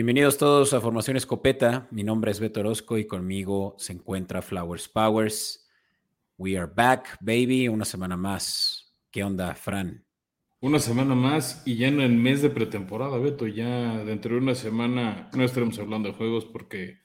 Bienvenidos 0.00 0.38
todos 0.38 0.72
a 0.72 0.80
Formación 0.80 1.18
Escopeta. 1.18 1.86
Mi 1.90 2.02
nombre 2.02 2.30
es 2.30 2.40
Beto 2.40 2.60
Orozco 2.60 2.96
y 2.96 3.06
conmigo 3.06 3.74
se 3.76 3.92
encuentra 3.92 4.40
Flowers 4.40 4.88
Powers. 4.88 5.68
We 6.38 6.56
are 6.56 6.72
back, 6.74 7.18
baby. 7.20 7.68
Una 7.68 7.84
semana 7.84 8.16
más. 8.16 8.94
¿Qué 9.10 9.22
onda, 9.22 9.54
Fran? 9.54 10.02
Una 10.60 10.78
semana 10.78 11.14
más 11.14 11.62
y 11.66 11.76
ya 11.76 11.88
en 11.88 12.00
el 12.00 12.12
mes 12.12 12.40
de 12.40 12.48
pretemporada, 12.48 13.18
Beto. 13.18 13.46
Ya 13.46 14.02
dentro 14.02 14.32
de 14.32 14.40
una 14.40 14.54
semana 14.54 15.28
no 15.34 15.44
estaremos 15.44 15.78
hablando 15.78 16.08
de 16.08 16.14
juegos 16.14 16.46
porque 16.46 17.00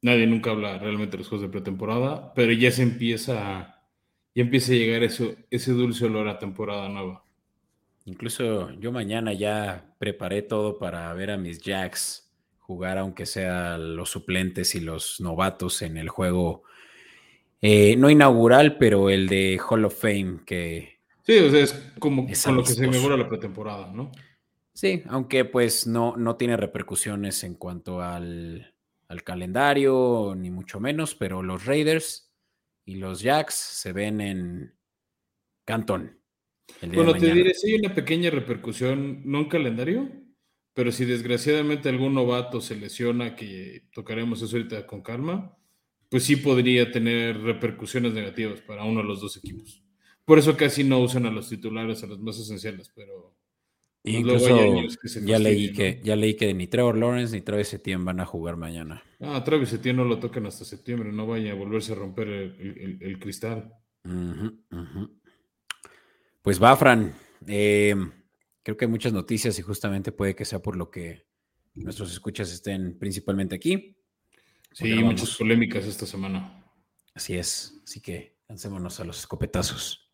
nadie 0.00 0.28
nunca 0.28 0.52
habla 0.52 0.78
realmente 0.78 1.16
de 1.16 1.18
los 1.18 1.28
juegos 1.28 1.48
de 1.48 1.50
pretemporada, 1.50 2.32
pero 2.34 2.52
ya 2.52 2.70
se 2.70 2.84
empieza, 2.84 3.82
ya 4.36 4.42
empieza 4.42 4.70
a 4.70 4.76
llegar 4.76 5.02
eso, 5.02 5.34
ese 5.50 5.72
dulce 5.72 6.04
olor 6.04 6.28
a 6.28 6.38
temporada 6.38 6.88
nueva. 6.88 7.24
Incluso 8.10 8.72
yo 8.72 8.90
mañana 8.90 9.32
ya 9.32 9.94
preparé 9.98 10.42
todo 10.42 10.80
para 10.80 11.14
ver 11.14 11.30
a 11.30 11.36
mis 11.36 11.62
Jacks 11.62 12.28
jugar, 12.58 12.98
aunque 12.98 13.24
sea 13.24 13.78
los 13.78 14.10
suplentes 14.10 14.74
y 14.74 14.80
los 14.80 15.20
novatos 15.20 15.80
en 15.82 15.96
el 15.96 16.08
juego, 16.08 16.64
eh, 17.60 17.94
no 17.96 18.10
inaugural, 18.10 18.78
pero 18.78 19.10
el 19.10 19.28
de 19.28 19.60
Hall 19.60 19.84
of 19.84 20.00
Fame, 20.00 20.40
que... 20.44 20.98
Sí, 21.22 21.38
o 21.38 21.50
sea, 21.50 21.60
es 21.60 21.72
como 22.00 22.26
con 22.26 22.56
lo 22.56 22.64
que 22.64 22.72
se 22.72 22.84
inaugura 22.84 23.16
la 23.16 23.28
pretemporada, 23.28 23.92
¿no? 23.92 24.10
Sí, 24.72 25.04
aunque 25.06 25.44
pues 25.44 25.86
no, 25.86 26.16
no 26.16 26.34
tiene 26.34 26.56
repercusiones 26.56 27.44
en 27.44 27.54
cuanto 27.54 28.02
al, 28.02 28.74
al 29.06 29.22
calendario, 29.22 30.34
ni 30.36 30.50
mucho 30.50 30.80
menos, 30.80 31.14
pero 31.14 31.44
los 31.44 31.64
Raiders 31.64 32.32
y 32.84 32.96
los 32.96 33.20
Jacks 33.20 33.54
se 33.54 33.92
ven 33.92 34.20
en 34.20 34.74
Cantón. 35.64 36.19
Bueno, 36.94 37.14
te 37.14 37.32
diré, 37.32 37.54
si 37.54 37.72
hay 37.72 37.78
una 37.78 37.94
pequeña 37.94 38.30
repercusión, 38.30 39.22
no 39.24 39.38
en 39.40 39.48
calendario, 39.48 40.10
pero 40.74 40.92
si 40.92 41.04
desgraciadamente 41.04 41.88
algún 41.88 42.14
novato 42.14 42.60
se 42.60 42.76
lesiona, 42.76 43.36
que 43.36 43.84
tocaremos 43.92 44.42
eso 44.42 44.56
ahorita 44.56 44.86
con 44.86 45.02
calma, 45.02 45.56
pues 46.08 46.24
sí 46.24 46.36
podría 46.36 46.90
tener 46.90 47.40
repercusiones 47.40 48.12
negativas 48.12 48.60
para 48.60 48.84
uno 48.84 49.00
de 49.00 49.06
los 49.06 49.20
dos 49.20 49.36
equipos. 49.36 49.82
Por 50.24 50.38
eso 50.38 50.56
casi 50.56 50.84
no 50.84 50.98
usan 51.00 51.26
a 51.26 51.30
los 51.30 51.48
titulares, 51.48 52.02
a 52.02 52.06
los 52.06 52.20
más 52.20 52.38
esenciales, 52.38 52.90
pero... 52.94 53.34
Pues 54.02 54.14
incluso 54.14 54.48
ya 55.26 55.38
leí 55.38 55.72
que 55.72 56.00
ya 56.02 56.16
leí 56.16 56.34
que 56.34 56.54
ni 56.54 56.66
Trevor 56.66 56.96
Lawrence 56.96 57.36
ni 57.36 57.42
Travis 57.42 57.74
Etienne 57.74 58.02
van 58.02 58.20
a 58.20 58.24
jugar 58.24 58.56
mañana. 58.56 59.02
Ah, 59.20 59.44
Travis 59.44 59.74
Etienne 59.74 59.98
no 59.98 60.04
lo 60.06 60.18
tocan 60.18 60.46
hasta 60.46 60.64
septiembre, 60.64 61.12
no 61.12 61.26
vaya 61.26 61.52
a 61.52 61.54
volverse 61.54 61.92
a 61.92 61.96
romper 61.96 62.28
el, 62.28 63.18
cristal. 63.20 63.74
Pues 66.42 66.62
va, 66.62 66.74
Fran. 66.76 67.14
Eh, 67.46 67.94
creo 68.62 68.76
que 68.76 68.86
hay 68.86 68.90
muchas 68.90 69.12
noticias 69.12 69.58
y 69.58 69.62
justamente 69.62 70.12
puede 70.12 70.34
que 70.34 70.44
sea 70.44 70.60
por 70.60 70.76
lo 70.76 70.90
que 70.90 71.26
nuestros 71.74 72.12
escuchas 72.12 72.50
estén 72.52 72.98
principalmente 72.98 73.54
aquí. 73.54 73.96
Sí, 74.72 74.94
muchas 75.02 75.36
polémicas 75.36 75.84
esta 75.84 76.06
semana. 76.06 76.64
Así 77.14 77.36
es. 77.36 77.80
Así 77.84 78.00
que 78.00 78.38
lancémonos 78.48 79.00
a 79.00 79.04
los 79.04 79.18
escopetazos. 79.18 80.10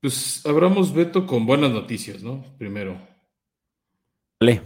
Pues 0.00 0.46
abramos 0.46 0.94
Beto 0.94 1.26
con 1.26 1.44
buenas 1.44 1.72
noticias, 1.72 2.22
¿no? 2.22 2.42
Primero. 2.56 3.06
Vale. 4.38 4.62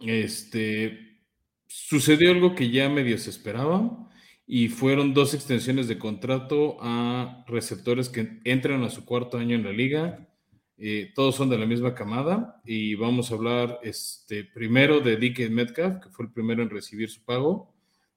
Este 0.00 1.24
sucedió 1.66 2.30
algo 2.30 2.54
que 2.54 2.70
ya 2.70 2.88
medio 2.88 3.16
se 3.18 3.30
esperaba 3.30 4.10
y 4.52 4.66
fueron 4.66 5.14
dos 5.14 5.32
extensiones 5.32 5.86
de 5.86 5.96
contrato 5.96 6.76
a 6.80 7.44
receptores 7.46 8.08
que 8.08 8.40
entran 8.42 8.82
a 8.82 8.90
su 8.90 9.04
cuarto 9.04 9.38
año 9.38 9.54
en 9.54 9.62
la 9.62 9.70
liga. 9.70 10.28
Eh, 10.76 11.12
todos 11.14 11.36
son 11.36 11.50
de 11.50 11.56
la 11.56 11.66
misma 11.66 11.94
camada 11.94 12.60
y 12.64 12.96
vamos 12.96 13.30
a 13.30 13.34
hablar 13.34 13.78
este, 13.84 14.42
primero 14.42 14.98
de 14.98 15.18
DK 15.18 15.48
Metcalf, 15.50 16.02
que 16.02 16.10
fue 16.10 16.24
el 16.24 16.32
primero 16.32 16.64
en 16.64 16.70
recibir 16.70 17.08
su 17.08 17.24
pago, 17.24 17.72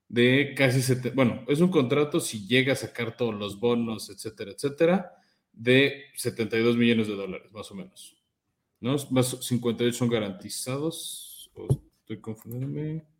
de 0.08 0.56
casi, 0.58 0.82
bueno, 1.14 1.44
es 1.48 1.62
un 1.62 1.70
contrato 1.70 2.20
si 2.20 2.48
llega 2.48 2.74
a 2.74 2.78
sacar 2.78 3.16
todos 3.16 3.36
los 3.36 3.60
bonos, 3.60 4.10
etcétera, 4.10 4.54
etcétera, 4.54 5.12
de 5.52 6.06
72 6.16 6.76
millones 6.78 7.08
de 7.10 7.16
dólares, 7.16 7.52
más 7.52 7.70
o 7.70 7.76
menos. 7.76 8.18
¿No? 8.80 8.96
Más 9.12 9.38
58 9.40 9.96
son 9.96 10.10
garantizados. 10.10 11.52
estoy 12.02 12.20
confundiéndome. 12.20 13.13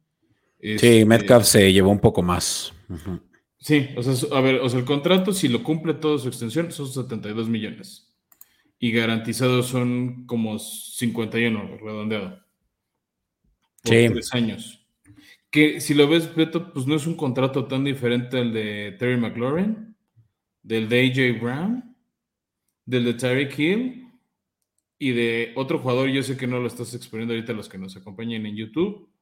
Sí, 0.64 0.72
este, 0.72 1.06
Metcalf 1.06 1.46
se 1.46 1.74
llevó 1.74 1.92
un 1.92 2.00
poco 2.00 2.22
más. 2.22 2.74
Sí, 3.58 3.90
o 3.98 4.02
sea, 4.02 4.38
a 4.38 4.40
ver, 4.40 4.62
o 4.62 4.70
sea, 4.70 4.80
el 4.80 4.86
contrato, 4.86 5.34
si 5.34 5.50
lo 5.50 5.62
cumple 5.62 5.94
toda 5.94 6.18
su 6.18 6.30
extensión, 6.30 6.72
son 6.72 6.88
72 6.88 7.50
millones. 7.50 8.16
Y 8.80 8.94
garantizados 8.94 9.68
son 9.68 10.26
como 10.26 10.58
51, 10.60 11.80
redondeado. 11.82 12.40
Por 13.84 13.94
sí. 13.94 14.08
tres 14.08 14.34
años. 14.34 14.88
Que 15.52 15.82
si 15.82 15.94
lo 15.94 16.08
ves, 16.08 16.34
Beto, 16.34 16.72
pues 16.72 16.88
no 16.88 16.96
es 16.96 17.08
un 17.08 17.18
contrato 17.18 17.66
tan 17.66 17.84
diferente 17.84 18.40
al 18.40 18.54
de 18.54 18.96
Terry 18.98 19.18
McLaurin, 19.18 19.98
del 20.62 20.88
de 20.88 21.02
AJ 21.02 21.42
Brown, 21.42 21.96
del 22.86 23.04
de 23.04 23.14
Tyreek 23.16 23.60
Hill 23.60 24.08
y 24.98 25.12
de 25.12 25.52
otro 25.58 25.80
jugador. 25.80 26.08
Yo 26.08 26.24
sé 26.24 26.38
que 26.38 26.48
no 26.48 26.60
lo 26.60 26.68
estás 26.68 26.94
exponiendo 26.94 27.34
ahorita 27.34 27.52
los 27.52 27.68
que 27.68 27.78
nos 27.78 27.98
acompañen 27.98 28.46
en 28.46 28.56
YouTube 28.56 29.13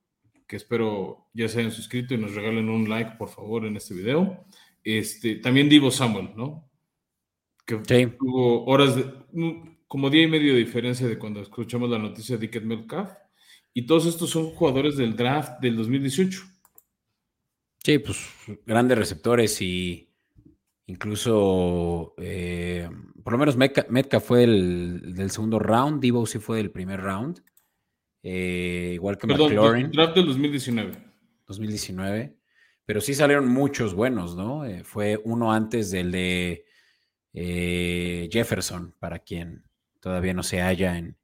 que 0.51 0.57
espero 0.57 1.29
ya 1.33 1.47
se 1.47 1.59
hayan 1.59 1.71
suscrito 1.71 2.13
y 2.13 2.17
nos 2.17 2.35
regalen 2.35 2.67
un 2.67 2.89
like, 2.89 3.11
por 3.11 3.29
favor, 3.29 3.65
en 3.65 3.77
este 3.77 3.93
video. 3.93 4.43
Este, 4.83 5.37
también 5.37 5.69
Divo 5.69 5.89
Samuel, 5.91 6.31
¿no? 6.35 6.69
Que 7.65 7.77
tuvo 8.19 8.65
horas, 8.65 8.97
de, 8.97 9.05
como 9.87 10.09
día 10.09 10.23
y 10.23 10.27
medio 10.27 10.51
de 10.51 10.59
diferencia 10.59 11.07
de 11.07 11.17
cuando 11.17 11.39
escuchamos 11.39 11.89
la 11.89 11.99
noticia 11.99 12.35
de 12.35 12.41
Dickett 12.41 12.65
Metcalf. 12.65 13.11
Y 13.73 13.85
todos 13.85 14.05
estos 14.05 14.29
son 14.29 14.49
jugadores 14.49 14.97
del 14.97 15.15
draft 15.15 15.61
del 15.61 15.77
2018. 15.77 16.41
Sí, 17.81 17.99
pues 17.99 18.17
grandes 18.65 18.97
receptores 18.97 19.61
y 19.61 20.09
incluso, 20.87 22.13
eh, 22.17 22.89
por 23.23 23.31
lo 23.31 23.39
menos 23.39 23.55
Metcalf 23.55 24.25
fue 24.25 24.43
el, 24.43 25.15
del 25.15 25.31
segundo 25.31 25.59
round, 25.59 26.01
Divo 26.01 26.25
sí 26.25 26.39
fue 26.39 26.57
del 26.57 26.71
primer 26.71 26.99
round. 26.99 27.41
Eh, 28.23 28.91
igual 28.93 29.17
que 29.17 29.27
Perdón, 29.27 29.53
McLaurin. 29.53 29.91
Draft 29.91 30.15
del 30.15 30.27
2019. 30.27 30.91
2019. 31.47 32.35
Pero 32.85 33.01
sí 33.01 33.13
salieron 33.13 33.47
muchos 33.47 33.93
buenos, 33.93 34.35
¿no? 34.35 34.65
Eh, 34.65 34.83
fue 34.83 35.19
uno 35.23 35.51
antes 35.53 35.91
del 35.91 36.11
de 36.11 36.65
eh, 37.33 38.29
Jefferson, 38.31 38.93
para 38.99 39.19
quien 39.19 39.63
todavía 39.99 40.33
no 40.33 40.43
se 40.43 40.61
halla 40.61 40.97
en, 40.97 41.15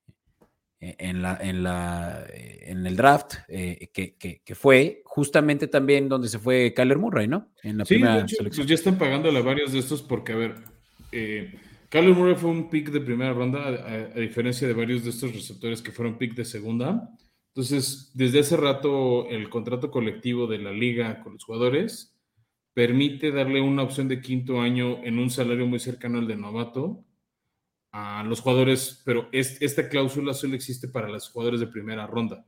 en, 0.80 1.22
la, 1.22 1.38
en, 1.42 1.64
la, 1.64 2.26
en 2.32 2.86
el 2.86 2.96
draft, 2.96 3.36
que, 3.48 4.56
fue 4.56 5.02
justamente 5.04 5.68
también 5.68 6.08
donde 6.08 6.30
se 6.30 6.40
fue 6.40 6.74
Kyler 6.76 7.00
Murray, 7.00 7.28
¿no? 7.28 7.52
En 7.64 7.80
la 7.80 7.86
sí, 7.86 7.96
primera 7.96 8.26
Pues 8.38 8.66
ya 8.68 8.76
están 8.76 8.98
pagándole 8.98 9.40
a 9.40 9.44
varios 9.44 9.74
de 9.74 9.80
estos 9.80 10.04
porque, 10.04 10.34
a 10.34 10.36
ver, 10.36 10.56
Kyler 11.90 12.14
Murray 12.14 12.36
fue 12.36 12.50
un 12.50 12.70
pick 12.70 12.90
de 12.92 13.00
primera 13.00 13.34
ronda, 13.34 13.68
a, 13.68 14.20
diferencia 14.20 14.68
de 14.68 14.74
varios 14.74 15.04
de 15.04 15.12
estos 15.12 15.34
receptores 15.34 15.82
que 15.82 15.92
fueron 15.92 16.18
pick 16.18 16.36
de 16.36 16.44
segunda. 16.44 17.10
Entonces, 17.54 18.12
desde 18.14 18.40
hace 18.40 18.58
rato, 18.58 19.28
el 19.30 19.50
contrato 19.50 19.90
colectivo 19.90 20.48
de 20.48 20.58
la 20.58 20.72
liga 20.72 21.22
con 21.24 21.34
los 21.34 21.44
jugadores 21.46 22.14
permite 22.74 23.32
darle 23.32 23.62
una 23.62 23.84
opción 23.84 24.08
de 24.08 24.22
quinto 24.22 24.62
año 24.62 25.04
en 25.04 25.18
un 25.18 25.30
salario 25.30 25.66
muy 25.66 25.80
cercano 25.80 26.20
al 26.20 26.28
de 26.28 26.36
novato 26.36 27.04
a 27.92 28.24
los 28.24 28.42
jugadores, 28.42 29.02
pero 29.06 29.30
esta 29.32 29.90
cláusula 29.90 30.34
solo 30.34 30.56
existe 30.56 30.88
para 30.88 31.08
los 31.08 31.30
jugadores 31.30 31.62
de 31.62 31.68
primera 31.68 32.06
ronda. 32.06 32.46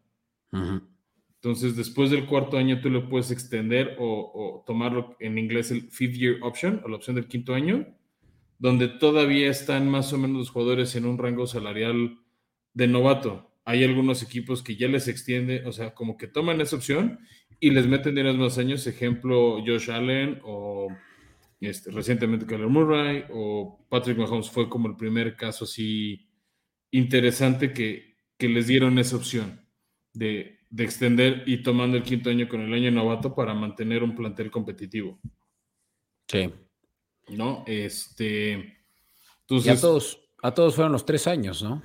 Entonces, 0.51 1.75
después 1.75 2.11
del 2.11 2.27
cuarto 2.27 2.57
año, 2.57 2.81
tú 2.81 2.89
le 2.89 2.99
puedes 2.99 3.31
extender 3.31 3.95
o, 3.97 4.31
o 4.33 4.63
tomarlo 4.67 5.15
en 5.19 5.37
inglés 5.37 5.71
el 5.71 5.89
fifth 5.89 6.17
year 6.17 6.35
option 6.43 6.81
o 6.83 6.89
la 6.89 6.97
opción 6.97 7.15
del 7.15 7.27
quinto 7.27 7.55
año 7.55 7.87
donde 8.59 8.89
todavía 8.89 9.49
están 9.49 9.89
más 9.89 10.13
o 10.13 10.17
menos 10.17 10.37
los 10.37 10.49
jugadores 10.51 10.95
en 10.95 11.05
un 11.05 11.17
rango 11.17 11.47
salarial 11.47 12.19
de 12.73 12.87
novato. 12.87 13.51
Hay 13.65 13.83
algunos 13.83 14.21
equipos 14.21 14.61
que 14.61 14.75
ya 14.75 14.87
les 14.87 15.07
extiende, 15.07 15.65
o 15.65 15.71
sea, 15.71 15.95
como 15.95 16.17
que 16.17 16.27
toman 16.27 16.59
esa 16.59 16.75
opción 16.75 17.19
y 17.59 17.71
les 17.71 17.87
meten 17.87 18.15
dinero 18.15 18.37
más 18.37 18.57
años, 18.57 18.85
ejemplo 18.85 19.63
Josh 19.65 19.89
Allen 19.89 20.39
o 20.43 20.89
este, 21.61 21.91
recientemente 21.91 22.45
Kyler 22.45 22.67
Murray 22.67 23.25
o 23.31 23.85
Patrick 23.89 24.17
Mahomes 24.17 24.49
fue 24.49 24.69
como 24.69 24.87
el 24.87 24.95
primer 24.95 25.35
caso 25.35 25.65
así 25.65 26.29
interesante 26.91 27.73
que, 27.73 28.09
les 28.39 28.67
dieron 28.67 28.97
esa 28.99 29.17
opción 29.17 29.67
de, 30.13 30.59
de 30.69 30.83
extender 30.85 31.43
y 31.45 31.61
tomando 31.61 31.97
el 31.97 32.03
quinto 32.03 32.29
año 32.29 32.47
con 32.47 32.61
el 32.61 32.73
año 32.73 32.89
novato 32.89 33.35
para 33.35 33.53
mantener 33.53 34.01
un 34.01 34.15
plantel 34.15 34.49
competitivo. 34.49 35.19
Sí, 36.25 36.49
¿no? 37.31 37.63
Este. 37.67 38.77
Entonces, 39.41 39.77
a 39.77 39.81
todos, 39.81 40.19
a 40.41 40.53
todos 40.53 40.75
fueron 40.75 40.91
los 40.91 41.05
tres 41.05 41.27
años, 41.27 41.63
¿no? 41.63 41.81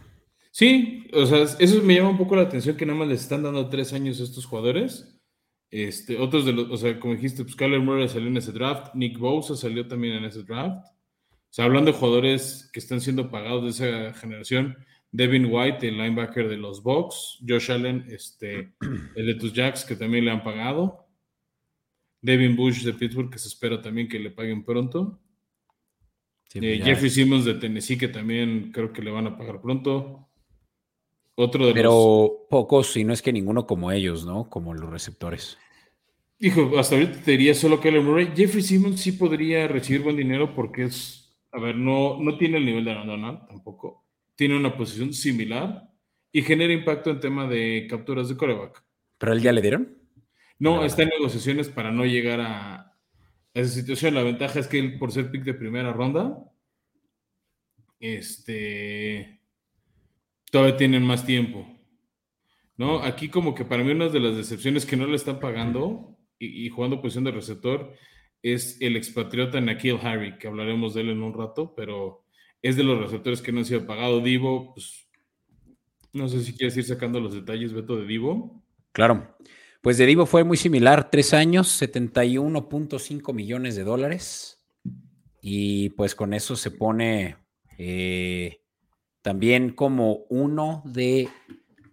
Sí, 0.50 1.08
o 1.12 1.26
sea, 1.26 1.42
eso 1.58 1.82
me 1.82 1.96
llama 1.96 2.10
un 2.10 2.18
poco 2.18 2.36
la 2.36 2.42
atención 2.42 2.76
que 2.76 2.86
nada 2.86 2.98
más 2.98 3.08
les 3.08 3.22
están 3.22 3.42
dando 3.42 3.68
tres 3.68 3.92
años 3.92 4.20
a 4.20 4.24
estos 4.24 4.46
jugadores. 4.46 5.18
Este, 5.70 6.16
otros 6.16 6.44
de 6.44 6.52
los, 6.52 6.70
o 6.70 6.76
sea, 6.76 7.00
como 7.00 7.14
dijiste, 7.14 7.42
pues 7.42 7.56
Kyler 7.56 7.80
Murray 7.80 8.08
salió 8.08 8.28
en 8.28 8.36
ese 8.36 8.52
draft, 8.52 8.94
Nick 8.94 9.18
Bosa 9.18 9.56
salió 9.56 9.88
también 9.88 10.14
en 10.14 10.24
ese 10.24 10.44
draft. 10.44 10.86
sea, 11.50 11.64
hablando 11.64 11.90
de 11.90 11.98
jugadores 11.98 12.70
que 12.72 12.78
están 12.78 13.00
siendo 13.00 13.30
pagados 13.30 13.64
de 13.64 13.70
esa 13.70 14.14
generación, 14.14 14.76
Devin 15.10 15.46
White, 15.50 15.88
el 15.88 15.96
linebacker 15.96 16.48
de 16.48 16.56
los 16.56 16.82
Bucks, 16.82 17.38
Josh 17.46 17.72
Allen, 17.72 18.04
este, 18.08 18.74
el 19.16 19.26
de 19.26 19.34
tus 19.34 19.52
Jacks, 19.52 19.84
que 19.84 19.96
también 19.96 20.24
le 20.24 20.30
han 20.30 20.44
pagado, 20.44 21.08
Devin 22.20 22.54
Bush 22.56 22.84
de 22.84 22.94
Pittsburgh, 22.94 23.30
que 23.30 23.38
se 23.38 23.48
espera 23.48 23.82
también 23.82 24.08
que 24.08 24.18
le 24.18 24.30
paguen 24.30 24.64
pronto. 24.64 25.20
Eh, 26.54 26.60
pues 26.60 26.84
Jeffrey 26.84 27.10
Simmons 27.10 27.44
de 27.44 27.54
Tennessee, 27.54 27.98
que 27.98 28.08
también 28.08 28.70
creo 28.72 28.92
que 28.92 29.02
le 29.02 29.10
van 29.10 29.26
a 29.26 29.36
pagar 29.36 29.60
pronto. 29.60 30.28
Otro 31.34 31.66
de 31.66 31.74
Pero 31.74 32.46
pocos, 32.48 32.92
si 32.92 33.02
no 33.02 33.12
es 33.12 33.20
que 33.20 33.32
ninguno 33.32 33.66
como 33.66 33.90
ellos, 33.90 34.24
¿no? 34.24 34.48
Como 34.48 34.72
los 34.72 34.88
receptores. 34.88 35.58
Hijo, 36.38 36.78
hasta 36.78 36.94
ahorita 36.94 37.20
te 37.22 37.32
diría 37.32 37.54
solo 37.54 37.80
que 37.80 37.90
Murray. 37.90 38.32
Jeffrey 38.36 38.62
Simmons 38.62 39.00
sí 39.00 39.12
podría 39.12 39.66
recibir 39.66 40.02
buen 40.02 40.16
dinero 40.16 40.54
porque 40.54 40.84
es, 40.84 41.36
a 41.50 41.58
ver, 41.58 41.76
no, 41.76 42.20
no 42.20 42.36
tiene 42.38 42.58
el 42.58 42.66
nivel 42.66 42.84
de 42.84 42.94
Donald 42.94 43.48
tampoco. 43.48 44.06
Tiene 44.36 44.56
una 44.56 44.76
posición 44.76 45.12
similar 45.12 45.88
y 46.30 46.42
genera 46.42 46.72
impacto 46.72 47.10
en 47.10 47.20
tema 47.20 47.48
de 47.48 47.86
capturas 47.88 48.28
de 48.28 48.36
coreback. 48.36 48.84
¿Pero 49.18 49.32
él 49.32 49.40
ya 49.40 49.52
le 49.52 49.62
dieron? 49.62 49.98
No, 50.58 50.84
está 50.84 51.02
en 51.02 51.10
negociaciones 51.10 51.68
para 51.68 51.90
no 51.90 52.04
llegar 52.04 52.40
a, 52.40 52.93
esa 53.54 53.72
situación. 53.72 54.14
La 54.14 54.22
ventaja 54.22 54.58
es 54.58 54.66
que 54.66 54.78
él, 54.78 54.98
por 54.98 55.12
ser 55.12 55.30
pick 55.30 55.44
de 55.44 55.54
primera 55.54 55.92
ronda, 55.92 56.44
este, 58.00 59.40
todavía 60.50 60.76
tienen 60.76 61.04
más 61.04 61.24
tiempo. 61.24 61.66
¿No? 62.76 62.98
Aquí 62.98 63.28
como 63.28 63.54
que 63.54 63.64
para 63.64 63.84
mí 63.84 63.92
una 63.92 64.08
de 64.08 64.18
las 64.20 64.36
decepciones 64.36 64.84
que 64.84 64.96
no 64.96 65.06
le 65.06 65.14
están 65.14 65.38
pagando 65.38 66.18
y, 66.40 66.68
jugando 66.68 67.00
posición 67.00 67.24
de 67.24 67.30
receptor 67.30 67.94
es 68.42 68.80
el 68.80 68.96
expatriota 68.96 69.60
Nakil 69.60 69.98
Harry, 70.02 70.36
que 70.38 70.48
hablaremos 70.48 70.92
de 70.92 71.02
él 71.02 71.10
en 71.10 71.22
un 71.22 71.32
rato, 71.32 71.72
pero 71.76 72.24
es 72.60 72.76
de 72.76 72.82
los 72.82 72.98
receptores 73.00 73.40
que 73.40 73.52
no 73.52 73.60
han 73.60 73.64
sido 73.64 73.86
pagado. 73.86 74.20
Divo, 74.20 74.74
pues, 74.74 75.08
no 76.12 76.28
sé 76.28 76.42
si 76.42 76.52
quieres 76.52 76.76
ir 76.76 76.84
sacando 76.84 77.20
los 77.20 77.32
detalles, 77.32 77.72
Beto, 77.72 77.96
de 77.96 78.06
Divo. 78.06 78.62
Claro. 78.92 79.36
Pues 79.84 79.98
de 79.98 80.06
Divo 80.06 80.24
fue 80.24 80.44
muy 80.44 80.56
similar, 80.56 81.10
tres 81.10 81.34
años, 81.34 81.78
71.5 81.82 83.34
millones 83.34 83.76
de 83.76 83.84
dólares. 83.84 84.64
Y 85.42 85.90
pues 85.90 86.14
con 86.14 86.32
eso 86.32 86.56
se 86.56 86.70
pone 86.70 87.36
eh, 87.76 88.62
también 89.20 89.74
como 89.74 90.24
uno 90.30 90.80
de, 90.86 91.28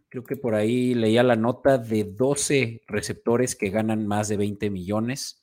creo 0.07 0.23
que 0.23 0.38
por 0.38 0.55
ahí 0.55 0.93
leía 0.93 1.21
la 1.21 1.35
nota 1.35 1.77
de 1.77 2.05
12 2.05 2.81
receptores 2.88 3.57
que 3.57 3.71
ganan 3.71 4.07
más 4.07 4.29
de 4.29 4.37
20 4.37 4.69
millones 4.69 5.41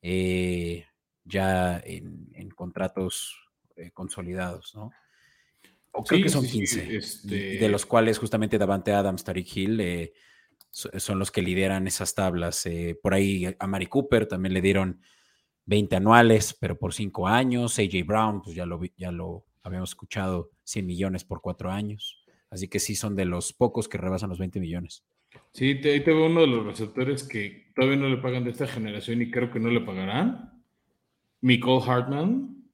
eh, 0.00 0.84
ya 1.24 1.82
en, 1.84 2.50
contratos 2.54 3.34
eh, 3.74 3.90
consolidados, 3.90 4.76
¿no? 4.76 4.92
O 5.90 6.04
creo 6.04 6.22
que 6.22 6.28
son 6.28 6.46
15, 6.46 6.96
este 6.96 7.58
de 7.58 7.68
los 7.68 7.84
cuales 7.84 8.16
justamente 8.16 8.58
Davante 8.58 8.92
Adams, 8.92 9.24
Tariq 9.24 9.56
Hill, 9.56 10.12
son 10.70 11.18
los 11.18 11.30
que 11.30 11.42
lideran 11.42 11.86
esas 11.86 12.14
tablas. 12.14 12.64
Eh, 12.66 12.98
por 13.02 13.14
ahí 13.14 13.54
a 13.58 13.66
Mari 13.66 13.86
Cooper 13.86 14.26
también 14.26 14.54
le 14.54 14.60
dieron 14.60 15.00
20 15.66 15.96
anuales, 15.96 16.56
pero 16.58 16.78
por 16.78 16.94
5 16.94 17.28
años. 17.28 17.78
AJ 17.78 18.04
Brown, 18.06 18.42
pues 18.42 18.56
ya 18.56 18.66
lo, 18.66 18.80
ya 18.96 19.10
lo 19.10 19.46
habíamos 19.62 19.90
escuchado, 19.90 20.50
100 20.64 20.86
millones 20.86 21.24
por 21.24 21.40
4 21.40 21.70
años. 21.70 22.24
Así 22.50 22.68
que 22.68 22.80
sí 22.80 22.94
son 22.94 23.14
de 23.14 23.24
los 23.24 23.52
pocos 23.52 23.88
que 23.88 23.98
rebasan 23.98 24.30
los 24.30 24.38
20 24.38 24.60
millones. 24.60 25.04
Sí, 25.52 25.66
ahí 25.66 26.02
te 26.02 26.12
veo 26.12 26.26
uno 26.26 26.40
de 26.40 26.48
los 26.48 26.66
receptores 26.66 27.22
que 27.22 27.72
todavía 27.74 27.96
no 27.96 28.08
le 28.08 28.16
pagan 28.16 28.44
de 28.44 28.50
esta 28.50 28.66
generación 28.66 29.22
y 29.22 29.30
creo 29.30 29.50
que 29.50 29.60
no 29.60 29.70
le 29.70 29.80
pagarán. 29.80 30.64
Nicole 31.40 31.84
Hartman 31.86 32.64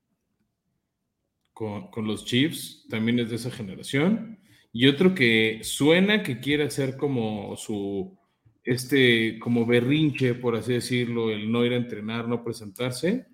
con, 1.53 1.91
con 1.91 2.07
los 2.07 2.25
Chiefs, 2.25 2.87
también 2.89 3.19
es 3.19 3.31
de 3.31 3.37
esa 3.37 3.51
generación. 3.51 4.36
Y 4.79 4.89
otro 4.89 5.15
que 5.15 5.61
suena 5.63 6.23
que 6.23 6.39
quiere 6.39 6.65
hacer 6.65 6.99
como 6.99 7.57
su, 7.57 8.15
este, 8.63 9.39
como 9.39 9.65
berrinche, 9.65 10.35
por 10.35 10.55
así 10.55 10.75
decirlo, 10.75 11.31
el 11.31 11.51
no 11.51 11.65
ir 11.65 11.73
a 11.73 11.77
entrenar, 11.77 12.29
no 12.29 12.45
presentarse, 12.45 13.27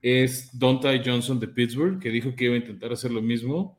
es 0.00 0.56
Donta 0.56 0.92
Johnson 1.04 1.40
de 1.40 1.48
Pittsburgh, 1.48 1.98
que 1.98 2.10
dijo 2.10 2.36
que 2.36 2.44
iba 2.44 2.54
a 2.54 2.58
intentar 2.58 2.92
hacer 2.92 3.10
lo 3.10 3.22
mismo, 3.22 3.76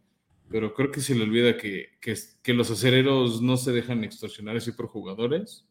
pero 0.50 0.74
creo 0.74 0.92
que 0.92 1.00
se 1.00 1.16
le 1.16 1.24
olvida 1.24 1.56
que, 1.56 1.92
que, 2.02 2.54
los 2.54 2.70
acereros 2.70 3.42
no 3.42 3.56
se 3.56 3.72
dejan 3.72 4.04
extorsionar 4.04 4.58
así 4.58 4.74
por 4.74 4.88
jugadores 4.88 5.66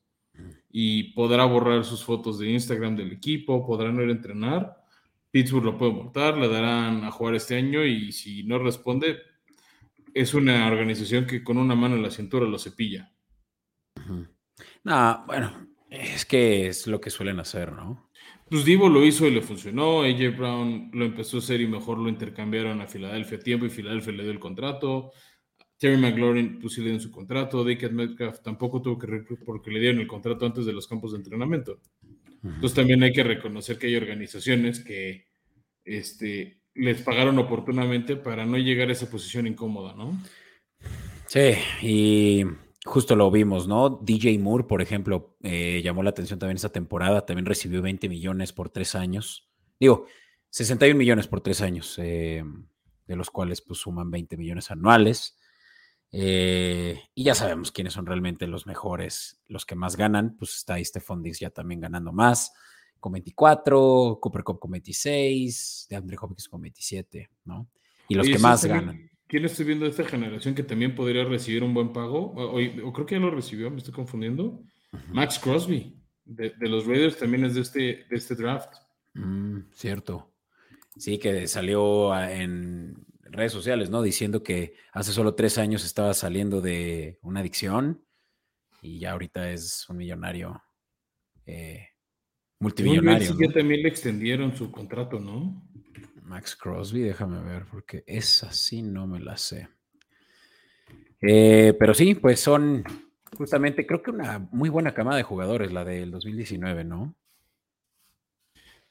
y 0.72 1.12
podrá 1.12 1.44
borrar 1.44 1.84
sus 1.84 2.02
fotos 2.02 2.38
de 2.38 2.52
Instagram 2.52 2.96
del 2.96 3.12
equipo, 3.12 3.66
podrá 3.66 3.92
no 3.92 4.02
ir 4.02 4.08
a 4.08 4.12
entrenar. 4.12 4.82
Pittsburgh 5.30 5.66
lo 5.66 5.76
puede 5.76 5.92
montar, 5.92 6.38
le 6.38 6.48
darán 6.48 7.04
a 7.04 7.10
jugar 7.10 7.34
este 7.34 7.54
año 7.54 7.84
y 7.84 8.12
si 8.12 8.44
no 8.44 8.58
responde, 8.58 9.18
es 10.14 10.32
una 10.32 10.66
organización 10.68 11.26
que 11.26 11.42
con 11.42 11.58
una 11.58 11.74
mano 11.74 11.96
en 11.96 12.02
la 12.02 12.10
cintura 12.10 12.46
lo 12.46 12.58
cepilla. 12.58 13.12
No, 14.84 15.24
bueno, 15.26 15.68
es 15.90 16.24
que 16.24 16.68
es 16.68 16.86
lo 16.86 17.00
que 17.00 17.10
suelen 17.10 17.40
hacer, 17.40 17.72
¿no? 17.72 18.10
Pues 18.48 18.64
Divo 18.64 18.88
lo 18.88 19.04
hizo 19.04 19.26
y 19.26 19.32
le 19.32 19.42
funcionó. 19.42 20.02
AJ 20.02 20.36
Brown 20.36 20.90
lo 20.92 21.04
empezó 21.04 21.38
a 21.38 21.40
hacer 21.40 21.60
y 21.60 21.66
mejor 21.66 21.98
lo 21.98 22.08
intercambiaron 22.08 22.80
a 22.80 22.86
Filadelfia 22.86 23.38
a 23.38 23.40
tiempo 23.40 23.66
y 23.66 23.70
Filadelfia 23.70 24.12
le 24.12 24.22
dio 24.22 24.32
el 24.32 24.38
contrato. 24.38 25.12
Terry 25.78 25.96
McLaurin 25.96 26.60
pues 26.60 26.74
sí 26.74 26.82
le 26.82 26.90
dio 26.90 27.00
su 27.00 27.10
contrato. 27.10 27.64
Dickett 27.64 27.92
Metcalf 27.92 28.40
tampoco 28.42 28.80
tuvo 28.80 28.98
que 28.98 29.06
porque 29.44 29.70
le 29.70 29.80
dieron 29.80 30.00
el 30.00 30.06
contrato 30.06 30.46
antes 30.46 30.66
de 30.66 30.72
los 30.72 30.86
campos 30.86 31.12
de 31.12 31.18
entrenamiento. 31.18 31.80
Entonces 32.42 32.74
también 32.74 33.02
hay 33.02 33.12
que 33.12 33.24
reconocer 33.24 33.78
que 33.78 33.86
hay 33.86 33.96
organizaciones 33.96 34.84
que 34.84 35.26
este, 35.84 36.60
les 36.74 37.00
pagaron 37.02 37.38
oportunamente 37.38 38.16
para 38.16 38.44
no 38.44 38.58
llegar 38.58 38.88
a 38.88 38.92
esa 38.92 39.08
posición 39.08 39.46
incómoda, 39.46 39.94
¿no? 39.94 40.18
Sí, 41.26 41.54
y 41.82 42.44
justo 42.84 43.16
lo 43.16 43.30
vimos, 43.30 43.66
¿no? 43.66 43.90
DJ 44.02 44.38
Moore, 44.38 44.64
por 44.64 44.82
ejemplo, 44.82 45.36
eh, 45.42 45.80
llamó 45.82 46.02
la 46.02 46.10
atención 46.10 46.38
también 46.38 46.56
esta 46.56 46.68
temporada, 46.70 47.24
también 47.24 47.46
recibió 47.46 47.80
20 47.80 48.08
millones 48.08 48.52
por 48.52 48.70
tres 48.70 48.94
años. 48.94 49.48
Digo, 49.78 50.06
61 50.50 50.98
millones 50.98 51.26
por 51.26 51.40
tres 51.40 51.60
años, 51.62 51.98
eh, 51.98 52.44
de 53.06 53.16
los 53.16 53.30
cuales 53.30 53.60
pues 53.62 53.80
suman 53.80 54.10
20 54.10 54.36
millones 54.36 54.70
anuales. 54.70 55.38
Eh, 56.12 57.00
y 57.14 57.24
ya 57.24 57.34
sabemos 57.34 57.72
quiénes 57.72 57.92
son 57.92 58.06
realmente 58.06 58.46
los 58.46 58.66
mejores, 58.66 59.42
los 59.48 59.66
que 59.66 59.74
más 59.74 59.96
ganan. 59.96 60.36
Pues 60.36 60.54
está 60.56 60.74
ahí 60.74 60.84
Stephon 60.84 61.22
Diggs 61.22 61.40
ya 61.40 61.50
también 61.50 61.80
ganando 61.80 62.12
más 62.12 62.52
con 63.04 63.12
24, 63.12 64.18
Cooper 64.18 64.42
Cup 64.42 64.58
con 64.58 64.70
26, 64.70 65.88
de 65.90 65.96
Andre 65.96 66.16
Hopkins 66.18 66.48
con 66.48 66.62
27, 66.62 67.28
¿no? 67.44 67.68
Y 68.08 68.14
los 68.14 68.26
que 68.26 68.38
más 68.38 68.64
ganan. 68.64 69.10
¿Quién 69.26 69.44
estoy 69.44 69.66
viendo 69.66 69.84
de 69.84 69.90
esta 69.90 70.04
generación 70.04 70.54
que 70.54 70.62
también 70.62 70.94
podría 70.94 71.22
recibir 71.24 71.62
un 71.62 71.74
buen 71.74 71.92
pago? 71.92 72.32
O, 72.32 72.92
creo 72.94 73.04
que 73.04 73.16
ya 73.16 73.20
lo 73.20 73.30
recibió, 73.30 73.70
me 73.70 73.76
estoy 73.76 73.92
confundiendo. 73.92 74.62
Max 75.12 75.38
Crosby, 75.38 76.02
de, 76.24 76.54
los 76.60 76.86
Raiders, 76.86 77.18
también 77.18 77.44
es 77.44 77.54
de 77.54 77.60
este, 77.60 77.80
de 78.08 78.16
este 78.16 78.36
draft. 78.36 78.72
Mm, 79.12 79.70
cierto. 79.70 80.32
Sí, 80.96 81.18
que 81.18 81.46
salió 81.46 82.18
en 82.18 83.04
redes 83.24 83.52
sociales, 83.52 83.90
¿no? 83.90 84.00
Diciendo 84.00 84.42
que 84.42 84.76
hace 84.94 85.12
solo 85.12 85.34
tres 85.34 85.58
años 85.58 85.84
estaba 85.84 86.14
saliendo 86.14 86.62
de 86.62 87.18
una 87.20 87.40
adicción 87.40 88.02
y 88.80 88.98
ya 88.98 89.12
ahorita 89.12 89.50
es 89.50 89.86
un 89.90 89.98
millonario. 89.98 90.62
Eh, 91.44 91.88
multimillonario. 92.64 93.32
Sí, 93.32 93.38
que 93.38 93.48
también 93.48 93.82
le 93.82 93.88
extendieron 93.88 94.56
su 94.56 94.70
contrato, 94.70 95.20
¿no? 95.20 95.62
Max 96.22 96.56
Crosby, 96.56 97.02
déjame 97.02 97.40
ver, 97.42 97.66
porque 97.70 98.02
esa 98.06 98.50
sí 98.52 98.82
no 98.82 99.06
me 99.06 99.20
la 99.20 99.36
sé. 99.36 99.68
Eh, 101.20 101.74
pero 101.78 101.94
sí, 101.94 102.14
pues 102.14 102.40
son 102.40 102.84
justamente, 103.36 103.86
creo 103.86 104.02
que 104.02 104.10
una 104.10 104.48
muy 104.50 104.68
buena 104.68 104.94
camada 104.94 105.16
de 105.16 105.22
jugadores, 105.22 105.72
la 105.72 105.84
del 105.84 106.10
2019, 106.10 106.84
¿no? 106.84 107.14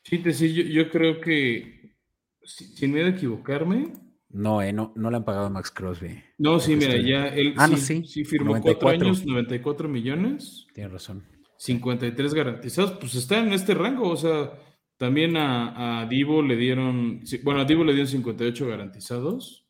Sí, 0.03 0.20
te, 0.20 0.34
sí 0.34 0.53
yo, 0.72 0.89
creo 0.89 1.22
que, 1.22 1.96
sin 2.44 2.94
miedo 2.94 3.08
a 3.08 3.12
equivocarme. 3.12 3.94
No, 4.30 4.62
eh, 4.62 4.74
no, 4.74 4.94
no 4.96 5.10
le 5.10 5.18
han 5.18 5.25
pagado 5.25 5.46
a 5.46 5.50
Max 5.50 5.72
Crosby. 5.72 6.22
No, 6.38 6.60
sí, 6.60 6.75
mira, 6.75 6.98
ya 6.98 7.27
él 7.27 7.53
ah, 7.58 7.70
sí, 7.70 8.03
sí, 8.06 8.25
firmó 8.25 8.60
cuatro 8.62 8.89
años, 8.89 9.25
94 9.25 9.88
millones. 9.88 10.68
Tienes 10.74 10.92
razón. 10.92 11.24
53 11.63 12.34
garantizados, 12.34 12.91
pues 13.00 13.15
está 13.15 13.39
en 13.39 13.53
este 13.53 13.74
rango, 13.74 14.10
o 14.10 14.17
sea, 14.17 14.51
también 14.98 15.38
a, 15.38 16.05
Divo 16.10 16.41
le 16.41 16.58
dieron, 16.58 17.22
bueno, 17.43 17.62
a 17.62 17.65
Divo 17.65 17.86
le 17.86 17.93
dieron 17.93 18.10
58 18.10 18.67
garantizados. 18.67 19.65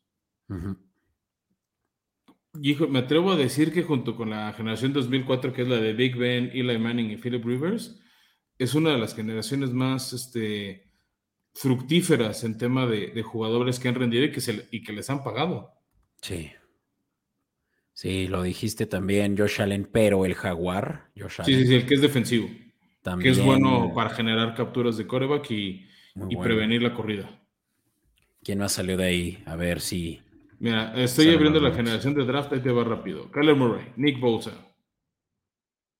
Y 2.60 2.72
hijo, 2.72 2.88
me 2.88 2.98
atrevo 2.98 3.30
a 3.30 3.36
decir 3.36 3.72
que 3.72 3.84
junto 3.84 4.16
con 4.16 4.30
la 4.30 4.52
generación 4.54 4.92
2004, 4.92 5.52
que 5.52 5.62
es 5.62 5.68
la 5.68 5.76
de 5.76 5.92
Big 5.92 6.16
Ben, 6.16 6.50
Eli 6.52 6.78
Manning 6.78 7.12
y 7.12 7.16
Philip 7.16 7.44
Rivers, 7.44 8.00
es 8.58 8.74
una 8.74 8.90
de 8.90 8.98
las 8.98 9.14
generaciones 9.14 9.70
más 9.70 10.12
este, 10.12 10.90
fructíferas 11.54 12.42
en 12.42 12.58
tema 12.58 12.88
de, 12.88 13.22
jugadores 13.22 13.78
que 13.78 13.86
han 13.86 13.94
rendido 13.94 14.24
y 14.24 14.32
que, 14.32 14.40
se, 14.40 14.66
y 14.72 14.82
que 14.82 14.92
les 14.92 15.08
han 15.10 15.22
pagado. 15.22 15.70
Sí. 16.20 16.50
Sí, 17.94 18.26
lo 18.26 18.42
dijiste 18.42 18.86
también, 18.86 19.38
Josh 19.38 19.62
Allen, 19.62 19.88
pero 19.90 20.26
el 20.26 20.34
Jaguar. 20.34 21.10
Josh 21.16 21.40
Sí, 21.44 21.54
sí, 21.54 21.66
sí, 21.66 21.74
el 21.76 21.86
que 21.86 21.94
es 21.94 22.00
defensivo. 22.02 22.48
También, 23.02 23.32
que 23.32 23.40
es 23.40 23.44
bueno 23.44 23.92
para 23.94 24.10
generar 24.10 24.54
capturas 24.54 24.96
de 24.96 25.06
coreback 25.06 25.48
y, 25.50 25.86
prevenir 26.42 26.82
la 26.82 26.92
corrida. 26.92 27.40
¿Quién 28.42 28.58
más 28.58 28.72
salió 28.72 28.96
de 28.96 29.04
ahí? 29.04 29.42
A 29.46 29.54
ver 29.54 29.80
si. 29.80 30.20
Mira, 30.58 30.92
estoy 30.96 31.32
abriendo 31.32 31.60
la 31.60 31.72
generación 31.72 32.14
de 32.14 32.24
draft, 32.24 32.52
ahí 32.52 32.60
te 32.60 32.70
va 32.70 32.82
rápido. 32.82 33.30
Kyler 33.30 33.54
Murray, 33.54 33.92
Nick 33.96 34.18
Bosa, 34.18 34.52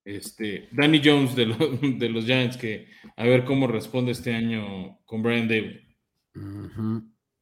este, 0.03 0.67
Danny 0.71 1.01
Jones 1.03 1.35
de 1.35 1.45
los, 1.45 1.57
de 1.99 2.09
los 2.09 2.25
Giants, 2.25 2.57
que 2.57 2.87
a 3.15 3.23
ver 3.23 3.45
cómo 3.45 3.67
responde 3.67 4.11
este 4.11 4.33
año 4.33 4.99
con 5.05 5.23
Brian 5.23 5.47
Dable. 5.47 5.81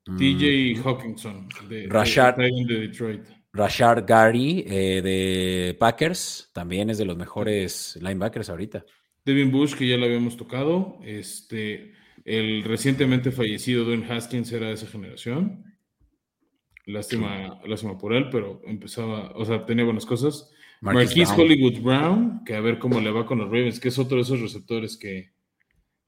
TJ 0.06 0.82
Hawkinson 0.84 1.48
de, 1.68 1.88
Rashard, 1.88 2.38
de, 2.38 2.80
Detroit. 2.80 3.26
Rashard 3.54 4.06
Gary 4.08 4.66
eh, 4.68 5.02
de 5.04 5.78
Packers, 5.80 6.50
también 6.54 6.90
es 6.90 6.98
de 6.98 7.06
los 7.06 7.16
mejores 7.16 7.98
linebackers 8.02 8.50
ahorita. 8.50 8.84
Devin 9.24 9.52
Bush, 9.52 9.76
que 9.76 9.88
ya 9.88 9.96
lo 9.96 10.06
habíamos 10.06 10.36
tocado. 10.36 10.98
Este, 11.04 11.94
el 12.26 12.64
recientemente 12.64 13.32
fallecido 13.32 13.86
Dwayne 13.86 14.12
Haskins 14.12 14.52
era 14.52 14.68
de 14.68 14.74
esa 14.74 14.88
generación. 14.88 15.64
Lástima, 16.86 17.62
lástima 17.66 17.98
por 17.98 18.14
él, 18.14 18.30
pero 18.30 18.62
empezaba, 18.66 19.32
o 19.36 19.46
sea, 19.46 19.66
tenía 19.66 19.86
buenas 19.86 20.06
cosas. 20.06 20.52
Marquise 20.82 21.34
Hollywood 21.34 21.80
Brown, 21.80 22.44
que 22.44 22.56
a 22.56 22.60
ver 22.60 22.78
cómo 22.78 23.00
le 23.00 23.12
va 23.12 23.26
con 23.26 23.38
los 23.38 23.48
Ravens, 23.48 23.80
que 23.80 23.88
es 23.88 23.98
otro 23.98 24.18
de 24.18 24.24
esos 24.24 24.42
receptores 24.42 24.98
que, 24.98 25.32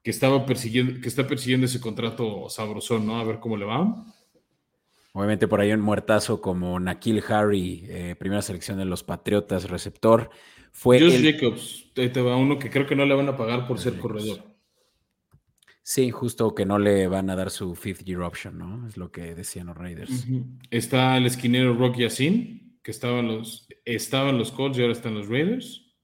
que 0.03 0.11
estaba 0.11 0.45
persiguiendo, 0.45 0.99
que 0.99 1.07
está 1.07 1.25
persiguiendo 1.25 1.65
ese 1.65 1.79
contrato 1.79 2.49
sabrosón, 2.49 3.05
¿no? 3.05 3.17
A 3.17 3.23
ver 3.23 3.39
cómo 3.39 3.55
le 3.55 3.63
va. 3.63 4.05
Obviamente 5.15 5.47
por 5.47 5.61
ahí 5.61 5.71
un 5.71 5.79
muertazo 5.79 6.41
como 6.41 6.77
Nakil 6.77 7.23
Harry, 7.29 7.85
eh, 7.87 8.17
primera 8.19 8.41
selección 8.41 8.77
de 8.77 8.83
los 8.83 9.01
Patriotas, 9.01 9.69
receptor. 9.69 10.29
Fue 10.73 10.99
Josh 10.99 11.23
Jacobs, 11.23 11.89
ahí 11.95 12.09
te 12.09 12.21
va 12.21 12.35
uno 12.35 12.59
que 12.59 12.69
creo 12.69 12.85
que 12.85 12.97
no 12.97 13.05
le 13.05 13.15
van 13.15 13.29
a 13.29 13.37
pagar 13.37 13.65
por 13.65 13.79
ser 13.79 13.97
corredor. 13.97 14.43
Sí, 15.81 16.11
justo 16.11 16.53
que 16.53 16.65
no 16.65 16.79
le 16.79 17.07
van 17.07 17.29
a 17.29 17.37
dar 17.37 17.49
su 17.49 17.75
fifth 17.75 18.03
year 18.03 18.23
option, 18.23 18.57
¿no? 18.57 18.85
Es 18.89 18.97
lo 18.97 19.09
que 19.09 19.33
decían 19.35 19.67
los 19.67 19.77
Raiders. 19.77 20.27
Está 20.69 21.15
el 21.15 21.25
esquinero 21.27 21.73
Rock 21.75 21.95
Yassin, 21.99 22.81
que 22.83 22.91
estaba 22.91 23.19
en 23.19 23.29
los, 23.29 23.69
estaba 23.85 24.31
en 24.31 24.37
los 24.37 24.51
Colts 24.51 24.77
y 24.77 24.81
ahora 24.81 24.91
está 24.91 25.07
en 25.07 25.15
los 25.15 25.29
Raiders. 25.29 25.95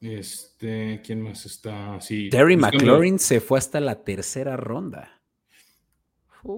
Este, 0.00 1.02
¿quién 1.04 1.22
más 1.22 1.44
está? 1.44 2.00
Sí, 2.00 2.28
Terry 2.28 2.56
McLaurin 2.56 3.18
se 3.18 3.40
fue 3.40 3.58
hasta 3.58 3.80
la 3.80 4.04
tercera 4.04 4.56
ronda. 4.56 5.15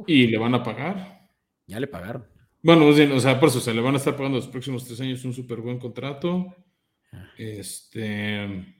¿Y 0.07 0.26
le 0.26 0.38
van 0.38 0.54
a 0.54 0.62
pagar? 0.62 1.28
Ya 1.66 1.80
le 1.80 1.87
pagaron. 1.87 2.26
Bueno, 2.62 2.87
o 2.87 3.21
sea, 3.21 3.38
por 3.38 3.50
eso 3.50 3.61
se 3.61 3.73
le 3.73 3.80
van 3.80 3.95
a 3.95 3.99
estar 3.99 4.16
pagando 4.16 4.38
los 4.38 4.49
próximos 4.49 4.85
tres 4.85 5.00
años 5.00 5.25
un 5.25 5.33
súper 5.33 5.61
buen 5.61 5.78
contrato. 5.78 6.54
Ah. 7.12 7.30
Este. 7.37 8.75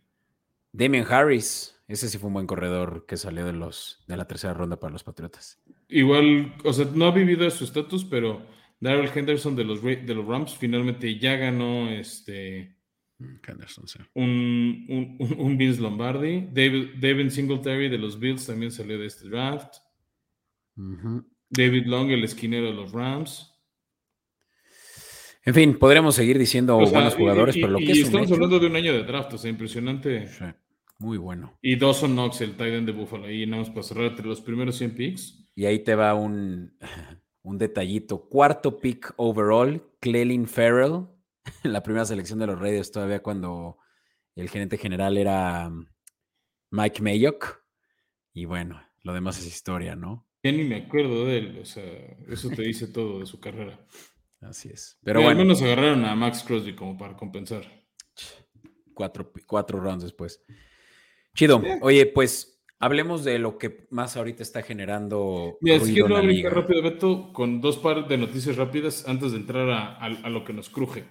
Damian 0.73 1.07
Harris, 1.09 1.81
ese 1.87 2.09
sí 2.09 2.19
fue 2.19 2.29
un 2.29 2.35
buen 2.35 2.47
corredor 2.47 3.07
que 3.07 3.17
salió 3.17 3.47
de 3.47 3.53
los 3.53 4.05
de 4.07 4.17
la 4.17 4.27
tercera 4.27 4.55
ronda 4.55 4.79
para 4.79 4.93
los 4.93 5.05
Patriotas. 5.05 5.63
Igual, 5.89 6.55
o 6.65 6.73
sea, 6.73 6.87
no 6.93 7.07
ha 7.07 7.11
vivido 7.13 7.49
su 7.51 7.65
estatus, 7.65 8.05
pero 8.05 8.45
Daryl 8.81 9.11
Henderson 9.15 9.57
de 9.57 9.65
los, 9.65 9.83
de 9.83 10.15
los 10.15 10.27
Rams 10.27 10.57
finalmente 10.57 11.19
ya 11.19 11.37
ganó 11.37 11.89
este. 11.89 12.77
Mm, 13.19 13.37
Henderson, 13.47 13.89
sí. 13.89 13.99
un, 14.15 15.17
un, 15.39 15.59
Vince 15.59 15.81
Lombardi. 15.81 16.49
David, 16.53 17.01
David 17.01 17.31
Singletary 17.31 17.89
de 17.89 17.99
los 17.99 18.19
Bills 18.19 18.47
también 18.47 18.71
salió 18.71 18.99
de 18.99 19.07
este 19.07 19.29
draft. 19.29 19.77
David 21.51 21.87
Long, 21.87 22.11
el 22.11 22.25
esquinero 22.25 22.67
de 22.67 22.75
los 22.75 22.93
Rams. 22.93 23.55
En 25.45 25.55
fin, 25.55 25.79
podríamos 25.79 26.15
seguir 26.15 26.39
diciendo 26.39 26.77
buenos 26.77 27.15
jugadores, 27.15 27.55
pero 27.57 27.69
lo 27.69 27.79
que 27.79 27.93
es. 27.93 27.99
Estamos 28.01 28.31
hablando 28.31 28.59
de 28.59 28.67
un 28.67 28.77
año 28.77 28.93
de 28.93 29.03
draft, 29.05 29.33
o 29.33 29.39
sea, 29.39 29.51
impresionante. 29.51 30.29
muy 30.99 31.17
bueno. 31.17 31.59
Y 31.63 31.77
Dawson 31.77 32.13
Knox, 32.13 32.43
el 32.43 32.55
tight 32.57 32.75
end 32.75 32.87
de 32.87 32.93
Buffalo, 32.93 33.25
ahí 33.25 33.47
nada 33.47 33.63
más 33.63 33.71
para 33.71 33.83
cerrar 33.83 34.05
entre 34.07 34.27
los 34.27 34.43
primeros 34.43 34.77
100 34.77 34.95
picks. 34.95 35.49
Y 35.55 35.65
ahí 35.65 35.79
te 35.79 35.95
va 35.95 36.15
un, 36.15 36.77
un 37.43 37.57
detallito. 37.57 38.29
Cuarto 38.29 38.79
pick 38.79 39.15
overall, 39.17 39.83
Clelin 40.01 40.47
Farrell, 40.47 41.07
la 41.63 41.83
primera 41.83 42.05
selección 42.05 42.39
de 42.39 42.47
los 42.47 42.59
Raiders, 42.59 42.93
todavía 42.93 43.23
cuando 43.23 43.79
el 44.37 44.51
gerente 44.51 44.77
general 44.77 45.17
era 45.17 45.69
um, 45.69 45.87
Mike 46.71 47.03
Mayock. 47.03 47.65
Y 48.35 48.45
bueno, 48.45 48.83
lo 49.03 49.15
demás 49.15 49.39
es 49.39 49.47
historia, 49.47 49.97
¿no? 49.97 50.28
Ya 50.49 50.57
ni 50.57 50.65
me 50.65 50.77
acuerdo 50.77 51.27
de 51.27 51.39
él, 51.39 51.59
o 51.61 51.65
sea, 51.67 51.85
eso 52.27 52.49
te 52.49 52.63
dice 52.63 52.89
todo 52.89 53.21
de 53.21 53.27
su 53.27 53.39
carrera. 53.39 53.79
Así 54.41 54.71
es. 54.71 54.99
Pero 55.05 55.21
bueno. 55.21 55.41
Al 55.41 55.47
menos 55.47 55.61
agarraron 55.61 56.07
a 56.07 56.15
Max 56.15 56.43
Crosby 56.43 56.75
como 56.75 56.97
para 56.97 57.15
compensar. 57.15 57.65
Cuatro, 58.95 59.31
cuatro 59.47 59.79
rounds 59.79 60.05
después. 60.05 60.43
Chido. 61.35 61.63
Oye, 61.83 62.07
pues 62.07 62.63
hablemos 62.79 63.25
de 63.25 63.39
lo 63.39 63.59
que 63.59 63.89
más 63.91 64.17
ahorita 64.17 64.43
está 64.43 64.63
generando. 64.63 65.59
Mira, 65.61 65.77
es 65.77 65.83
que 65.83 66.01
no 66.01 66.17
rápido, 66.49 66.83
Beto, 66.83 67.31
con 67.35 67.61
dos 67.61 67.77
pares 67.77 68.09
de 68.09 68.17
noticias 68.17 68.57
rápidas 68.57 69.07
antes 69.07 69.33
de 69.33 69.37
entrar 69.37 69.69
a, 69.71 70.31
lo 70.31 70.45
que 70.45 70.55
nos 70.55 70.71
cruje. 70.71 71.05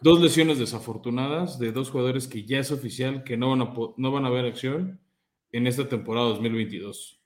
Dos 0.00 0.22
lesiones 0.22 0.58
desafortunadas 0.58 1.58
de 1.58 1.70
dos 1.70 1.90
jugadores 1.90 2.28
que 2.28 2.46
ya 2.46 2.60
es 2.60 2.72
oficial 2.72 3.24
que 3.24 3.36
no 3.36 3.50
van 3.50 3.60
a, 3.60 3.74
no 3.98 4.10
van 4.10 4.24
a 4.24 4.30
ver 4.30 4.46
acción 4.46 5.02
en 5.52 5.66
esta 5.66 5.86
temporada 5.86 6.28
2022. 6.28 7.23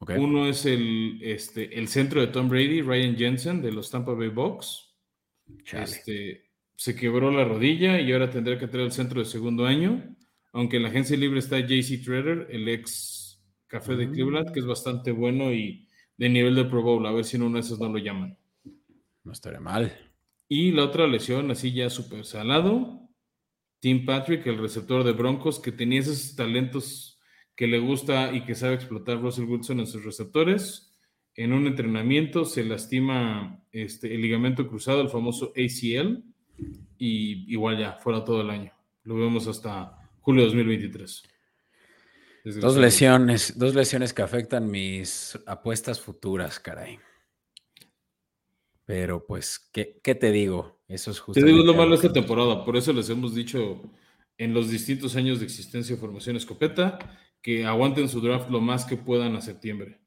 Uno 0.00 0.46
es 0.46 0.64
el, 0.64 1.18
este, 1.22 1.78
el 1.78 1.88
centro 1.88 2.20
de 2.20 2.28
Tom 2.28 2.48
Brady, 2.48 2.80
Ryan 2.80 3.16
Jensen, 3.16 3.62
de 3.62 3.70
los 3.70 3.90
Tampa 3.90 4.14
Bay 4.14 4.28
Bucks. 4.28 4.94
Este, 5.72 6.50
se 6.74 6.96
quebró 6.96 7.30
la 7.30 7.44
rodilla 7.44 8.00
y 8.00 8.10
ahora 8.12 8.30
tendrá 8.30 8.58
que 8.58 8.66
traer 8.66 8.86
el 8.86 8.92
centro 8.92 9.20
de 9.20 9.26
segundo 9.26 9.66
año. 9.66 10.16
Aunque 10.52 10.78
en 10.78 10.84
la 10.84 10.88
agencia 10.88 11.16
libre 11.16 11.38
está 11.38 11.60
JC 11.60 12.02
Treader, 12.02 12.48
el 12.50 12.68
ex 12.68 13.44
café 13.66 13.94
de 13.94 14.10
Cleveland, 14.10 14.52
que 14.52 14.60
es 14.60 14.66
bastante 14.66 15.12
bueno 15.12 15.52
y 15.52 15.86
de 16.16 16.28
nivel 16.28 16.54
de 16.54 16.64
Pro 16.64 16.82
Bowl. 16.82 17.06
A 17.06 17.12
ver 17.12 17.24
si 17.24 17.36
en 17.36 17.42
uno 17.42 17.56
de 17.56 17.60
esos 17.60 17.78
no 17.78 17.90
lo 17.90 17.98
llaman. 17.98 18.36
No 19.22 19.32
estaría 19.32 19.60
mal. 19.60 19.92
Y 20.48 20.72
la 20.72 20.84
otra 20.84 21.06
lesión, 21.06 21.50
así 21.50 21.72
ya 21.72 21.90
súper 21.90 22.24
salado. 22.24 23.08
Tim 23.78 24.04
Patrick, 24.04 24.46
el 24.46 24.58
receptor 24.58 25.04
de 25.04 25.12
Broncos, 25.12 25.60
que 25.60 25.72
tenía 25.72 26.00
esos 26.00 26.34
talentos 26.34 27.19
que 27.60 27.66
le 27.66 27.78
gusta 27.78 28.32
y 28.32 28.40
que 28.46 28.54
sabe 28.54 28.72
explotar 28.72 29.20
Russell 29.20 29.44
Wilson 29.44 29.80
en 29.80 29.86
sus 29.86 30.02
receptores. 30.02 30.96
En 31.34 31.52
un 31.52 31.66
entrenamiento 31.66 32.46
se 32.46 32.64
lastima 32.64 33.62
este, 33.70 34.14
el 34.14 34.22
ligamento 34.22 34.66
cruzado, 34.66 35.02
el 35.02 35.10
famoso 35.10 35.52
ACL, 35.54 36.24
y 36.96 37.52
igual 37.52 37.78
ya, 37.78 37.98
fuera 37.98 38.24
todo 38.24 38.40
el 38.40 38.48
año. 38.48 38.72
Lo 39.04 39.16
vemos 39.16 39.46
hasta 39.46 40.10
julio 40.20 40.40
de 40.40 40.46
2023. 40.46 41.22
Dos 42.62 42.78
lesiones, 42.78 43.58
dos 43.58 43.74
lesiones 43.74 44.14
que 44.14 44.22
afectan 44.22 44.70
mis 44.70 45.38
apuestas 45.44 46.00
futuras, 46.00 46.60
caray. 46.60 46.98
Pero 48.86 49.26
pues, 49.26 49.68
¿qué, 49.70 50.00
te 50.02 50.32
digo? 50.32 50.80
Eso 50.88 51.10
es 51.10 51.20
justo. 51.20 51.38
Te 51.38 51.46
digo 51.46 51.62
lo 51.62 51.74
malo 51.74 51.94
esta 51.94 52.10
temporada, 52.10 52.64
por 52.64 52.78
eso 52.78 52.94
les 52.94 53.10
hemos 53.10 53.34
dicho 53.34 53.82
en 54.38 54.54
los 54.54 54.70
distintos 54.70 55.14
años 55.14 55.40
de 55.40 55.44
existencia 55.44 55.94
de 55.94 56.00
Formación 56.00 56.36
Escopeta 56.36 56.98
que 57.42 57.64
aguanten 57.64 58.08
su 58.08 58.20
draft 58.20 58.50
lo 58.50 58.60
más 58.60 58.84
que 58.84 58.96
puedan 58.96 59.36
a 59.36 59.40
septiembre. 59.40 60.00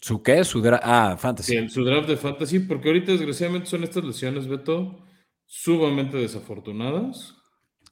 ¿Su 0.00 0.22
qué? 0.22 0.44
Su 0.44 0.60
draft. 0.60 0.82
Ah, 0.86 1.16
fantasy. 1.18 1.68
su 1.68 1.84
draft 1.84 2.08
de 2.08 2.16
fantasy, 2.16 2.60
porque 2.60 2.88
ahorita 2.88 3.12
desgraciadamente 3.12 3.66
son 3.68 3.84
estas 3.84 4.04
lesiones, 4.04 4.46
Beto, 4.46 5.04
sumamente 5.44 6.16
desafortunadas. 6.16 7.34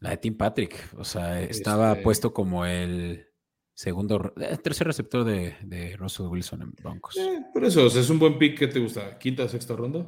La 0.00 0.10
de 0.10 0.18
Tim 0.18 0.36
Patrick, 0.36 0.88
o 0.96 1.04
sea, 1.04 1.40
estaba 1.40 1.92
este 1.92 2.02
puesto 2.02 2.32
como 2.32 2.66
el 2.66 3.26
segundo, 3.74 4.32
eh, 4.40 4.56
tercer 4.58 4.86
receptor 4.86 5.24
de, 5.24 5.96
Russell 5.96 6.26
Wilson 6.26 6.62
en 6.62 6.72
Broncos. 6.72 7.16
Eh, 7.16 7.42
por 7.52 7.64
eso, 7.64 7.86
es 7.86 8.10
un 8.10 8.18
buen 8.18 8.38
pick 8.38 8.58
que 8.58 8.68
te 8.68 8.78
gusta. 8.78 9.18
¿Quinta, 9.18 9.48
sexta 9.48 9.74
ronda? 9.74 10.06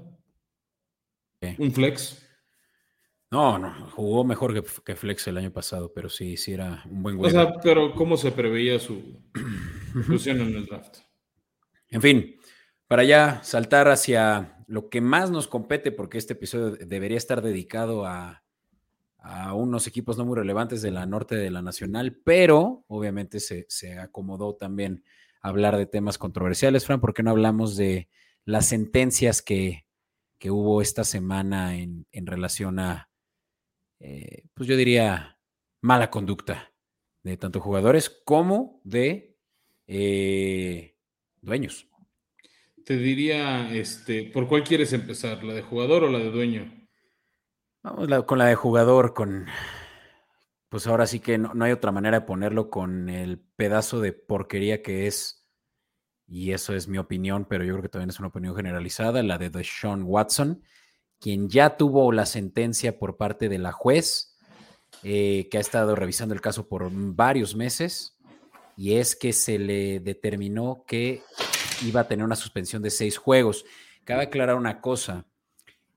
Un 1.58 1.72
flex. 1.72 2.27
No, 3.30 3.58
no, 3.58 3.90
jugó 3.90 4.24
mejor 4.24 4.64
que, 4.82 4.96
Flex 4.96 5.28
el 5.28 5.36
año 5.36 5.52
pasado, 5.52 5.92
pero 5.92 6.08
sí, 6.08 6.38
sí 6.38 6.52
era 6.52 6.82
un 6.90 7.02
buen 7.02 7.16
güey. 7.18 7.28
O 7.28 7.32
sea, 7.32 7.52
pero 7.62 7.94
¿cómo 7.94 8.16
se 8.16 8.32
preveía 8.32 8.78
su 8.78 9.20
inclusión 9.94 10.40
en 10.40 10.54
el 10.54 10.66
draft? 10.66 10.98
En 11.90 12.02
fin, 12.02 12.36
para 12.86 13.02
ya 13.02 13.42
saltar 13.42 13.88
hacia 13.88 14.62
lo 14.66 14.90
que 14.90 15.00
más 15.00 15.30
nos 15.30 15.48
compete, 15.48 15.90
porque 15.90 16.18
este 16.18 16.34
episodio 16.34 16.76
debería 16.86 17.16
estar 17.16 17.40
dedicado 17.40 18.04
a, 18.04 18.42
unos 19.54 19.86
equipos 19.86 20.16
no 20.16 20.26
muy 20.26 20.36
relevantes 20.36 20.80
de 20.82 20.90
la 20.90 21.06
norte 21.06 21.34
de 21.34 21.50
la 21.50 21.62
nacional, 21.62 22.20
pero 22.24 22.84
obviamente 22.88 23.40
se, 23.40 23.98
acomodó 23.98 24.54
también 24.54 25.02
hablar 25.40 25.78
de 25.78 25.86
temas 25.86 26.18
controversiales, 26.18 26.84
Fran, 26.84 27.00
¿por 27.00 27.14
qué 27.14 27.22
no 27.22 27.30
hablamos 27.30 27.76
de 27.76 28.08
las 28.44 28.66
sentencias 28.66 29.40
que, 29.40 29.86
hubo 30.44 30.82
esta 30.82 31.04
semana 31.04 31.76
en 31.76 32.06
relación 32.12 32.78
a 32.78 33.08
eh, 34.00 34.44
pues 34.54 34.68
yo 34.68 34.76
diría, 34.76 35.38
mala 35.80 36.10
conducta 36.10 36.72
de 37.22 37.36
tanto 37.36 37.60
jugadores 37.60 38.08
como 38.24 38.80
de 38.84 39.36
eh, 39.86 40.96
dueños. 41.40 41.88
Te 42.84 42.96
diría, 42.96 43.70
este, 43.74 44.24
¿por 44.24 44.48
cuál 44.48 44.64
quieres 44.64 44.92
empezar? 44.92 45.44
¿La 45.44 45.54
de 45.54 45.62
jugador 45.62 46.04
o 46.04 46.10
la 46.10 46.18
de 46.18 46.30
dueño? 46.30 46.78
Vamos 47.82 48.24
con 48.24 48.38
la 48.38 48.46
de 48.46 48.54
jugador, 48.54 49.14
con, 49.14 49.46
pues 50.68 50.86
ahora 50.86 51.06
sí 51.06 51.20
que 51.20 51.38
no, 51.38 51.52
hay 51.64 51.72
otra 51.72 51.92
manera 51.92 52.20
de 52.20 52.26
ponerlo 52.26 52.70
con 52.70 53.08
el 53.08 53.38
pedazo 53.38 54.00
de 54.00 54.12
porquería 54.12 54.82
que 54.82 55.06
es, 55.06 55.46
y 56.26 56.52
eso 56.52 56.74
es 56.74 56.88
mi 56.88 56.98
opinión, 56.98 57.46
pero 57.48 57.64
yo 57.64 57.74
creo 57.74 57.82
que 57.82 57.88
también 57.88 58.10
es 58.10 58.18
una 58.18 58.28
opinión 58.28 58.56
generalizada, 58.56 59.22
la 59.22 59.38
de 59.38 59.50
Deshaun 59.50 60.02
Watson, 60.02 60.62
quien 61.20 61.48
ya 61.48 61.76
tuvo 61.76 62.12
la 62.12 62.26
sentencia 62.26 62.98
por 62.98 63.16
parte 63.16 63.48
de 63.48 63.58
la 63.58 63.72
juez, 63.72 64.36
eh, 65.02 65.48
que 65.50 65.58
ha 65.58 65.60
estado 65.60 65.94
revisando 65.94 66.34
el 66.34 66.40
caso 66.40 66.68
por 66.68 66.88
varios 66.92 67.54
meses, 67.56 68.16
y 68.76 68.94
es 68.94 69.16
que 69.16 69.32
se 69.32 69.58
le 69.58 70.00
determinó 70.00 70.84
que 70.86 71.22
iba 71.84 72.02
a 72.02 72.08
tener 72.08 72.24
una 72.24 72.36
suspensión 72.36 72.82
de 72.82 72.90
seis 72.90 73.16
juegos. 73.18 73.64
Cabe 74.04 74.24
aclarar 74.24 74.56
una 74.56 74.80
cosa, 74.80 75.26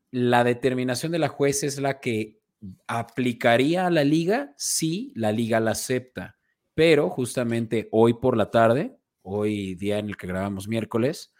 la 0.09 0.43
determinación 0.43 1.11
de 1.11 1.19
la 1.19 1.29
juez 1.29 1.63
es 1.63 1.79
la 1.79 1.99
que 1.99 2.41
¿Aplicaría 2.87 3.87
a 3.87 3.89
la 3.89 4.03
liga? 4.03 4.53
Sí, 4.55 5.13
la 5.15 5.31
liga 5.31 5.59
la 5.59 5.71
acepta, 5.71 6.37
pero 6.75 7.09
justamente 7.09 7.87
hoy 7.91 8.13
por 8.13 8.37
la 8.37 8.51
tarde, 8.51 8.99
hoy 9.23 9.73
día 9.75 9.97
en 9.97 10.09
el 10.09 10.17
que 10.17 10.27
grabamos 10.27 10.67
miércoles, 10.67 11.33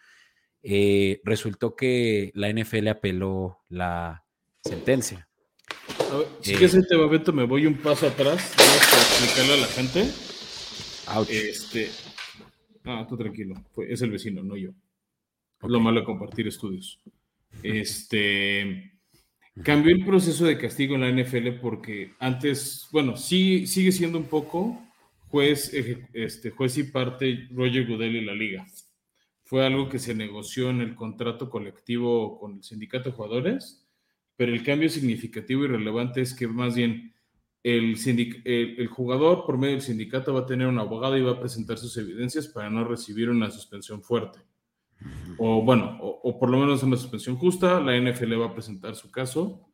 eh, 0.64 1.22
resultó 1.24 1.76
que 1.76 2.32
la 2.36 2.52
NFL 2.52 2.88
apeló 2.90 3.60
la 3.70 4.26
sentencia. 4.64 5.28
si 6.42 6.56
que 6.56 6.66
ese 6.66 6.84
tema, 6.84 7.08
Beto, 7.08 7.34
me 7.34 7.44
voy 7.44 7.66
un 7.66 7.76
paso 7.76 8.08
atrás 8.08 8.54
para 8.56 8.74
explicarle 8.74 9.54
a 9.54 9.58
la 9.58 9.68
gente. 9.68 10.10
Este, 11.30 11.90
ah, 12.86 13.06
tú 13.08 13.18
tranquilo, 13.18 13.56
es 13.88 14.02
el 14.02 14.12
vecino, 14.12 14.44
no 14.44 14.56
yo. 14.56 14.72
Lo 15.62 15.80
malo 15.80 16.00
de 16.00 16.06
compartir 16.06 16.48
estudios. 16.48 17.00
Este, 17.62 18.92
Cambió 19.64 19.94
el 19.94 20.06
proceso 20.06 20.46
de 20.46 20.58
castigo 20.58 20.96
en 20.96 21.02
la 21.02 21.12
NFL 21.12 21.60
porque 21.62 22.14
antes, 22.20 22.88
bueno, 22.92 23.18
sí, 23.18 23.68
sigue 23.68 23.92
siendo 23.92 24.18
un 24.18 24.24
poco 24.24 24.82
juez, 25.28 25.74
este, 26.14 26.52
juez 26.52 26.78
y 26.78 26.84
parte 26.84 27.48
Roger 27.52 27.86
Goodell 27.86 28.16
y 28.16 28.26
la 28.26 28.34
liga. 28.34 28.66
Fue 29.52 29.66
algo 29.66 29.90
que 29.90 30.00
se 30.00 30.16
negoció 30.16 30.70
en 30.70 30.80
el 30.80 30.96
contrato 30.96 31.50
colectivo 31.50 32.40
con 32.40 32.54
el 32.54 32.64
sindicato 32.64 33.10
de 33.10 33.16
jugadores, 33.18 33.86
pero 34.38 34.54
el 34.54 34.64
cambio 34.64 34.88
significativo 34.88 35.66
y 35.66 35.68
relevante 35.68 36.22
es 36.22 36.34
que 36.34 36.48
más 36.48 36.74
bien 36.74 37.14
el, 37.62 37.98
jugador 38.88 39.46
por 39.46 39.58
medio 39.58 39.74
del 39.74 39.82
sindicato 39.82 40.34
va 40.34 40.40
a 40.40 40.46
tener 40.46 40.68
un 40.68 40.80
abogado 40.80 41.18
y 41.18 41.22
va 41.22 41.34
a 41.34 41.40
presentar 41.42 41.78
sus 41.78 41.98
evidencias 41.98 42.48
para 42.48 42.70
no 42.70 42.86
recibir 42.86 43.30
una 43.30 43.52
suspensión 43.52 44.02
fuerte. 44.02 44.40
O 45.38 45.62
bueno, 45.62 45.98
o, 46.00 46.40
por 46.40 46.50
lo 46.50 46.58
menos 46.58 46.82
una 46.84 46.96
suspensión 46.96 47.36
justa, 47.36 47.82
la 47.82 48.00
NFL 48.00 48.40
va 48.40 48.46
a 48.46 48.54
presentar 48.54 48.96
su 48.96 49.12
caso. 49.12 49.68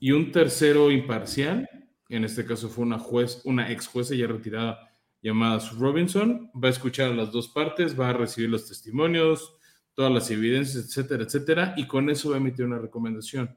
Y 0.00 0.10
un 0.12 0.32
tercero 0.32 0.90
imparcial, 0.90 1.66
en 2.10 2.24
este 2.24 2.44
caso 2.44 2.68
fue 2.68 2.84
una 2.84 2.98
juez, 2.98 3.40
una 3.46 3.72
ex 3.72 3.86
jueza 3.86 4.14
ya 4.14 4.26
retirada 4.26 4.87
llamada 5.20 5.58
Robinson, 5.78 6.50
va 6.54 6.68
a 6.68 6.72
escuchar 6.72 7.10
a 7.10 7.14
las 7.14 7.32
dos 7.32 7.48
partes, 7.48 7.98
va 7.98 8.10
a 8.10 8.12
recibir 8.12 8.50
los 8.50 8.66
testimonios, 8.66 9.56
todas 9.94 10.12
las 10.12 10.30
evidencias, 10.30 10.84
etcétera, 10.84 11.24
etcétera, 11.24 11.74
y 11.76 11.86
con 11.86 12.08
eso 12.08 12.30
va 12.30 12.36
a 12.36 12.38
emitir 12.38 12.64
una 12.64 12.78
recomendación. 12.78 13.56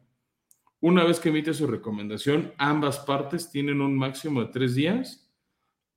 Una 0.79 1.03
vez 1.03 1.19
que 1.19 1.29
emite 1.29 1.53
su 1.53 1.67
recomendación, 1.67 2.53
ambas 2.57 2.99
partes 2.99 3.51
tienen 3.51 3.81
un 3.81 3.95
máximo 3.95 4.41
de 4.41 4.51
tres 4.51 4.73
días 4.73 5.31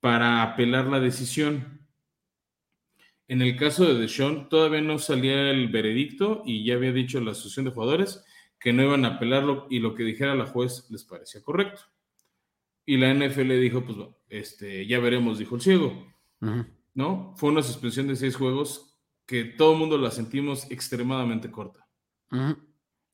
para 0.00 0.42
apelar 0.42 0.84
la 0.84 1.00
decisión. 1.00 1.80
En 3.26 3.40
el 3.40 3.56
caso 3.56 3.86
de 3.86 3.94
Deshaun, 3.94 4.50
todavía 4.50 4.82
no 4.82 4.98
salía 4.98 5.50
el 5.50 5.68
veredicto 5.68 6.42
y 6.44 6.66
ya 6.66 6.74
había 6.74 6.92
dicho 6.92 7.18
la 7.20 7.30
asociación 7.30 7.64
de 7.64 7.70
jugadores 7.70 8.22
que 8.60 8.74
no 8.74 8.82
iban 8.82 9.06
a 9.06 9.14
apelarlo 9.14 9.66
y 9.70 9.78
lo 9.78 9.94
que 9.94 10.02
dijera 10.02 10.34
la 10.34 10.44
juez 10.44 10.90
les 10.90 11.04
parecía 11.04 11.42
correcto. 11.42 11.80
Y 12.86 12.96
la 12.96 13.12
NFL 13.14 13.60
dijo, 13.60 13.84
pues 13.84 13.96
este, 14.28 14.86
ya 14.86 14.98
veremos, 14.98 15.38
dijo 15.38 15.56
el 15.56 15.60
ciego. 15.60 16.06
¿No? 16.94 17.34
Fue 17.36 17.50
una 17.50 17.62
suspensión 17.62 18.06
de 18.08 18.16
seis 18.16 18.36
juegos 18.36 18.98
que 19.26 19.44
todo 19.44 19.72
el 19.72 19.78
mundo 19.78 19.98
la 19.98 20.10
sentimos 20.10 20.70
extremadamente 20.70 21.50
corta. 21.50 21.88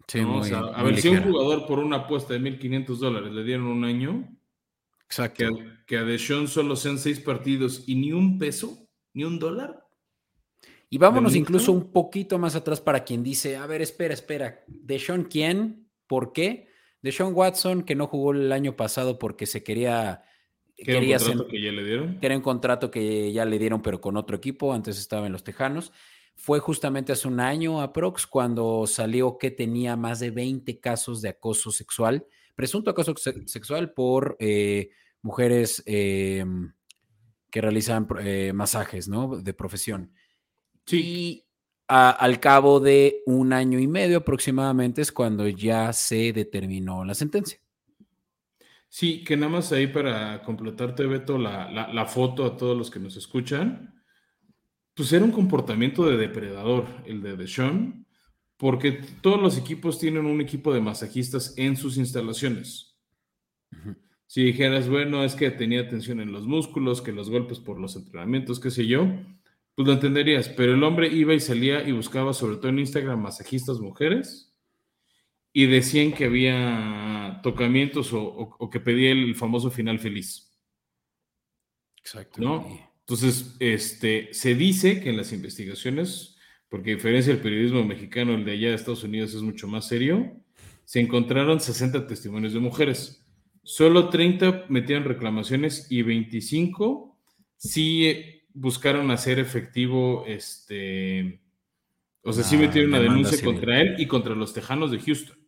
sí, 0.09 0.19
a 0.19 0.83
ver, 0.83 1.01
si 1.01 1.09
un 1.09 1.23
jugador 1.23 1.67
por 1.67 1.79
una 1.79 1.99
apuesta 1.99 2.35
de 2.35 2.41
1.500 2.41 2.97
dólares 2.97 3.33
le 3.33 3.45
dieron 3.45 3.67
un 3.67 3.85
año, 3.85 4.37
Exacto. 5.05 5.45
Que, 5.45 5.73
que 5.87 5.99
a 5.99 6.05
Deshaun 6.05 6.49
solo 6.49 6.77
sean 6.77 6.99
seis 6.99 7.21
partidos 7.21 7.85
y 7.87 7.95
ni 7.95 8.13
un 8.13 8.39
peso, 8.39 8.89
ni 9.13 9.25
un 9.25 9.39
dólar, 9.39 9.81
y 10.93 10.99
vámonos 10.99 11.37
incluso 11.37 11.71
un 11.71 11.93
poquito 11.93 12.37
más 12.37 12.57
atrás 12.57 12.81
para 12.81 13.05
quien 13.05 13.23
dice, 13.23 13.57
a 13.57 13.65
ver, 13.67 13.81
espera, 13.81 14.13
espera, 14.13 14.65
¿Deshaun 14.67 15.23
quién? 15.23 15.89
¿Por 16.09 16.33
qué? 16.33 16.67
Deshaun 17.03 17.35
Watson, 17.35 17.83
que 17.83 17.95
no 17.95 18.07
jugó 18.07 18.33
el 18.33 18.53
año 18.53 18.77
pasado 18.77 19.19
porque 19.19 19.47
se 19.47 19.63
quería... 19.63 20.23
¿Qué 20.77 20.93
era 20.93 21.01
un 21.01 21.13
contrato 21.13 21.49
que 21.49 21.63
ya 21.63 21.73
le 21.73 21.85
dieron? 21.85 22.19
era 22.23 22.37
un 22.37 22.43
contrato 22.43 22.91
que 22.91 23.33
ya 23.33 23.45
le 23.45 23.59
dieron, 23.59 23.83
pero 23.83 24.01
con 24.01 24.17
otro 24.17 24.37
equipo, 24.37 24.73
antes 24.73 24.99
estaba 24.99 25.27
en 25.27 25.33
los 25.33 25.45
Tejanos. 25.45 25.93
Fue 26.37 26.59
justamente 26.59 27.13
hace 27.13 27.29
un 27.29 27.39
año, 27.39 27.83
aprox, 27.83 28.27
cuando 28.27 28.87
salió 28.87 29.37
que 29.37 29.51
tenía 29.51 29.97
más 29.97 30.21
de 30.21 30.31
20 30.31 30.81
casos 30.81 31.21
de 31.21 31.29
acoso 31.29 31.71
sexual, 31.71 32.27
presunto 32.55 32.91
acoso 32.91 33.15
sexual 33.45 33.93
por 33.93 34.37
eh, 34.41 34.89
mujeres 35.21 35.83
em, 35.85 36.73
que 37.51 37.61
realizan 37.61 38.07
eh, 38.21 38.53
masajes, 38.55 39.07
¿no? 39.07 39.37
De 39.37 39.53
profesión. 39.53 40.15
Y 40.91 41.45
al 41.91 42.39
cabo 42.39 42.79
de 42.79 43.23
un 43.27 43.53
año 43.53 43.79
y 43.79 43.89
medio 43.89 44.19
aproximadamente 44.19 45.03
es 45.03 45.11
cuando 45.11 45.49
ya 45.49 45.93
se 45.93 46.33
determinó 46.33 47.05
la 47.05 47.15
sentencia. 47.15 47.59
Sí, 48.89 49.25
que 49.25 49.37
nada 49.37 49.53
más 49.53 49.73
ahí 49.73 49.87
para 49.87 50.43
completarte, 50.43 51.07
Beto, 51.07 51.39
la, 51.39 51.71
la, 51.71 52.07
foto 52.07 52.45
a 52.45 52.57
todos 52.57 52.77
los 52.77 52.91
que 52.91 52.99
nos 52.99 53.17
escuchan, 53.17 54.03
pues 54.95 55.13
era 55.13 55.25
un 55.25 55.31
comportamiento 55.31 56.05
de 56.09 56.17
depredador 56.17 56.87
el 57.07 57.23
de 57.23 57.37
Deshaun, 57.37 58.07
porque 58.57 58.93
todos 59.21 59.41
los 59.41 59.57
equipos 59.59 59.99
tienen 59.99 60.27
un 60.27 60.41
equipo 60.41 60.73
de 60.73 60.81
masajistas 60.81 61.55
en 61.57 61.77
sus 61.77 61.97
instalaciones. 61.97 62.99
Si 64.27 64.45
dijeras, 64.45 64.89
bueno, 64.89 65.25
es 65.25 65.35
que 65.35 65.51
tenía 65.51 65.89
tensión 65.89 66.21
en 66.21 66.33
los 66.33 66.47
músculos, 66.47 67.03
que 67.03 67.13
los 67.13 67.31
golpes 67.31 67.59
por 67.59 67.81
los 67.81 67.97
entrenamientos, 67.97 68.61
qué 68.61 68.71
sé 68.71 68.87
yo, 68.87 69.09
pues 69.75 69.87
lo 69.87 69.95
entenderías, 69.95 70.49
pero 70.49 70.75
el 70.75 70.83
hombre 70.83 71.09
iba 71.09 71.35
y 71.35 71.41
salía 71.41 71.87
y 71.87 71.93
buscaba, 71.93 72.33
sobre 72.33 72.57
todo 72.57 72.69
en 72.69 72.81
Instagram, 72.81 73.21
masajistas 73.21 73.81
mujeres 73.81 74.51
y 75.53 75.67
decían 75.67 76.13
que 76.13 76.27
había 76.27 77.41
tocamientos 77.43 78.11
o, 78.13 78.71
que 78.71 78.81
pedía 78.81 79.13
el 79.13 79.35
famoso 79.35 79.71
final 79.71 79.99
feliz. 79.99 80.53
Exacto. 81.97 82.41
¿No? 82.41 82.91
Entonces, 83.01 83.57
este, 83.59 84.33
se 84.33 84.55
dice 84.55 85.01
que 85.01 85.11
en 85.11 85.17
las 85.17 85.33
investigaciones, 85.33 86.37
porque 86.69 86.93
a 86.93 86.95
diferencia 86.95 87.33
del 87.33 87.43
periodismo 87.43 87.85
mexicano, 87.85 88.35
el 88.35 88.45
de 88.45 88.53
allá 88.53 88.69
de 88.69 88.75
Estados 88.75 89.03
Unidos 89.03 89.35
es 89.35 89.43
mucho 89.43 89.67
más 89.67 89.89
serio, 89.89 90.41
se 90.85 91.01
encontraron 91.01 91.61
60 91.61 92.07
testimonios 92.07 92.53
de 92.53 92.61
mujeres. 92.61 93.27
Solo 93.65 94.09
30 94.09 94.67
metían 94.69 95.05
reclamaciones 95.05 95.91
y 95.91 96.03
25 96.03 97.19
sí 97.57 98.40
buscaron 98.55 99.11
hacer 99.11 99.39
efectivo 99.39 100.25
este. 100.27 101.41
O 102.23 102.33
sea, 102.33 102.45
sí 102.45 102.57
metieron 102.57 102.91
una 102.91 103.01
denuncia 103.01 103.43
contra 103.43 103.81
él 103.81 103.95
y 103.99 104.07
contra 104.07 104.35
los 104.35 104.53
tejanos 104.53 104.91
de 104.91 105.01
Houston. 105.01 105.39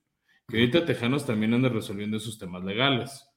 Que 0.49 0.59
ahorita 0.59 0.85
Tejanos 0.85 1.25
también 1.25 1.55
andan 1.55 1.73
resolviendo 1.73 2.17
esos 2.17 2.39
temas 2.39 2.65
legales 2.65 3.29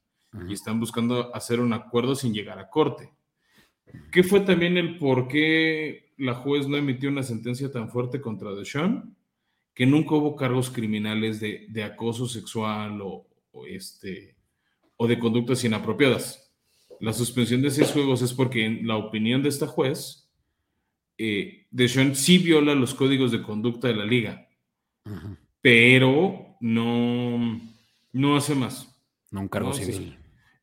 y 0.49 0.53
están 0.53 0.79
buscando 0.79 1.33
hacer 1.33 1.59
un 1.59 1.71
acuerdo 1.71 2.15
sin 2.15 2.33
llegar 2.33 2.59
a 2.59 2.69
corte. 2.69 3.13
¿Qué 4.11 4.23
fue 4.23 4.41
también 4.41 4.77
el 4.77 4.97
por 4.97 5.27
qué 5.27 6.13
la 6.17 6.33
juez 6.33 6.67
no 6.67 6.77
emitió 6.77 7.09
una 7.09 7.23
sentencia 7.23 7.71
tan 7.71 7.89
fuerte 7.89 8.19
contra 8.19 8.53
Deshaun? 8.53 9.15
Que 9.73 9.85
nunca 9.85 10.15
hubo 10.15 10.35
cargos 10.35 10.69
criminales 10.69 11.39
de, 11.39 11.83
acoso 11.83 12.27
sexual 12.27 12.99
o, 13.01 13.27
este, 13.67 14.35
o 14.97 15.07
de 15.07 15.19
conductas 15.19 15.63
inapropiadas. 15.63 16.44
La 16.99 17.13
suspensión 17.13 17.61
de 17.61 17.71
seis 17.71 17.91
juegos 17.91 18.21
es 18.21 18.33
porque, 18.33 18.65
en 18.65 18.87
la 18.87 18.97
opinión 18.97 19.43
de 19.43 19.49
esta 19.49 19.67
juez, 19.67 20.29
eh, 21.17 21.65
Deshaun 21.71 22.15
sí 22.15 22.37
viola 22.37 22.75
los 22.75 22.93
códigos 22.93 23.31
de 23.31 23.41
conducta 23.41 23.87
de 23.87 23.95
la 23.95 24.05
liga, 24.05 24.47
pero 25.61 26.57
no, 26.59 27.61
no 28.11 28.35
hace 28.35 28.55
más. 28.55 28.91
No 29.31 29.41
un 29.41 29.47
cargo 29.47 29.73
civil. 29.73 30.17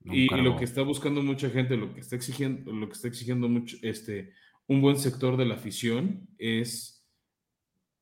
y, 0.05 0.29
lo 0.29 0.57
que 0.57 0.64
está 0.64 0.83
buscando 0.83 1.23
mucha 1.23 1.51
gente, 1.51 1.77
lo 1.77 1.95
que 1.95 2.01
está 2.01 2.16
exigiendo, 2.16 2.73
lo 2.73 2.87
que 2.88 2.95
está 2.95 3.09
exigiendo 3.09 3.49
mucho, 3.49 3.77
este, 3.83 4.33
un 4.66 4.81
buen 4.81 4.99
sector 4.99 5.37
de 5.37 5.47
la 5.47 5.55
afición 5.55 6.29
es 6.38 7.07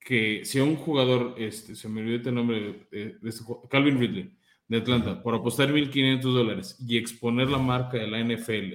que 0.00 0.44
si 0.44 0.58
a 0.58 0.64
un 0.64 0.76
jugador, 0.76 1.34
este, 1.38 1.74
se 1.74 1.88
me 1.88 2.00
olvidó 2.00 2.28
el 2.28 2.34
nombre 2.34 2.86
de, 2.90 3.18
de 3.20 3.28
este, 3.28 3.44
Calvin 3.68 3.98
Ridley, 3.98 4.39
de 4.70 4.78
Atlanta 4.78 5.20
por 5.20 5.34
apostar 5.34 5.72
1.500 5.72 6.20
dólares 6.22 6.76
y 6.86 6.96
exponer 6.96 7.50
la 7.50 7.58
marca 7.58 7.98
de 7.98 8.06
la 8.06 8.20
NFL, 8.20 8.74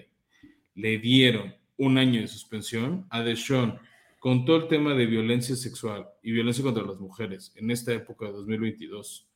le 0.76 0.98
dieron 1.00 1.56
un 1.78 1.98
año 1.98 2.20
de 2.20 2.28
suspensión 2.28 3.08
a 3.10 3.24
Deshaun 3.24 3.80
con 4.20 4.44
todo 4.44 4.58
el 4.58 4.68
tema 4.68 4.94
de 4.94 5.06
violencia 5.06 5.56
sexual 5.56 6.06
y 6.22 6.34
violencia 6.34 6.66
contra 6.66 6.84
las 6.84 7.00
mujeres 7.00 7.54
en 7.56 7.72
esta 7.72 7.94
época 7.94 8.26
de 8.26 8.34
2022. 8.34 9.30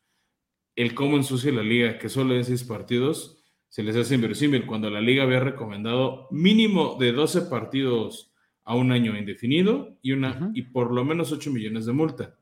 El 0.75 0.93
cómo 0.93 1.15
ensucia 1.15 1.51
la 1.53 1.63
liga, 1.63 1.97
que 1.97 2.09
solo 2.09 2.35
en 2.35 2.43
seis 2.43 2.65
partidos, 2.65 3.41
se 3.69 3.81
les 3.81 3.95
hace 3.95 4.15
inverosímil 4.15 4.65
cuando 4.65 4.89
la 4.89 4.99
liga 4.99 5.23
había 5.23 5.39
recomendado 5.39 6.27
mínimo 6.29 6.97
de 6.99 7.13
12 7.13 7.43
partidos 7.43 8.33
a 8.65 8.75
un 8.75 8.91
año 8.91 9.17
indefinido 9.17 9.97
y, 10.01 10.11
una, 10.11 10.51
y 10.53 10.63
por 10.63 10.91
lo 10.91 11.05
menos 11.05 11.31
8 11.31 11.51
millones 11.51 11.85
de 11.85 11.93
multa. 11.93 12.35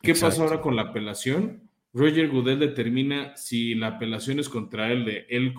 ¿Qué 0.00 0.14
pasa 0.14 0.42
ahora 0.42 0.60
con 0.60 0.76
la 0.76 0.82
apelación? 0.82 1.63
Roger 1.94 2.28
Goodell 2.28 2.58
determina 2.58 3.36
si 3.36 3.74
la 3.76 3.86
apelación 3.86 4.40
es 4.40 4.48
contra 4.48 4.90
él, 4.90 5.04
de 5.04 5.26
él, 5.30 5.54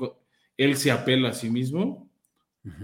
él 0.58 0.76
se 0.76 0.92
apela 0.92 1.30
a 1.30 1.34
sí 1.34 1.50
mismo 1.50 2.10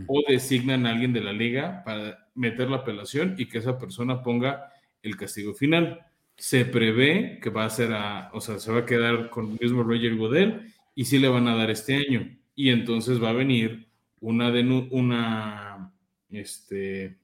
o 0.08 0.24
designan 0.28 0.86
a 0.86 0.92
alguien 0.92 1.12
de 1.12 1.22
la 1.22 1.34
liga 1.34 1.84
para 1.84 2.30
meter 2.34 2.70
la 2.70 2.78
apelación 2.78 3.36
y 3.38 3.48
que 3.48 3.58
esa 3.58 3.78
persona 3.78 4.24
ponga 4.24 4.72
el 5.04 5.18
castigo 5.18 5.54
final. 5.54 6.00
Se 6.38 6.66
prevé 6.66 7.40
que 7.42 7.50
va 7.50 7.66
a 7.66 7.70
ser 7.70 7.92
a, 7.94 8.30
o 8.34 8.40
sea, 8.40 8.58
se 8.58 8.72
va 8.72 8.80
a 8.80 8.86
quedar 8.86 9.30
con 9.30 9.52
el 9.52 9.60
mismo 9.60 9.84
Roger 9.84 10.16
Goodell 10.16 10.74
y 10.96 11.06
sí 11.06 11.20
le 11.20 11.28
van 11.28 11.48
a 11.48 11.56
dar 11.56 11.70
este 11.70 11.96
año. 11.96 12.38
Y 12.56 12.70
entonces 12.70 13.22
va 13.22 13.32
a 13.32 13.34
venir 13.34 13.88
una, 14.22 14.50
una, 14.92 15.94
este, 16.30 17.18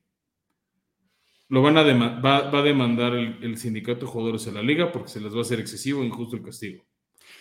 lo 1.49 1.61
van 1.61 1.77
a 1.77 1.83
va, 1.83 2.49
a 2.49 2.61
demandar 2.61 3.13
el, 3.15 3.57
sindicato 3.57 4.01
de 4.01 4.11
jugadores 4.11 4.45
de 4.45 4.51
la 4.51 4.61
liga 4.61 4.91
porque 4.91 5.09
se 5.09 5.21
les 5.21 5.33
va 5.33 5.39
a 5.39 5.41
hacer 5.41 5.59
excesivo 5.59 6.03
e 6.03 6.05
injusto 6.05 6.35
el 6.35 6.43
castigo. 6.43 6.83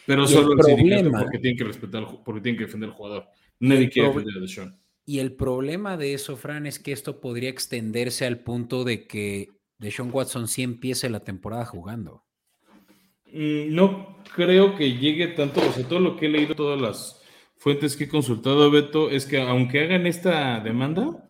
Pero 0.07 0.27
solo 0.27 0.53
el, 0.53 0.63
sindicato 0.63 1.11
porque 1.11 1.39
tienen 1.39 1.59
que 1.59 1.65
respetar, 1.65 2.07
porque 2.25 2.41
tienen 2.41 2.59
que 2.59 2.67
defender 2.67 2.91
al 2.91 2.95
jugador. 2.95 3.27
Nadie 3.59 3.89
quiere 3.89 4.09
defender 4.09 4.37
a 4.37 4.41
Deshaun. 4.41 4.79
Y 5.05 5.21
el 5.21 5.33
problema 5.35 5.97
de 5.97 6.15
eso, 6.15 6.37
Fran, 6.37 6.67
es 6.67 6.79
que 6.79 6.93
esto 6.93 7.21
podría 7.21 7.49
extenderse 7.49 8.27
al 8.27 8.41
punto 8.41 8.85
de 8.85 9.07
que 9.07 9.51
Deshaun 9.79 10.11
Watson 10.13 10.49
sí 10.49 10.63
empiece 10.63 11.09
la 11.11 11.21
temporada 11.21 11.65
jugando. 11.65 12.25
Mm, 13.33 13.75
no 13.75 14.19
creo 14.35 14.77
que 14.77 14.97
llegue 14.97 15.29
tanto, 15.29 15.61
o 15.61 15.73
sea, 15.73 15.87
todo 15.87 16.01
lo 16.01 16.17
que 16.17 16.27
he 16.27 16.29
leído, 16.29 16.55
todas 16.55 16.81
las 16.81 17.23
fuentes 17.57 17.97
que 17.97 18.05
he 18.05 18.09
consultado, 18.09 18.71
Beto, 18.71 19.11
es 19.11 19.27
que 19.27 19.41
aunque 19.41 19.81
hagan 19.81 20.07
esta 20.07 20.61
demanda, 20.61 21.26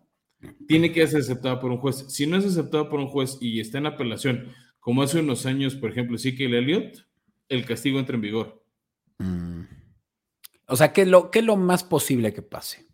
tiene 0.66 0.92
que 0.92 1.06
ser 1.06 1.20
aceptada 1.20 1.60
por 1.60 1.70
un 1.70 1.78
juez. 1.78 2.06
Si 2.08 2.26
no 2.26 2.36
es 2.36 2.44
aceptada 2.44 2.88
por 2.88 3.00
un 3.00 3.08
juez 3.08 3.38
y 3.40 3.60
está 3.60 3.78
en 3.78 3.86
apelación, 3.86 4.52
como 4.80 5.02
hace 5.02 5.20
unos 5.20 5.46
años, 5.46 5.74
por 5.74 5.90
ejemplo, 5.90 6.18
sí 6.18 6.34
que 6.36 6.46
el 6.46 6.54
Elliot, 6.54 7.06
el 7.48 7.64
castigo 7.64 7.98
entra 7.98 8.16
en 8.16 8.22
vigor. 8.22 8.64
Mm. 9.18 9.62
O 10.68 10.76
sea, 10.76 10.92
¿qué 10.92 11.02
es, 11.02 11.08
lo, 11.08 11.30
¿qué 11.30 11.42
lo 11.42 11.56
más 11.56 11.84
posible 11.84 12.32
que 12.32 12.42
pase? 12.42 12.86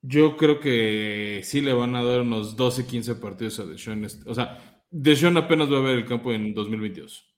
Yo 0.00 0.36
creo 0.36 0.60
que 0.60 1.40
sí 1.44 1.60
le 1.60 1.72
van 1.72 1.96
a 1.96 2.02
dar 2.02 2.20
unos 2.20 2.56
12, 2.56 2.86
15 2.86 3.14
partidos 3.16 3.58
a 3.60 3.64
Deshaun. 3.64 4.06
O 4.26 4.34
sea, 4.34 4.82
Deshaun 4.90 5.36
apenas 5.36 5.72
va 5.72 5.78
a 5.78 5.82
ver 5.82 5.96
el 5.96 6.04
campo 6.04 6.32
en 6.32 6.52
2022. 6.54 7.34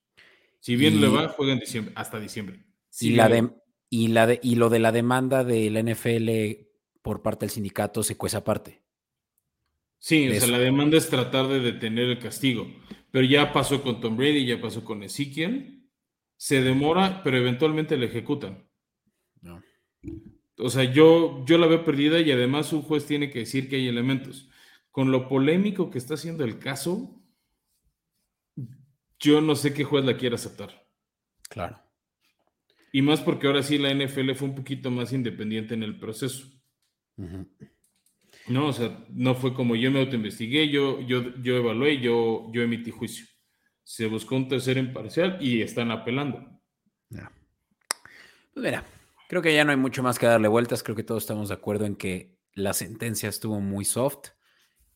Si 0.60 0.74
bien 0.74 1.00
le 1.00 1.08
va, 1.08 1.28
juega 1.28 1.52
en 1.52 1.60
diciembre, 1.60 1.92
hasta 1.96 2.18
diciembre. 2.18 2.64
y, 3.00 3.10
la 3.10 3.28
de, 3.28 3.50
y, 3.88 4.08
la 4.08 4.26
de, 4.26 4.40
y 4.42 4.56
lo 4.56 4.68
de 4.68 4.80
la 4.80 4.90
demanda 4.90 5.44
de 5.44 5.70
la 5.70 5.80
NFL 5.80 6.66
por 7.02 7.22
parte 7.22 7.46
del 7.46 7.50
sindicato 7.50 8.02
se 8.02 8.16
cuesta 8.16 8.38
aparte. 8.38 8.82
Sí, 9.98 10.28
o 10.28 10.34
sea, 10.34 10.48
la 10.48 10.58
demanda 10.58 10.96
es 10.96 11.08
tratar 11.08 11.48
de 11.48 11.60
detener 11.60 12.08
el 12.10 12.18
castigo. 12.18 12.66
Pero 13.10 13.26
ya 13.26 13.52
pasó 13.52 13.82
con 13.82 14.00
Tom 14.00 14.16
Brady, 14.16 14.46
ya 14.46 14.60
pasó 14.60 14.84
con 14.84 15.02
Ezekiel. 15.02 15.84
Se 16.36 16.62
demora, 16.62 17.22
pero 17.22 17.38
eventualmente 17.38 17.96
le 17.96 18.06
ejecutan. 18.06 18.68
No. 19.40 19.62
O 20.58 20.70
sea, 20.70 20.84
yo, 20.84 21.44
yo 21.46 21.58
la 21.58 21.66
veo 21.66 21.84
perdida 21.84 22.20
y 22.20 22.30
además 22.30 22.72
un 22.72 22.82
juez 22.82 23.06
tiene 23.06 23.30
que 23.30 23.40
decir 23.40 23.68
que 23.68 23.76
hay 23.76 23.88
elementos. 23.88 24.48
Con 24.90 25.10
lo 25.10 25.28
polémico 25.28 25.90
que 25.90 25.98
está 25.98 26.14
haciendo 26.14 26.44
el 26.44 26.58
caso, 26.58 27.22
yo 29.18 29.40
no 29.40 29.56
sé 29.56 29.74
qué 29.74 29.84
juez 29.84 30.04
la 30.04 30.16
quiere 30.16 30.34
aceptar. 30.34 30.86
Claro. 31.48 31.80
Y 32.92 33.02
más 33.02 33.20
porque 33.20 33.46
ahora 33.46 33.62
sí 33.62 33.78
la 33.78 33.92
NFL 33.92 34.32
fue 34.32 34.48
un 34.48 34.54
poquito 34.54 34.90
más 34.90 35.12
independiente 35.12 35.74
en 35.74 35.82
el 35.82 35.98
proceso. 35.98 36.46
No, 38.48 38.68
o 38.68 38.72
sea, 38.72 39.04
no 39.10 39.34
fue 39.34 39.52
como 39.54 39.74
yo 39.74 39.90
me 39.90 40.00
autoinvestigué, 40.00 40.68
yo, 40.68 41.00
yo, 41.00 41.34
yo 41.42 41.56
evalué, 41.56 42.00
yo, 42.00 42.50
yo 42.52 42.62
emití 42.62 42.90
juicio. 42.90 43.26
Se 43.82 44.06
buscó 44.06 44.36
un 44.36 44.48
tercer 44.48 44.78
imparcial 44.78 45.38
y 45.40 45.62
están 45.62 45.90
apelando. 45.90 46.56
Pues 47.08 48.64
mira, 48.64 48.84
creo 49.28 49.42
que 49.42 49.54
ya 49.54 49.64
no 49.64 49.70
hay 49.70 49.76
mucho 49.76 50.02
más 50.02 50.18
que 50.18 50.26
darle 50.26 50.48
vueltas. 50.48 50.82
Creo 50.82 50.96
que 50.96 51.02
todos 51.02 51.24
estamos 51.24 51.48
de 51.48 51.54
acuerdo 51.54 51.84
en 51.84 51.94
que 51.94 52.36
la 52.54 52.72
sentencia 52.72 53.28
estuvo 53.28 53.60
muy 53.60 53.84
soft 53.84 54.30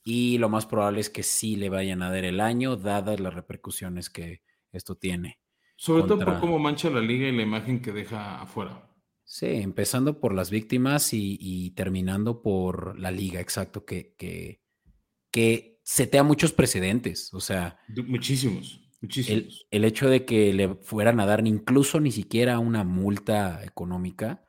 y 0.02 0.38
lo 0.38 0.48
más 0.48 0.66
probable 0.66 1.00
es 1.00 1.10
que 1.10 1.22
sí 1.22 1.56
le 1.56 1.68
vayan 1.68 2.02
a 2.02 2.10
dar 2.10 2.24
el 2.24 2.40
año, 2.40 2.76
dadas 2.76 3.20
las 3.20 3.34
repercusiones 3.34 4.08
que 4.08 4.42
esto 4.72 4.96
tiene. 4.96 5.40
Sobre 5.76 6.04
todo 6.04 6.24
por 6.24 6.40
cómo 6.40 6.58
mancha 6.58 6.90
la 6.90 7.00
liga 7.00 7.28
y 7.28 7.32
la 7.32 7.42
imagen 7.42 7.80
que 7.80 7.92
deja 7.92 8.40
afuera. 8.40 8.89
Sí, 9.32 9.46
empezando 9.46 10.18
por 10.18 10.34
las 10.34 10.50
víctimas 10.50 11.10
y, 11.12 11.70
terminando 11.76 12.42
por 12.42 12.98
la 12.98 13.12
liga, 13.12 13.38
exacto, 13.38 13.84
que, 13.84 14.16
que, 14.16 14.60
que 15.30 15.78
setea 15.84 16.24
muchos 16.24 16.52
precedentes. 16.52 17.32
O 17.32 17.38
sea, 17.38 17.78
muchísimos, 18.08 18.80
muchísimos. 19.00 19.68
El, 19.70 19.84
hecho 19.84 20.08
de 20.08 20.24
que 20.24 20.52
le 20.52 20.74
fueran 20.74 21.20
a 21.20 21.26
dar 21.26 21.46
incluso 21.46 22.00
ni 22.00 22.10
siquiera 22.10 22.58
una 22.58 22.82
multa 22.82 23.62
económica. 23.62 24.44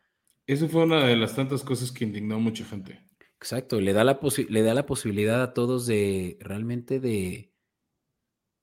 Eso 0.47 0.67
fue 0.67 0.85
una 0.85 1.05
de 1.05 1.15
las 1.15 1.35
tantas 1.35 1.61
cosas 1.61 1.91
que 1.91 2.03
indignó 2.03 2.37
a 2.37 2.39
mucha 2.39 2.65
gente. 2.65 3.07
Exacto, 3.39 3.79
le 3.79 3.93
da 3.93 4.03
la, 4.03 4.19
le 4.49 4.61
da 4.63 4.73
la 4.73 4.87
posibilidad 4.87 5.43
a 5.43 5.53
todos 5.53 5.85
de 5.85 6.39
realmente 6.39 6.99
de, 6.99 7.53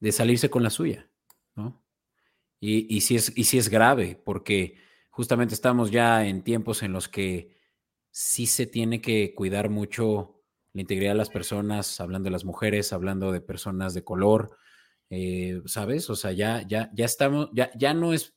de 0.00 0.10
salirse 0.10 0.50
con 0.50 0.64
la 0.64 0.70
suya, 0.70 1.08
¿no? 1.54 1.80
Y, 2.58 2.92
y, 2.92 2.98
es, 3.14 3.32
y 3.36 3.44
sí 3.44 3.56
es 3.56 3.68
grave, 3.68 4.20
porque 4.24 4.87
justamente 5.18 5.52
estamos 5.52 5.90
ya 5.90 6.24
en 6.24 6.42
tiempos 6.42 6.84
en 6.84 6.92
los 6.92 7.08
que 7.08 7.50
sí 8.12 8.46
se 8.46 8.66
tiene 8.66 9.00
que 9.00 9.34
cuidar 9.34 9.68
mucho 9.68 10.44
la 10.72 10.82
integridad 10.82 11.10
de 11.10 11.18
las 11.18 11.28
personas, 11.28 12.00
hablando 12.00 12.28
de 12.28 12.30
las 12.30 12.44
mujeres, 12.44 12.92
hablando 12.92 13.32
de 13.32 13.40
personas 13.40 13.94
de 13.94 14.04
color, 14.04 14.56
eh, 15.10 15.60
¿sabes? 15.66 16.08
O 16.08 16.14
sea, 16.14 16.30
ya, 16.30 16.64
ya, 16.68 16.88
ya 16.94 17.04
estamos, 17.04 17.50
ya, 17.52 17.68
ya 17.76 17.94
no 17.94 18.12
es, 18.12 18.36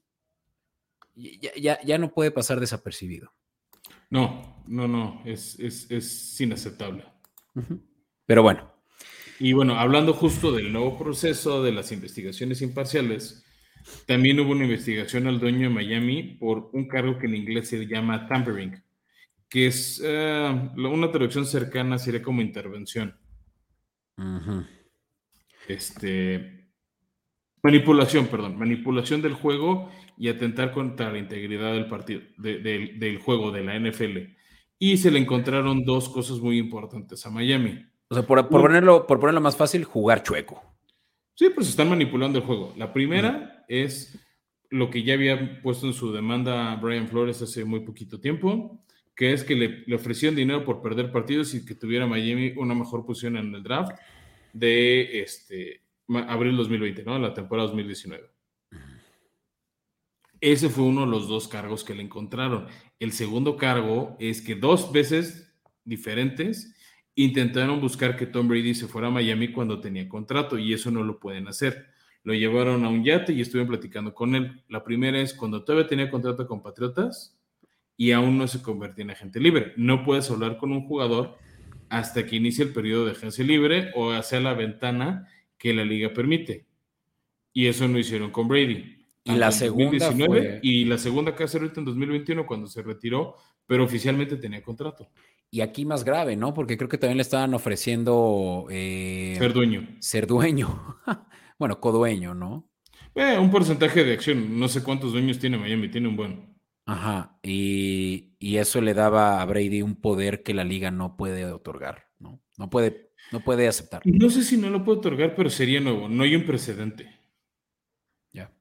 ya, 1.13 1.79
ya, 1.83 1.97
no 1.99 2.15
puede 2.15 2.31
pasar 2.31 2.59
desapercibido. 2.59 3.31
No, 4.09 4.63
no, 4.65 4.87
no, 4.87 5.21
es, 5.23 5.59
es, 5.59 6.41
inaceptable. 6.41 7.05
Pero 8.25 8.41
bueno. 8.41 8.73
Y 9.39 9.53
bueno, 9.53 9.75
hablando 9.75 10.13
justo 10.13 10.51
del 10.51 10.73
nuevo 10.73 10.97
proceso 10.97 11.61
de 11.61 11.73
las 11.73 11.91
investigaciones 11.91 12.63
imparciales, 12.63 13.45
también 14.05 14.39
hubo 14.39 14.51
una 14.51 14.65
investigación 14.65 15.27
al 15.27 15.39
dueño 15.39 15.69
de 15.69 15.75
Miami 15.75 16.23
por 16.39 16.69
un 16.73 16.87
cargo 16.87 17.17
que 17.17 17.27
en 17.27 17.35
inglés 17.35 17.69
se 17.69 17.85
llama 17.85 18.27
tampering, 18.27 18.81
que 19.49 19.67
es 19.67 20.01
eh, 20.03 20.71
una 20.75 21.11
traducción 21.11 21.45
cercana, 21.45 21.97
sería 21.97 22.21
como 22.21 22.41
intervención. 22.41 23.15
Este. 25.67 26.59
Manipulación, 27.63 28.25
perdón, 28.27 28.57
manipulación 28.57 29.21
del 29.21 29.33
juego 29.33 29.91
y 30.17 30.29
atentar 30.29 30.71
contra 30.71 31.11
la 31.11 31.19
integridad 31.19 31.73
del 31.73 31.87
partido, 31.87 32.21
del 32.37 33.19
juego 33.19 33.51
de 33.51 33.63
la 33.63 33.79
NFL. 33.79 34.17
Y 34.79 34.97
se 34.97 35.11
le 35.11 35.19
encontraron 35.19 35.83
dos 35.83 36.09
cosas 36.09 36.39
muy 36.39 36.57
importantes 36.57 37.23
a 37.25 37.29
Miami. 37.29 37.85
O 38.09 38.15
sea, 38.15 38.23
por, 38.23 38.49
ponerlo, 38.49 39.05
por 39.05 39.19
ponerlo 39.19 39.41
más 39.41 39.55
fácil, 39.55 39.83
jugar 39.83 40.23
chueco. 40.23 40.61
Sí, 41.35 41.49
pues 41.53 41.69
están 41.69 41.89
manipulando 41.89 42.39
el 42.39 42.45
juego. 42.45 42.73
La 42.77 42.91
primera 42.91 43.50
es 43.71 44.19
lo 44.69 44.89
que 44.89 45.03
ya 45.03 45.13
había 45.13 45.61
puesto 45.61 45.87
en 45.87 45.93
su 45.93 46.11
demanda 46.11 46.75
Brian 46.75 47.07
Flores 47.07 47.41
hace 47.41 47.63
muy 47.63 47.81
poquito 47.81 48.19
tiempo, 48.19 48.83
que 49.15 49.31
es 49.31 49.43
que 49.43 49.55
le, 49.55 49.95
ofrecían 49.95 50.35
dinero 50.35 50.65
por 50.65 50.81
perder 50.81 51.11
partidos 51.11 51.53
y 51.53 51.65
que 51.65 51.75
tuviera 51.75 52.05
Miami 52.05 52.53
una 52.57 52.75
mejor 52.75 53.05
posición 53.05 53.37
en 53.37 53.55
el 53.55 53.63
draft 53.63 53.97
de 54.51 55.21
este, 55.21 55.83
abril 56.27 56.57
2020, 56.57 57.03
¿no? 57.03 57.17
La 57.17 57.33
temporada 57.33 57.67
2019. 57.67 58.29
Ese 60.41 60.69
fue 60.69 60.83
uno 60.83 61.01
de 61.01 61.07
los 61.07 61.27
dos 61.29 61.47
cargos 61.47 61.83
que 61.83 61.95
le 61.95 62.03
encontraron. 62.03 62.67
El 62.99 63.13
segundo 63.13 63.55
cargo 63.55 64.17
es 64.19 64.41
que 64.41 64.55
dos 64.55 64.91
veces 64.91 65.53
diferentes 65.85 66.75
intentaron 67.15 67.79
buscar 67.79 68.17
que 68.17 68.25
Tom 68.25 68.47
Brady 68.47 68.73
se 68.73 68.87
fuera 68.87 69.07
a 69.07 69.11
Miami 69.11 69.51
cuando 69.51 69.79
tenía 69.79 70.09
contrato 70.09 70.57
y 70.57 70.73
eso 70.73 70.91
no 70.91 71.03
lo 71.03 71.19
pueden 71.19 71.47
hacer. 71.47 71.91
Lo 72.23 72.33
llevaron 72.33 72.85
a 72.85 72.89
un 72.89 73.03
yate 73.03 73.33
y 73.33 73.41
estuvieron 73.41 73.69
platicando 73.69 74.13
con 74.13 74.35
él. 74.35 74.63
La 74.67 74.83
primera 74.83 75.19
es 75.19 75.33
cuando 75.33 75.63
todavía 75.63 75.87
tenía 75.87 76.09
contrato 76.09 76.47
con 76.47 76.61
Patriotas 76.61 77.37
y 77.97 78.11
aún 78.11 78.37
no 78.37 78.47
se 78.47 78.61
convertía 78.61 79.03
en 79.03 79.11
agente 79.11 79.39
libre. 79.39 79.73
No 79.77 80.03
puedes 80.03 80.29
hablar 80.29 80.57
con 80.57 80.71
un 80.71 80.87
jugador 80.87 81.37
hasta 81.89 82.25
que 82.25 82.37
inicie 82.37 82.63
el 82.63 82.73
periodo 82.73 83.05
de 83.05 83.11
agencia 83.11 83.43
libre 83.43 83.91
o 83.95 84.11
hacia 84.11 84.39
la 84.39 84.53
ventana 84.53 85.27
que 85.57 85.73
la 85.73 85.83
liga 85.83 86.13
permite. 86.13 86.65
Y 87.53 87.67
eso 87.67 87.87
no 87.87 87.99
hicieron 87.99 88.31
con 88.31 88.47
Brady. 88.47 89.05
Y 89.23 89.33
la 89.33 89.51
segunda 89.51 90.11
y 90.63 90.85
la 90.85 90.97
segunda 90.97 91.35
que 91.35 91.43
hace 91.43 91.57
ahorita 91.57 91.79
en 91.79 91.85
2021 91.85 92.45
cuando 92.47 92.67
se 92.67 92.81
retiró, 92.81 93.35
pero 93.67 93.83
oficialmente 93.83 94.37
tenía 94.37 94.63
contrato. 94.63 95.09
Y 95.51 95.61
aquí 95.61 95.85
más 95.85 96.05
grave, 96.05 96.35
¿no? 96.37 96.53
Porque 96.53 96.77
creo 96.77 96.87
que 96.87 96.97
también 96.97 97.17
le 97.17 97.23
estaban 97.23 97.53
ofreciendo... 97.53 98.67
Eh, 98.71 99.35
ser 99.37 99.51
dueño. 99.51 99.85
Ser 99.99 100.25
dueño. 100.25 100.97
bueno, 101.61 101.79
codueño, 101.79 102.33
¿no? 102.33 102.67
Eh, 103.13 103.37
un 103.37 103.51
porcentaje 103.51 104.03
de 104.03 104.13
acción. 104.13 104.59
No 104.59 104.67
sé 104.67 104.81
cuántos 104.81 105.11
dueños 105.11 105.37
tiene 105.37 105.59
Miami, 105.59 105.89
tiene 105.89 106.07
un 106.07 106.15
buen. 106.15 106.57
Ajá, 106.87 107.37
y, 107.43 108.33
eso 108.39 108.81
le 108.81 108.95
daba 108.95 109.43
a 109.43 109.45
Brady 109.45 109.83
un 109.83 109.95
poder 109.95 110.41
que 110.41 110.55
la 110.55 110.63
liga 110.63 110.89
no 110.89 111.15
puede 111.17 111.45
otorgar, 111.45 112.07
¿no? 112.17 112.41
No 112.57 112.71
puede, 112.71 113.11
no 113.31 113.41
puede 113.41 113.67
aceptar. 113.67 114.01
No 114.05 114.31
sé 114.31 114.41
si 114.41 114.57
no 114.57 114.71
lo 114.71 114.83
puede 114.83 114.97
otorgar, 114.97 115.35
pero 115.35 115.51
sería 115.51 115.79
nuevo, 115.79 116.09
no 116.09 116.23
hay 116.23 116.35
un 116.35 116.45
precedente. 116.45 117.15
Ya. 118.33 118.51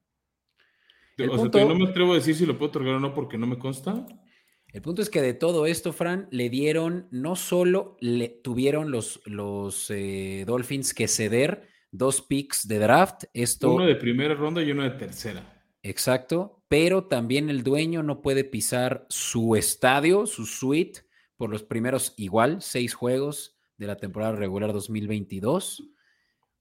o 1.26 1.48
sea, 1.50 1.64
no 1.64 1.74
me 1.74 1.88
atrevo 1.88 2.12
a 2.12 2.16
decir 2.16 2.34
si 2.34 2.44
lo 2.44 2.58
puedo 2.58 2.68
otorgar 2.68 2.96
o 2.96 3.00
no 3.00 3.14
porque 3.14 3.38
no 3.38 3.46
me 3.46 3.58
consta. 3.58 4.06
El 4.68 4.82
punto 4.82 5.00
es 5.00 5.08
que 5.08 5.22
de 5.22 5.32
todo 5.32 5.64
esto, 5.64 5.94
Fran, 5.94 6.28
le 6.30 6.50
dieron, 6.50 7.08
no 7.10 7.34
solo 7.34 7.96
le 7.98 8.28
tuvieron 8.28 8.90
los, 8.90 9.22
los 9.24 9.90
eh, 9.90 10.44
Dolphins 10.46 10.92
que 10.92 11.08
ceder 11.08 11.70
dos 11.90 12.22
picks 12.22 12.66
de 12.66 12.78
draft. 12.78 13.24
Esto, 13.32 13.72
uno 13.74 13.86
de 13.86 13.96
primera 13.96 14.34
ronda 14.34 14.62
y 14.62 14.70
uno 14.70 14.82
de 14.82 14.90
tercera. 14.90 15.62
Exacto, 15.82 16.62
pero 16.68 17.04
también 17.04 17.48
el 17.48 17.62
dueño 17.62 18.02
no 18.02 18.20
puede 18.20 18.44
pisar 18.44 19.06
su 19.08 19.56
estadio, 19.56 20.26
su 20.26 20.46
suite, 20.46 21.00
por 21.36 21.50
los 21.50 21.62
primeros 21.62 22.12
igual, 22.16 22.60
seis 22.60 22.92
juegos 22.94 23.58
de 23.78 23.86
la 23.86 23.96
temporada 23.96 24.32
regular 24.32 24.74
2022, 24.74 25.90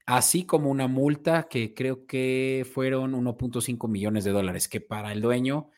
así 0.06 0.46
como 0.46 0.70
una 0.70 0.88
multa 0.88 1.50
que 1.50 1.74
creo 1.74 2.06
que 2.08 2.66
fueron 2.74 3.14
1.5 3.14 3.90
millones 3.90 4.24
de 4.24 4.32
dólares, 4.32 4.70
que 4.70 4.80
para 4.80 5.12
el 5.12 5.22
dueño 5.22 5.70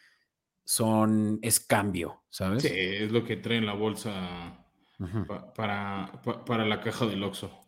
son, 0.64 1.40
es 1.42 1.60
cambio, 1.60 2.24
¿sabes? 2.30 2.62
Sí, 2.62 2.70
es 2.72 3.12
lo 3.12 3.24
que 3.24 3.38
trae 3.38 3.58
en 3.58 3.66
la 3.66 3.74
bolsa 3.74 4.68
para, 5.56 6.22
para, 6.46 6.66
la 6.66 6.80
caja 6.80 7.08
del 7.08 7.24
Oxxo. 7.24 7.61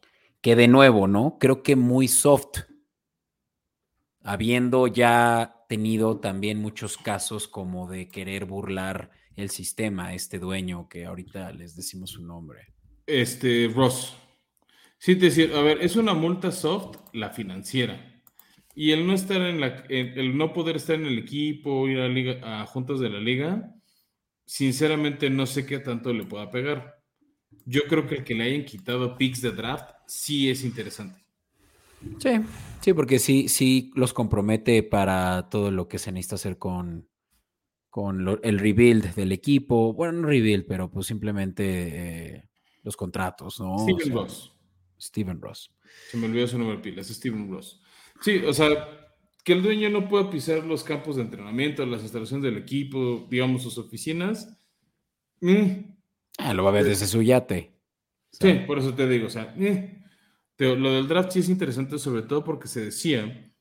Que 0.43 0.57
de 0.57 0.67
nuevo, 0.67 1.07
¿no? 1.07 1.37
Creo 1.39 1.63
que 1.63 1.77
muy 1.77 2.09
soft, 2.09 2.59
habiendo 4.21 4.87
ya 4.87 5.55
tenido 5.69 6.19
también 6.19 6.59
muchos 6.59 6.97
casos 6.97 7.47
como 7.47 7.89
de 7.89 8.09
querer 8.09 8.43
burlar 8.43 9.09
el 9.37 9.49
sistema, 9.49 10.13
este 10.13 10.39
dueño 10.39 10.89
que 10.89 11.05
ahorita 11.05 11.53
les 11.53 11.77
decimos 11.77 12.11
su 12.11 12.25
nombre. 12.25 12.73
Este, 13.07 13.71
Ross. 13.73 14.17
Sí, 14.97 15.15
decía, 15.15 15.57
a 15.57 15.61
ver, 15.61 15.81
es 15.81 15.95
una 15.95 16.13
multa 16.13 16.51
soft, 16.51 16.97
la 17.13 17.29
financiera. 17.29 18.21
Y 18.75 18.91
el 18.91 19.07
no 19.07 19.13
estar 19.13 19.41
en 19.41 19.61
la, 19.61 19.85
el 19.87 20.37
no 20.37 20.51
poder 20.51 20.75
estar 20.75 20.97
en 20.97 21.05
el 21.05 21.19
equipo, 21.19 21.87
ir 21.87 21.99
a, 21.99 22.09
liga, 22.09 22.61
a 22.61 22.65
juntas 22.65 22.99
de 22.99 23.09
la 23.09 23.19
liga, 23.21 23.73
sinceramente 24.45 25.29
no 25.29 25.45
sé 25.45 25.65
qué 25.65 25.79
tanto 25.79 26.11
le 26.11 26.25
pueda 26.25 26.51
pegar. 26.51 27.01
Yo 27.65 27.83
creo 27.87 28.07
que 28.07 28.15
el 28.15 28.23
que 28.25 28.35
le 28.35 28.43
hayan 28.43 28.65
quitado 28.65 29.15
picks 29.17 29.41
de 29.41 29.51
draft 29.51 29.93
sí 30.13 30.49
es 30.49 30.63
interesante. 30.63 31.19
Sí, 32.19 32.29
sí, 32.81 32.93
porque 32.93 33.17
sí, 33.19 33.47
sí 33.47 33.91
los 33.95 34.13
compromete 34.13 34.83
para 34.83 35.49
todo 35.49 35.71
lo 35.71 35.87
que 35.87 35.97
se 35.97 36.11
necesita 36.11 36.35
hacer 36.35 36.57
con, 36.57 37.07
con 37.89 38.39
el 38.43 38.59
rebuild 38.59 39.15
del 39.15 39.31
equipo. 39.31 39.93
Bueno, 39.93 40.13
no 40.13 40.27
rebuild, 40.27 40.65
pero 40.67 40.91
pues 40.91 41.07
simplemente 41.07 41.63
eh, 41.65 42.49
los 42.83 42.95
contratos, 42.95 43.59
¿no? 43.59 43.79
Steven 43.79 44.13
Ross. 44.13 44.53
Steven 44.99 45.41
Ross. 45.41 45.73
Se 46.11 46.17
me 46.17 46.27
olvidó 46.27 46.47
su 46.47 46.59
nombre 46.59 46.77
pila, 46.77 47.01
es 47.01 47.07
Steven 47.07 47.49
Ross. 47.49 47.81
Sí, 48.21 48.37
o 48.45 48.53
sea, 48.53 48.69
que 49.43 49.53
el 49.53 49.63
dueño 49.63 49.89
no 49.89 50.07
pueda 50.07 50.29
pisar 50.29 50.63
los 50.63 50.83
campos 50.83 51.15
de 51.15 51.23
entrenamiento, 51.23 51.85
las 51.85 52.03
instalaciones 52.03 52.43
del 52.43 52.57
equipo, 52.57 53.27
digamos, 53.29 53.63
sus 53.63 53.77
oficinas. 53.77 54.57
Mm, 55.41 55.95
ah, 56.37 56.53
lo 56.53 56.63
va 56.63 56.69
a 56.69 56.73
ver 56.73 56.85
desde 56.85 57.07
su 57.07 57.21
yate. 57.21 57.73
Sí, 58.31 58.53
por 58.65 58.79
eso 58.79 58.93
te 58.93 59.07
digo, 59.07 59.27
o 59.27 59.29
sea, 59.29 59.53
eh, 59.57 60.02
lo 60.75 60.93
del 60.93 61.07
draft 61.07 61.31
sí 61.31 61.39
es 61.39 61.49
interesante, 61.49 61.97
sobre 61.99 62.23
todo 62.23 62.43
porque 62.43 62.67
se 62.67 62.85
decía 62.85 63.51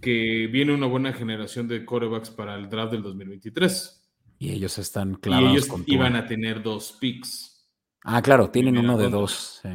que 0.00 0.48
viene 0.50 0.72
una 0.72 0.86
buena 0.86 1.12
generación 1.12 1.68
de 1.68 1.84
corebacks 1.84 2.30
para 2.30 2.56
el 2.56 2.68
draft 2.68 2.92
del 2.92 3.02
2023. 3.02 4.12
Y 4.38 4.50
ellos 4.52 4.78
están 4.78 5.14
clavados. 5.16 5.52
Y 5.52 5.56
ellos 5.56 5.82
iban 5.86 6.16
a 6.16 6.26
tener 6.26 6.62
dos 6.62 6.96
picks. 6.98 7.68
Ah, 8.02 8.22
claro, 8.22 8.50
tienen 8.50 8.78
uno 8.78 8.96
de 8.96 9.10
dos. 9.10 9.60
Sí. 9.62 9.68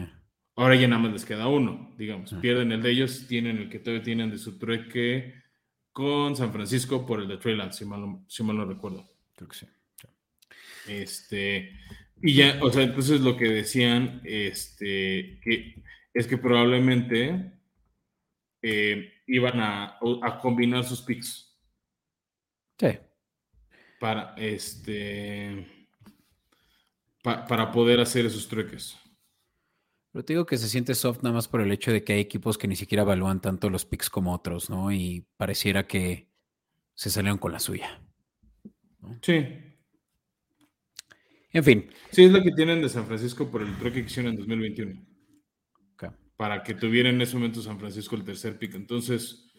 Ahora 0.56 0.76
ya 0.76 0.88
nada 0.88 1.02
más 1.02 1.12
les 1.12 1.26
queda 1.26 1.48
uno, 1.48 1.94
digamos. 1.98 2.34
Pierden 2.42 2.72
el 2.72 2.82
de 2.82 2.92
ellos, 2.92 3.26
tienen 3.28 3.58
el 3.58 3.70
que 3.70 3.80
todavía 3.80 4.04
tienen 4.04 4.32
de 4.32 4.38
su 4.38 4.58
trueque 4.58 5.36
con 5.92 6.36
San 6.36 6.52
Francisco 6.52 7.06
por 7.06 7.22
el 7.22 7.28
de 7.28 7.38
Trey 7.38 7.58
si 7.72 7.86
mal, 7.86 8.02
no, 8.02 8.26
si 8.28 8.44
mal 8.44 8.58
no 8.58 8.66
recuerdo. 8.66 9.08
Creo 9.36 9.50
que 9.50 9.56
sí. 9.56 9.68
Este, 10.88 11.78
y 12.22 12.34
ya, 12.34 12.60
o 12.62 12.72
sea, 12.72 12.84
entonces 12.84 13.22
lo 13.22 13.38
que 13.38 13.50
decían, 13.50 14.22
este, 14.24 15.40
que 15.44 15.84
es 16.16 16.28
que 16.28 16.38
probablemente 16.38 17.52
eh, 18.62 19.12
iban 19.28 19.60
a, 19.60 20.00
a, 20.24 20.40
combinar 20.40 20.86
sus 20.86 21.02
picks. 21.02 21.54
Sí. 22.80 22.98
Para, 24.00 24.34
este, 24.38 25.68
para 27.22 27.72
poder 27.72 28.00
hacer 28.00 28.26
esos 28.26 28.48
trueques. 28.48 28.98
Pero 30.14 30.24
te 30.24 30.34
digo 30.34 30.46
que 30.46 30.58
se 30.58 30.70
siente 30.70 30.96
soft 30.96 31.22
nada 31.22 31.36
más 31.36 31.50
por 31.50 31.60
el 31.60 31.72
hecho 31.72 31.92
de 31.92 32.06
que 32.06 32.14
hay 32.14 32.22
equipos 32.22 32.58
que 32.58 32.70
ni 32.70 32.78
siquiera 32.78 33.04
evalúan 33.04 33.42
tanto 33.42 33.70
los 33.70 33.86
picks 33.86 34.10
como 34.10 34.34
otros, 34.34 34.70
¿no? 34.70 34.94
Y 34.94 35.28
pareciera 35.36 35.86
que 35.86 36.30
se 36.94 37.10
salieron 37.10 37.38
con 37.38 37.52
la 37.52 37.60
suya. 37.60 38.02
Sí. 39.22 39.46
En 41.52 41.64
fin. 41.64 41.90
Sí, 42.12 42.24
es 42.24 42.32
lo 42.32 42.42
que 42.42 42.52
tienen 42.52 42.82
de 42.82 42.88
San 42.88 43.06
Francisco 43.06 43.52
por 43.52 43.62
el 43.62 43.78
truque 43.78 44.00
que 44.02 44.08
hicieron 44.08 44.32
en 44.32 44.38
2021. 44.38 45.15
Para 46.38 46.64
que 46.64 46.74
tuviera 46.74 47.10
en 47.10 47.22
ese 47.22 47.36
momento 47.36 47.62
San 47.62 47.80
Francisco 47.80 48.16
el 48.16 48.24
tercer 48.24 48.58
pick. 48.58 48.76
Entonces, 48.76 49.52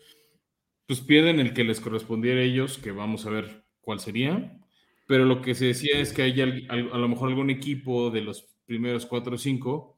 pues 0.87 1.01
pierden 1.01 1.41
el 1.41 1.55
que 1.55 1.65
les 1.65 1.81
correspondiera 1.81 2.41
a 2.41 2.45
ellos, 2.45 2.79
que 2.79 2.93
vamos 2.93 3.27
a 3.27 3.31
ver 3.31 3.65
cuál 3.81 4.01
sería. 4.01 4.59
Pero 5.07 5.25
lo 5.25 5.41
que 5.41 5.55
se 5.55 5.67
decía 5.67 5.99
es 5.99 6.13
que 6.13 6.23
hay 6.23 6.67
a 6.69 6.77
lo 6.77 7.09
mejor 7.09 7.29
algún 7.29 7.51
equipo 7.51 8.11
de 8.11 8.23
los 8.23 8.43
primeros 8.67 9.07
cuatro 9.07 9.37
o 9.37 9.39
cinco 9.39 9.97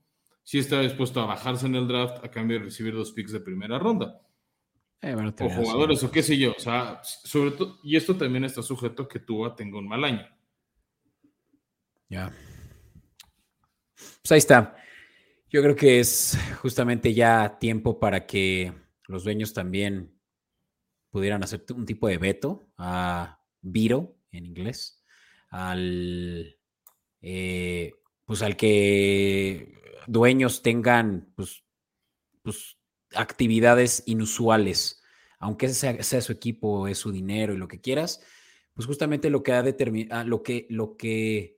sí 0.48 0.58
está 0.58 0.80
dispuesto 0.80 1.20
a 1.20 1.26
bajarse 1.26 1.66
en 1.66 1.74
el 1.74 1.86
draft 1.86 2.24
a 2.24 2.30
cambio 2.30 2.58
de 2.58 2.64
recibir 2.64 2.94
dos 2.94 3.12
picks 3.12 3.32
de 3.32 3.40
primera 3.40 3.78
ronda. 3.78 4.18
Eh, 5.02 5.14
o 5.14 5.50
jugadores, 5.50 6.02
o 6.02 6.10
qué 6.10 6.22
sé 6.22 6.38
yo. 6.38 6.54
O 6.56 6.58
sea, 6.58 7.00
sobre 7.02 7.50
todo, 7.50 7.78
y 7.82 7.96
esto 7.96 8.16
también 8.16 8.44
está 8.44 8.62
sujeto 8.62 9.02
a 9.02 9.08
que 9.08 9.18
Tua 9.18 9.54
tenga 9.54 9.76
un 9.76 9.86
mal 9.86 10.02
año. 10.04 10.26
Ya. 12.08 12.32
Pues 13.94 14.32
ahí 14.32 14.38
está. 14.38 14.74
Yo 15.50 15.62
creo 15.62 15.76
que 15.76 15.98
es 15.98 16.38
justamente 16.60 17.14
ya 17.14 17.58
tiempo 17.58 17.98
para 17.98 18.26
que 18.26 18.74
los 19.06 19.24
dueños 19.24 19.54
también 19.54 20.14
pudieran 21.10 21.42
hacer 21.42 21.64
un 21.74 21.86
tipo 21.86 22.06
de 22.06 22.18
veto 22.18 22.68
a 22.76 23.40
Viro 23.62 24.18
en 24.30 24.44
inglés, 24.44 25.02
al 25.48 26.58
eh, 27.22 27.92
pues 28.26 28.42
al 28.42 28.56
que 28.56 29.74
dueños 30.06 30.60
tengan 30.60 31.32
pues, 31.34 31.64
pues, 32.42 32.76
actividades 33.14 34.02
inusuales, 34.04 35.02
aunque 35.38 35.70
sea, 35.70 36.02
sea, 36.02 36.20
su 36.20 36.32
equipo, 36.32 36.88
es 36.88 36.98
su 36.98 37.10
dinero 37.10 37.54
y 37.54 37.56
lo 37.56 37.68
que 37.68 37.80
quieras, 37.80 38.22
pues 38.74 38.86
justamente 38.86 39.30
lo 39.30 39.42
que 39.42 39.52
ha 39.52 39.62
determinado, 39.62 40.20
ah, 40.20 40.24
lo 40.24 40.42
que, 40.42 40.66
lo 40.68 40.98
que 40.98 41.57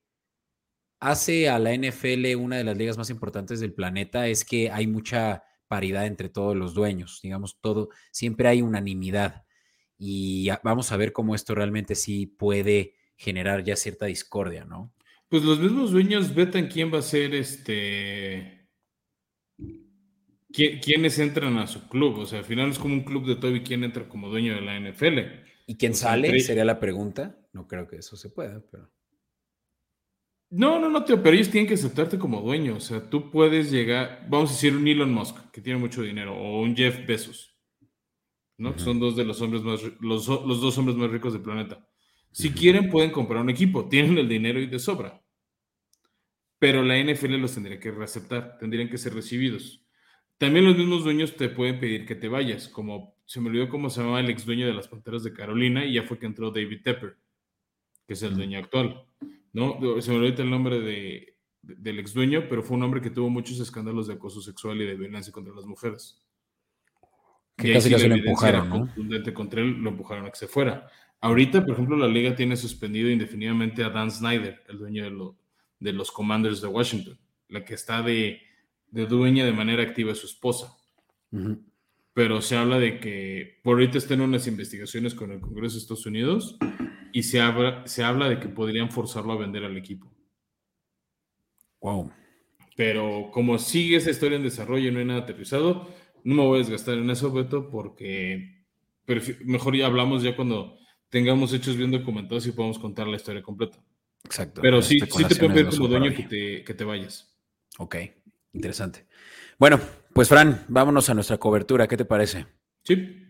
hace 1.00 1.48
a 1.48 1.58
la 1.58 1.74
NFL 1.74 2.36
una 2.36 2.58
de 2.58 2.64
las 2.64 2.76
ligas 2.76 2.98
más 2.98 3.10
importantes 3.10 3.60
del 3.60 3.72
planeta 3.72 4.28
es 4.28 4.44
que 4.44 4.70
hay 4.70 4.86
mucha 4.86 5.42
paridad 5.66 6.06
entre 6.06 6.28
todos 6.28 6.56
los 6.56 6.74
dueños, 6.74 7.20
digamos, 7.22 7.60
todo, 7.60 7.88
siempre 8.10 8.48
hay 8.48 8.62
unanimidad 8.62 9.44
y 9.98 10.48
vamos 10.62 10.92
a 10.92 10.96
ver 10.96 11.12
cómo 11.12 11.34
esto 11.34 11.54
realmente 11.54 11.94
sí 11.94 12.26
puede 12.26 12.94
generar 13.16 13.62
ya 13.64 13.76
cierta 13.76 14.06
discordia, 14.06 14.64
¿no? 14.64 14.94
Pues 15.28 15.44
los 15.44 15.60
mismos 15.60 15.92
dueños 15.92 16.34
vetan 16.34 16.66
quién 16.66 16.92
va 16.92 16.98
a 16.98 17.02
ser 17.02 17.34
este. 17.34 18.66
quiénes 20.50 21.18
entran 21.20 21.56
a 21.58 21.68
su 21.68 21.86
club. 21.88 22.18
O 22.18 22.26
sea, 22.26 22.40
al 22.40 22.44
final 22.44 22.70
es 22.70 22.78
como 22.78 22.94
un 22.94 23.04
club 23.04 23.26
de 23.26 23.36
todo 23.36 23.54
y 23.54 23.62
quién 23.62 23.84
entra 23.84 24.08
como 24.08 24.28
dueño 24.28 24.54
de 24.54 24.62
la 24.62 24.80
NFL. 24.80 25.18
¿Y 25.66 25.76
quién 25.76 25.94
sale? 25.94 26.40
Sería 26.40 26.64
la 26.64 26.80
pregunta. 26.80 27.38
No 27.52 27.68
creo 27.68 27.86
que 27.86 27.96
eso 27.96 28.16
se 28.16 28.30
pueda, 28.30 28.60
pero. 28.72 28.90
No, 30.50 30.80
no, 30.80 30.88
no, 30.88 31.04
tío, 31.04 31.22
pero 31.22 31.36
ellos 31.36 31.48
tienen 31.48 31.68
que 31.68 31.74
aceptarte 31.74 32.18
como 32.18 32.40
dueño. 32.40 32.76
O 32.76 32.80
sea, 32.80 33.08
tú 33.08 33.30
puedes 33.30 33.70
llegar, 33.70 34.26
vamos 34.28 34.50
a 34.50 34.52
decir 34.54 34.76
un 34.76 34.86
Elon 34.86 35.12
Musk, 35.12 35.50
que 35.52 35.60
tiene 35.60 35.78
mucho 35.78 36.02
dinero, 36.02 36.36
o 36.36 36.60
un 36.60 36.76
Jeff 36.76 37.06
Bezos, 37.06 37.56
¿no? 38.58 38.74
Que 38.74 38.80
son 38.80 38.98
dos 38.98 39.14
de 39.14 39.24
los 39.24 39.40
hombres 39.40 39.62
más, 39.62 39.80
los, 40.00 40.26
los 40.26 40.60
dos 40.60 40.76
hombres 40.76 40.96
más 40.96 41.10
ricos 41.10 41.32
del 41.32 41.42
planeta. 41.42 41.86
Si 42.32 42.50
quieren, 42.50 42.90
pueden 42.90 43.12
comprar 43.12 43.42
un 43.42 43.50
equipo, 43.50 43.88
tienen 43.88 44.18
el 44.18 44.28
dinero 44.28 44.60
y 44.60 44.66
de 44.66 44.78
sobra. 44.80 45.22
Pero 46.58 46.82
la 46.82 46.98
NFL 47.02 47.36
los 47.36 47.54
tendría 47.54 47.78
que 47.78 47.88
aceptar, 47.88 48.58
tendrían 48.58 48.88
que 48.88 48.98
ser 48.98 49.14
recibidos. 49.14 49.84
También 50.36 50.64
los 50.64 50.76
mismos 50.76 51.04
dueños 51.04 51.36
te 51.36 51.48
pueden 51.48 51.78
pedir 51.78 52.06
que 52.06 52.14
te 52.14 52.28
vayas, 52.28 52.68
como 52.68 53.16
se 53.24 53.40
me 53.40 53.48
olvidó 53.48 53.68
cómo 53.68 53.88
se 53.88 54.00
llamaba 54.00 54.20
el 54.20 54.30
ex 54.30 54.44
dueño 54.44 54.66
de 54.66 54.74
las 54.74 54.88
Panteras 54.88 55.22
de 55.22 55.32
Carolina 55.32 55.84
y 55.84 55.94
ya 55.94 56.02
fue 56.02 56.18
que 56.18 56.26
entró 56.26 56.50
David 56.50 56.82
Tepper, 56.82 57.16
que 58.06 58.14
es 58.14 58.22
el 58.22 58.34
dueño 58.34 58.58
actual. 58.58 59.04
¿No? 59.52 59.78
Se 60.00 60.10
me 60.10 60.18
olvidó 60.18 60.42
el 60.42 60.50
nombre 60.50 60.80
de, 60.80 61.36
del 61.62 61.98
ex 61.98 62.14
dueño, 62.14 62.44
pero 62.48 62.62
fue 62.62 62.76
un 62.76 62.82
hombre 62.82 63.00
que 63.00 63.10
tuvo 63.10 63.30
muchos 63.30 63.60
escándalos 63.60 64.06
de 64.06 64.14
acoso 64.14 64.40
sexual 64.40 64.80
y 64.80 64.86
de 64.86 64.96
violencia 64.96 65.32
contra 65.32 65.54
las 65.54 65.66
mujeres. 65.66 66.22
Que 67.56 67.74
casi 67.74 67.90
lo 67.90 68.14
empujaron, 68.14 68.68
¿no? 68.68 69.34
contra 69.34 69.60
él, 69.60 69.72
lo 69.72 69.90
empujaron 69.90 70.26
a 70.26 70.30
que 70.30 70.38
se 70.38 70.48
fuera. 70.48 70.90
Ahorita, 71.20 71.62
por 71.62 71.74
ejemplo, 71.74 71.96
la 71.96 72.08
liga 72.08 72.34
tiene 72.34 72.56
suspendido 72.56 73.10
indefinidamente 73.10 73.84
a 73.84 73.90
Dan 73.90 74.10
Snyder, 74.10 74.62
el 74.68 74.78
dueño 74.78 75.04
de, 75.04 75.34
de 75.78 75.92
los 75.92 76.10
Commanders 76.10 76.62
de 76.62 76.68
Washington, 76.68 77.18
la 77.48 77.64
que 77.64 77.74
está 77.74 78.00
de, 78.00 78.40
dueña 78.90 79.44
de 79.44 79.52
manera 79.52 79.82
activa 79.82 80.14
su 80.14 80.26
esposa. 80.26 80.74
Pero 82.20 82.42
se 82.42 82.54
habla 82.54 82.78
de 82.78 83.00
que 83.00 83.60
por 83.62 83.78
ahorita 83.78 83.96
están 83.96 84.20
unas 84.20 84.46
investigaciones 84.46 85.14
con 85.14 85.32
el 85.32 85.40
Congreso 85.40 85.76
de 85.76 85.80
Estados 85.80 86.04
Unidos 86.04 86.58
y 87.14 87.22
se 87.22 87.40
habla, 87.40 87.82
se 87.86 88.04
habla 88.04 88.28
de 88.28 88.38
que 88.38 88.50
podrían 88.50 88.90
forzarlo 88.90 89.32
a 89.32 89.38
vender 89.38 89.64
al 89.64 89.74
equipo. 89.78 90.12
Wow. 91.80 92.12
Pero 92.76 93.30
como 93.32 93.58
sigue 93.58 93.96
esa 93.96 94.10
historia 94.10 94.36
en 94.36 94.42
desarrollo 94.42 94.86
y 94.86 94.92
no 94.92 94.98
hay 94.98 95.06
nada 95.06 95.20
aterrizado, 95.20 95.88
no 96.22 96.34
me 96.34 96.42
voy 96.42 96.56
a 96.56 96.58
desgastar 96.58 96.98
en 96.98 97.08
eso, 97.08 97.32
Beto, 97.32 97.70
porque 97.70 98.66
mejor 99.46 99.74
ya 99.74 99.86
hablamos 99.86 100.22
ya 100.22 100.36
cuando 100.36 100.76
tengamos 101.08 101.54
hechos 101.54 101.78
bien 101.78 101.90
documentados 101.90 102.46
y 102.46 102.52
podamos 102.52 102.78
contar 102.78 103.06
la 103.06 103.16
historia 103.16 103.40
completa. 103.40 103.82
Exacto. 104.24 104.60
Pero 104.60 104.82
sí, 104.82 105.00
sí 105.00 105.24
te 105.24 105.36
puedo 105.36 105.54
pedir 105.54 105.70
como 105.70 105.88
dueño 105.88 106.14
que 106.14 106.24
te, 106.24 106.64
que 106.64 106.74
te 106.74 106.84
vayas. 106.84 107.34
Ok, 107.78 107.96
interesante. 108.52 109.06
Bueno, 109.58 109.80
pues 110.12 110.28
Fran, 110.28 110.64
vámonos 110.68 111.08
a 111.08 111.14
nuestra 111.14 111.38
cobertura. 111.38 111.86
¿Qué 111.86 111.96
te 111.96 112.04
parece? 112.04 112.46
Sí. 112.84 113.26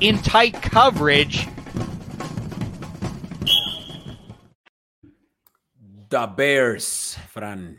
In 0.00 0.20
tight 0.22 0.56
coverage. 0.70 1.48
The 6.08 6.26
Bears, 6.36 7.18
Fran. 7.32 7.78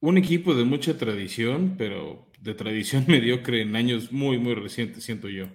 Un 0.00 0.18
equipo 0.18 0.54
de 0.54 0.64
mucha 0.64 0.96
tradición, 0.98 1.76
pero 1.78 2.28
de 2.40 2.54
tradición 2.54 3.04
mediocre 3.08 3.62
en 3.62 3.76
años 3.76 4.12
muy, 4.12 4.38
muy 4.38 4.54
recientes, 4.54 5.04
siento 5.04 5.28
yo. 5.28 5.46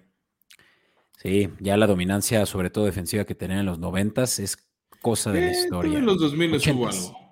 Sí, 1.17 1.49
ya 1.59 1.77
la 1.77 1.87
dominancia, 1.87 2.45
sobre 2.45 2.69
todo 2.69 2.85
defensiva 2.85 3.25
que 3.25 3.35
tenían 3.35 3.61
en 3.61 3.65
los 3.65 3.79
noventas, 3.79 4.39
es 4.39 4.57
cosa 5.01 5.31
de 5.31 5.41
la 5.41 5.47
eh, 5.47 5.51
historia. 5.51 5.99
En 5.99 6.05
los 6.05 6.19
2000 6.19 6.55
hubo 6.73 6.87
algo. 6.87 7.26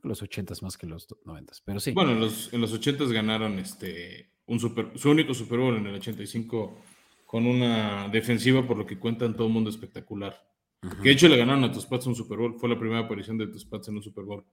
Creo 0.00 0.02
que 0.02 0.08
los 0.08 0.22
ochentas 0.22 0.62
más 0.62 0.78
que 0.78 0.86
los 0.86 1.06
noventas, 1.26 1.60
pero 1.62 1.78
sí. 1.78 1.92
Bueno, 1.92 2.12
en 2.12 2.20
los, 2.20 2.52
en 2.54 2.60
los 2.62 2.72
ochentas 2.72 3.12
ganaron 3.12 3.58
este, 3.58 4.32
un 4.46 4.58
super, 4.58 4.92
su 4.96 5.10
único 5.10 5.34
Super 5.34 5.58
Bowl 5.58 5.76
en 5.76 5.86
el 5.86 5.96
85 5.96 6.82
con 7.26 7.46
una 7.46 8.08
defensiva, 8.08 8.66
por 8.66 8.78
lo 8.78 8.86
que 8.86 8.98
cuentan 8.98 9.34
todo 9.36 9.48
el 9.48 9.52
mundo 9.52 9.68
espectacular. 9.68 10.42
Que 10.80 11.10
de 11.10 11.10
hecho 11.10 11.28
le 11.28 11.36
ganaron 11.36 11.64
a 11.64 11.72
tus 11.72 11.84
Pats 11.84 12.06
un 12.06 12.14
Super 12.14 12.38
Bowl. 12.38 12.58
Fue 12.58 12.68
la 12.68 12.78
primera 12.78 13.00
aparición 13.00 13.36
de 13.36 13.48
tus 13.48 13.66
Pats 13.66 13.88
en 13.88 13.96
un 13.96 14.02
Super 14.02 14.24
Bowl. 14.24 14.44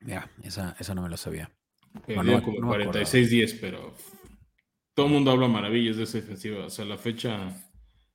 Ya, 0.00 0.30
esa, 0.42 0.74
esa 0.80 0.94
no 0.94 1.02
me 1.02 1.10
la 1.10 1.18
sabía. 1.18 1.52
Bueno, 2.06 2.42
como 2.42 2.74
46-10, 2.74 3.58
pero 3.60 3.94
todo 4.94 5.06
el 5.06 5.12
mundo 5.12 5.30
habla 5.30 5.48
maravillas 5.48 5.98
de 5.98 6.04
esa 6.04 6.18
defensiva. 6.18 6.64
O 6.64 6.70
sea, 6.70 6.86
la 6.86 6.96
fecha 6.96 7.54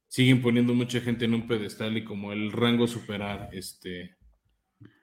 siguen 0.08 0.42
poniendo 0.42 0.74
mucha 0.74 1.00
gente 1.02 1.26
en 1.26 1.36
un 1.36 1.48
pedestal 1.48 1.96
y 1.98 2.04
como 2.04 2.34
el 2.34 2.52
rango 2.52 2.88
superar 2.88 3.50
este, 3.52 4.18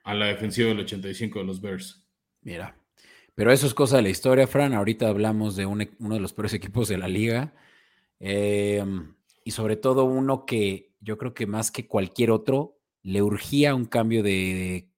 a 0.03 0.13
la 0.13 0.27
defensiva 0.27 0.69
del 0.69 0.79
85 0.79 1.39
de 1.39 1.45
los 1.45 1.61
Bears. 1.61 2.07
Mira, 2.41 2.77
pero 3.33 3.51
eso 3.51 3.67
es 3.67 3.73
cosa 3.73 3.97
de 3.97 4.03
la 4.03 4.09
historia, 4.09 4.47
Fran. 4.47 4.73
Ahorita 4.73 5.09
hablamos 5.09 5.55
de 5.55 5.63
e, 5.63 5.65
uno 5.65 6.15
de 6.15 6.19
los 6.19 6.33
peores 6.33 6.53
equipos 6.53 6.87
de 6.87 6.97
la 6.97 7.07
liga. 7.07 7.53
Em, 8.19 9.15
y 9.43 9.51
sobre 9.51 9.75
todo 9.75 10.05
uno 10.05 10.45
que 10.45 10.93
yo 11.01 11.17
creo 11.17 11.33
que 11.33 11.45
más 11.45 11.71
que 11.71 11.87
cualquier 11.87 12.31
otro 12.31 12.79
le 13.03 13.21
urgía 13.21 13.75
un 13.75 13.85
cambio 13.85 14.23
de, 14.23 14.91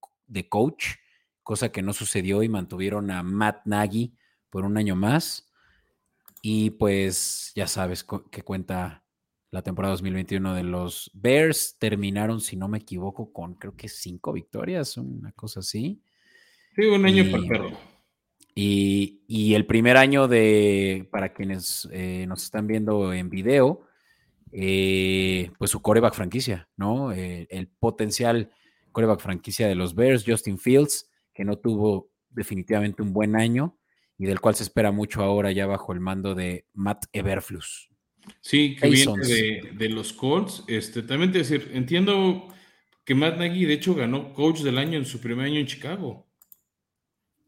coach, 0.49 0.95
cosa 1.43 1.71
que 1.71 1.81
no 1.81 1.93
sucedió 1.93 2.43
y 2.43 2.49
mantuvieron 2.49 3.11
a 3.11 3.23
Matt 3.23 3.65
Nagy 3.65 4.15
por 4.49 4.65
un 4.65 4.77
año 4.77 4.95
más. 4.95 5.51
Y 6.41 6.71
pues 6.71 7.51
ya 7.55 7.67
sabes 7.67 8.05
que 8.31 8.43
cuenta 8.43 9.06
la 9.51 9.61
temporada 9.61 9.93
2021 9.93 10.53
de 10.53 10.63
los 10.63 11.11
Bears. 11.13 11.77
Terminaron, 11.79 12.41
si 12.41 12.55
no 12.55 12.67
me 12.67 12.79
equivoco, 12.79 13.31
con 13.31 13.55
creo 13.55 13.75
que 13.75 13.89
cinco 13.89 14.33
victorias, 14.33 14.97
una 14.97 15.31
cosa 15.31 15.61
así. 15.61 16.01
Sí, 16.75 16.85
un 16.85 17.05
año 17.05 17.23
y, 17.23 17.33
Y, 18.55 19.21
y, 19.27 19.53
el 19.53 19.65
primer 19.65 19.97
año 19.97 20.27
de, 20.27 21.07
para 21.11 21.33
quienes 21.33 21.87
eh, 21.91 22.25
nos 22.27 22.43
están 22.43 22.67
viendo 22.67 23.13
en 23.13 23.29
video, 23.29 23.81
eh, 24.51 25.51
pues 25.57 25.71
su 25.71 25.81
coreback 25.81 26.13
franquicia, 26.13 26.69
¿no? 26.77 27.11
Eh, 27.11 27.47
el 27.49 27.67
potencial 27.67 28.51
coreback 28.91 29.21
franquicia 29.21 29.67
de 29.67 29.75
los 29.75 29.95
Bears, 29.95 30.23
Justin 30.25 30.57
Fields, 30.57 31.09
que 31.33 31.45
no 31.45 31.57
tuvo 31.57 32.09
definitivamente 32.29 33.01
un 33.01 33.13
buen 33.13 33.35
año 33.35 33.77
y 34.17 34.25
del 34.25 34.39
cual 34.39 34.55
se 34.55 34.63
espera 34.63 34.91
mucho 34.91 35.21
ahora 35.21 35.51
ya 35.51 35.67
bajo 35.67 35.93
el 35.93 35.99
mando 35.99 36.33
de 36.33 36.65
Matt 36.73 37.05
Everflus. 37.13 37.86
Sí, 38.41 38.75
que 38.75 38.89
viene 38.89 39.71
de, 39.73 39.89
los 39.89 40.13
Colts. 40.13 40.63
Este, 40.67 41.03
también 41.03 41.31
te 41.31 41.39
decir, 41.39 41.71
entiendo 41.73 42.47
que 43.03 43.15
Matt 43.15 43.37
Nagy 43.37 43.65
de 43.65 43.73
hecho 43.73 43.95
ganó 43.95 44.33
coach 44.33 44.59
del 44.59 44.77
año 44.77 44.97
en 44.97 45.05
su 45.05 45.19
primer 45.19 45.45
año 45.45 45.59
en 45.59 45.67
Chicago. 45.67 46.27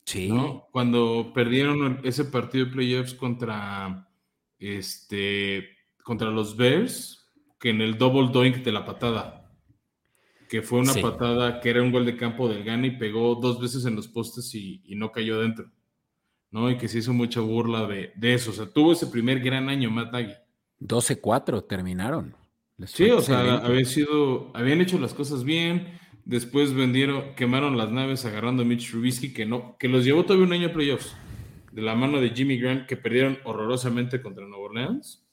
Sí. 0.05 0.31
Cuando 0.71 1.31
perdieron 1.33 2.01
ese 2.03 2.25
partido 2.25 2.65
de 2.65 2.71
playoffs 2.71 3.13
contra 3.13 4.09
este 4.57 5.69
contra 6.03 6.31
los 6.31 6.57
Bears 6.57 7.19
que 7.59 7.69
en 7.69 7.81
el 7.81 7.97
double 7.97 8.29
doink 8.31 8.57
de 8.57 8.71
la 8.71 8.85
patada. 8.85 9.51
Que 10.49 10.63
fue 10.63 10.79
una 10.79 10.95
patada 10.95 11.59
que 11.59 11.69
era 11.69 11.83
un 11.83 11.91
gol 11.91 12.05
de 12.05 12.17
campo 12.17 12.49
del 12.49 12.63
Gana 12.63 12.87
y 12.87 12.97
pegó 12.97 13.35
dos 13.35 13.61
veces 13.61 13.85
en 13.85 13.95
los 13.95 14.07
postes 14.07 14.55
y, 14.55 14.81
no 14.95 15.11
cayó 15.11 15.35
adentro. 15.35 15.69
¿no? 16.49 16.71
Y 16.71 16.77
que 16.77 16.87
se 16.87 16.99
hizo 16.99 17.13
mucha 17.13 17.41
burla 17.41 17.85
de, 17.85 18.11
eso. 18.19 18.49
O 18.49 18.53
sea, 18.53 18.65
tuvo 18.65 18.93
ese 18.93 19.07
primer 19.07 19.41
gran 19.41 19.69
año 19.69 19.91
Matt 19.91 20.11
Nagy. 20.11 20.33
12-4 20.81 21.67
terminaron. 21.67 22.35
sí, 22.85 23.09
o 23.09 23.21
sea, 23.21 23.57
había 23.57 23.85
sido, 23.85 24.51
habían 24.55 24.81
hecho 24.81 24.99
las 24.99 25.13
cosas 25.13 25.43
bien. 25.43 25.99
Después 26.25 26.73
vendieron, 26.73 27.33
quemaron 27.35 27.77
las 27.77 27.91
naves 27.91 28.25
agarrando 28.25 28.63
a 28.63 28.65
Mitch 28.65 28.91
Trubisky, 28.91 29.33
que 29.33 29.45
no, 29.45 29.77
que 29.77 29.87
los 29.87 30.05
llevó 30.05 30.23
todavía 30.23 30.45
un 30.45 30.53
año 30.53 30.67
a 30.67 30.73
playoffs. 30.73 31.15
De 31.71 31.81
la 31.81 31.95
mano 31.95 32.19
de 32.19 32.29
Jimmy 32.29 32.57
Grant, 32.57 32.87
que 32.87 32.97
perdieron 32.97 33.39
horrorosamente 33.43 34.21
contra 34.21 34.45
Nueva 34.45 34.65
Orleans. 34.65 35.25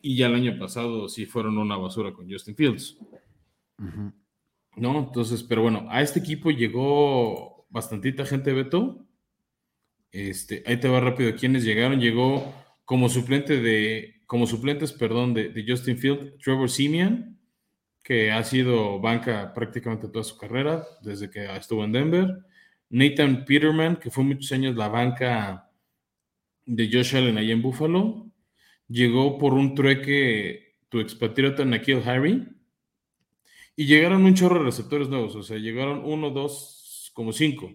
Y 0.00 0.16
ya 0.16 0.28
el 0.28 0.34
año 0.34 0.58
pasado 0.58 1.08
sí 1.08 1.26
fueron 1.26 1.58
una 1.58 1.76
basura 1.76 2.12
con 2.12 2.30
Justin 2.30 2.54
Fields. 2.54 2.98
¿No? 4.76 4.98
Entonces, 4.98 5.42
pero 5.42 5.62
bueno, 5.62 5.86
a 5.90 6.02
este 6.02 6.20
equipo 6.20 6.50
llegó 6.50 7.66
bastantita 7.68 8.24
gente, 8.24 8.52
Beto. 8.52 9.04
Este, 10.12 10.62
ahí 10.66 10.78
te 10.78 10.88
va 10.88 11.00
rápido. 11.00 11.34
¿Quiénes 11.34 11.64
llegaron? 11.64 12.00
Llegó 12.00 12.54
como 12.84 13.08
suplente 13.08 13.60
de, 13.60 14.15
como 14.26 14.46
suplentes, 14.46 14.92
perdón, 14.92 15.34
de, 15.34 15.64
Justin 15.66 15.98
Fields, 15.98 16.38
Trevor 16.38 16.68
Simeon, 16.68 17.38
que 18.02 18.30
ha 18.30 18.42
sido 18.44 19.00
banca 19.00 19.52
prácticamente 19.54 20.08
toda 20.08 20.24
su 20.24 20.36
carrera, 20.36 20.84
desde 21.02 21.30
que 21.30 21.44
estuvo 21.56 21.84
en 21.84 21.92
Denver. 21.92 22.38
Nathan 22.90 23.44
Peterman, 23.44 23.96
que 23.96 24.10
fue 24.10 24.24
muchos 24.24 24.52
años 24.52 24.76
la 24.76 24.88
banca 24.88 25.70
de 26.64 26.88
Josh 26.92 27.16
Allen 27.16 27.38
ahí 27.38 27.50
en 27.50 27.62
Buffalo 27.62 28.26
llegó 28.88 29.38
por 29.38 29.54
un 29.54 29.74
trueque 29.74 30.76
tu 30.88 31.00
expatriota 31.00 31.64
Nakil 31.64 32.02
Harry 32.06 32.48
y 33.74 33.86
llegaron 33.86 34.24
un 34.24 34.34
chorro 34.34 34.60
de 34.60 34.66
receptores 34.66 35.08
nuevos, 35.08 35.34
o 35.34 35.42
sea, 35.42 35.58
llegaron 35.58 36.02
uno, 36.04 36.30
dos, 36.30 37.10
como 37.14 37.32
cinco. 37.32 37.72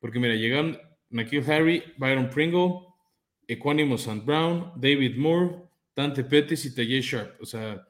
Porque 0.00 0.18
mira, 0.18 0.34
llegaron 0.34 0.78
Nakil 1.10 1.50
Harry, 1.50 1.82
Byron 1.98 2.30
Pringle, 2.30 2.80
Equanimo 3.46 3.96
St. 3.96 4.22
Brown, 4.24 4.72
David 4.76 5.16
Moore, 5.16 5.63
Dante 5.94 6.24
Pettis 6.24 6.64
y 6.64 6.74
Tajay 6.74 7.00
Sharp. 7.00 7.40
O 7.40 7.46
sea, 7.46 7.86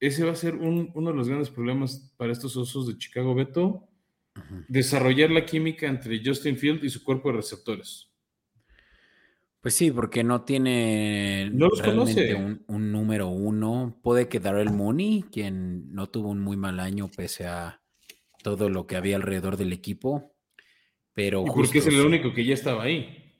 ese 0.00 0.24
va 0.24 0.32
a 0.32 0.36
ser 0.36 0.54
uno 0.56 1.10
de 1.10 1.16
los 1.16 1.28
grandes 1.28 1.50
problemas 1.50 2.12
para 2.16 2.32
estos 2.32 2.56
osos 2.56 2.88
de 2.88 2.98
Chicago 2.98 3.34
Beto. 3.34 3.88
Desarrollar 4.68 5.30
la 5.30 5.44
química 5.44 5.86
entre 5.86 6.20
Justin 6.24 6.56
Field 6.56 6.84
y 6.84 6.90
su 6.90 7.04
cuerpo 7.04 7.30
de 7.30 7.36
receptores. 7.36 8.12
Pues 9.62 9.74
sí, 9.74 9.92
porque 9.92 10.24
no 10.24 10.42
tiene 10.42 11.52
realmente 11.54 12.34
un, 12.66 12.90
número 12.90 13.28
uno. 13.28 13.96
Puede 14.02 14.26
que 14.26 14.38
el 14.38 14.72
Mooney, 14.72 15.26
quien 15.30 15.94
no 15.94 16.08
tuvo 16.08 16.30
un 16.30 16.40
muy 16.40 16.56
mal 16.56 16.80
año 16.80 17.08
pese 17.08 17.46
a 17.46 17.80
todo 18.42 18.68
lo 18.68 18.88
que 18.88 18.96
había 18.96 19.14
alrededor 19.14 19.56
del 19.56 19.72
equipo. 19.72 20.34
Pero 21.14 21.44
porque 21.44 21.78
es 21.78 21.86
el 21.86 22.00
único 22.00 22.34
que 22.34 22.44
ya 22.44 22.54
estaba 22.54 22.82
ahí. 22.82 23.34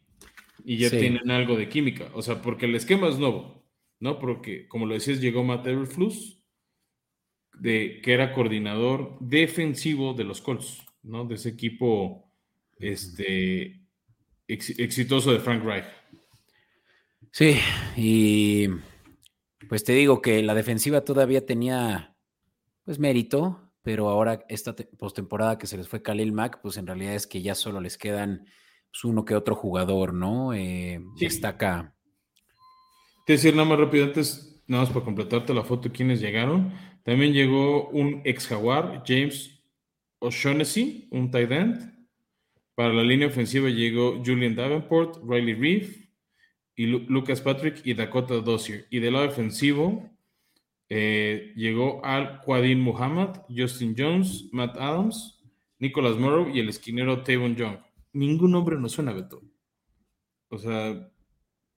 Y 0.65 0.77
ya 0.77 0.91
tienen 0.91 1.29
algo 1.33 1.57
de 1.57 1.69
química. 1.69 2.09
O 2.15 2.23
sea, 2.23 2.41
porque 2.41 2.67
el 2.67 2.77
esquema 2.77 3.09
es 3.09 3.19
nuevo, 3.19 3.62
¿no? 4.03 4.19
Porque, 4.19 4.67
como 4.67 4.85
lo 4.85 4.95
decías, 4.95 5.21
llegó 5.21 5.45
Matt 5.45 5.65
Everflus, 5.65 6.43
de, 7.55 8.01
que 8.03 8.13
era 8.13 8.35
coordinador 8.35 9.17
defensivo 9.21 10.13
de 10.13 10.25
los 10.25 10.41
Colts, 10.41 10.85
¿no? 11.05 11.25
De 11.25 11.37
ese 11.37 11.51
equipo 11.51 12.29
este, 12.81 13.81
exitoso 14.49 15.33
de 15.33 15.39
Frank 15.39 15.63
Reich. 15.63 15.85
Sí, 17.31 17.55
y 17.97 18.67
pues 19.69 19.85
te 19.85 19.93
digo 19.93 20.21
que 20.21 20.43
la 20.43 20.57
defensiva 20.57 21.05
todavía 21.05 21.47
tenía 21.47 22.17
pues 22.85 22.99
mérito, 22.99 23.73
pero 23.83 24.09
ahora 24.09 24.45
esta 24.49 24.75
postemporada 24.99 25.59
que 25.59 25.69
se 25.69 25.77
les 25.77 25.87
fue 25.87 26.03
Khalil 26.03 26.33
Mack, 26.33 26.61
pues 26.61 26.77
en 26.77 26.89
realidad 26.89 27.15
es 27.15 27.29
que 27.29 27.41
ya 27.41 27.55
solo 27.55 27.81
les 27.81 27.97
quedan 27.99 28.47
pues, 28.91 29.05
uno 29.05 29.25
que 29.25 29.37
otro 29.37 29.55
jugador, 29.55 30.13
¿no? 30.13 30.53
Eh, 30.55 31.01
Destaca 31.21 31.95
Te 33.27 33.35
decir 33.35 33.55
nada 33.55 33.69
más 33.69 33.79
rápido 33.79 34.05
antes, 34.05 34.63
nada 34.67 34.85
más 34.85 34.93
para 34.93 35.05
completarte 35.05 35.55
la 35.55 35.63
foto, 35.63 35.93
quiénes 35.93 36.21
llegaron. 36.21 36.73
También 37.05 37.33
llegó 37.33 37.89
un 37.89 38.21
ex 38.25 38.47
Jaguar, 38.47 39.03
James 39.07 39.63
O'Shaughnessy, 40.19 41.09
un 41.11 41.31
tight 41.31 41.51
end. 41.51 41.93
Para 42.75 42.93
la 42.93 43.03
línea 43.03 43.29
ofensiva 43.29 43.69
llegó 43.69 44.23
Julian 44.25 44.55
Davenport, 44.55 45.23
Riley 45.29 45.55
Reeve 45.55 46.09
y 46.75 46.87
Lucas 46.87 47.41
Patrick 47.41 47.81
y 47.85 47.95
Dakota 47.95 48.35
Dossier. 48.35 48.87
Y 48.91 48.99
del 49.01 49.13
lado 49.13 49.29
ofensivo 49.29 50.11
eh, 50.89 51.53
llegó 51.55 52.05
Al 52.05 52.41
Quadin 52.41 52.81
Muhammad, 52.81 53.43
Justin 53.49 53.95
Jones, 53.97 54.49
Matt 54.53 54.77
Adams, 54.79 55.43
Nicholas 55.79 56.17
Morrow 56.17 56.49
y 56.49 56.61
el 56.61 56.69
esquinero 56.69 57.23
Tavon 57.23 57.57
Young. 57.57 57.79
Ningún 58.13 58.53
nombre 58.53 58.79
nos 58.79 58.93
suena, 58.93 59.13
Beto. 59.13 59.43
O 60.49 60.59
sea, 60.59 61.12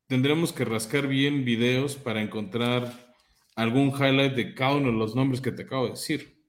tendremos 0.07 0.53
que 0.53 0.65
rascar 0.65 1.07
bien 1.07 1.45
videos 1.45 1.95
para 1.95 2.21
encontrar 2.21 3.13
algún 3.55 3.89
highlight 3.89 4.33
de 4.33 4.53
cada 4.53 4.75
uno 4.75 4.91
de 4.91 4.97
los 4.97 5.15
nombres 5.15 5.41
que 5.41 5.51
te 5.51 5.63
acabo 5.63 5.85
de 5.85 5.91
decir. 5.91 6.41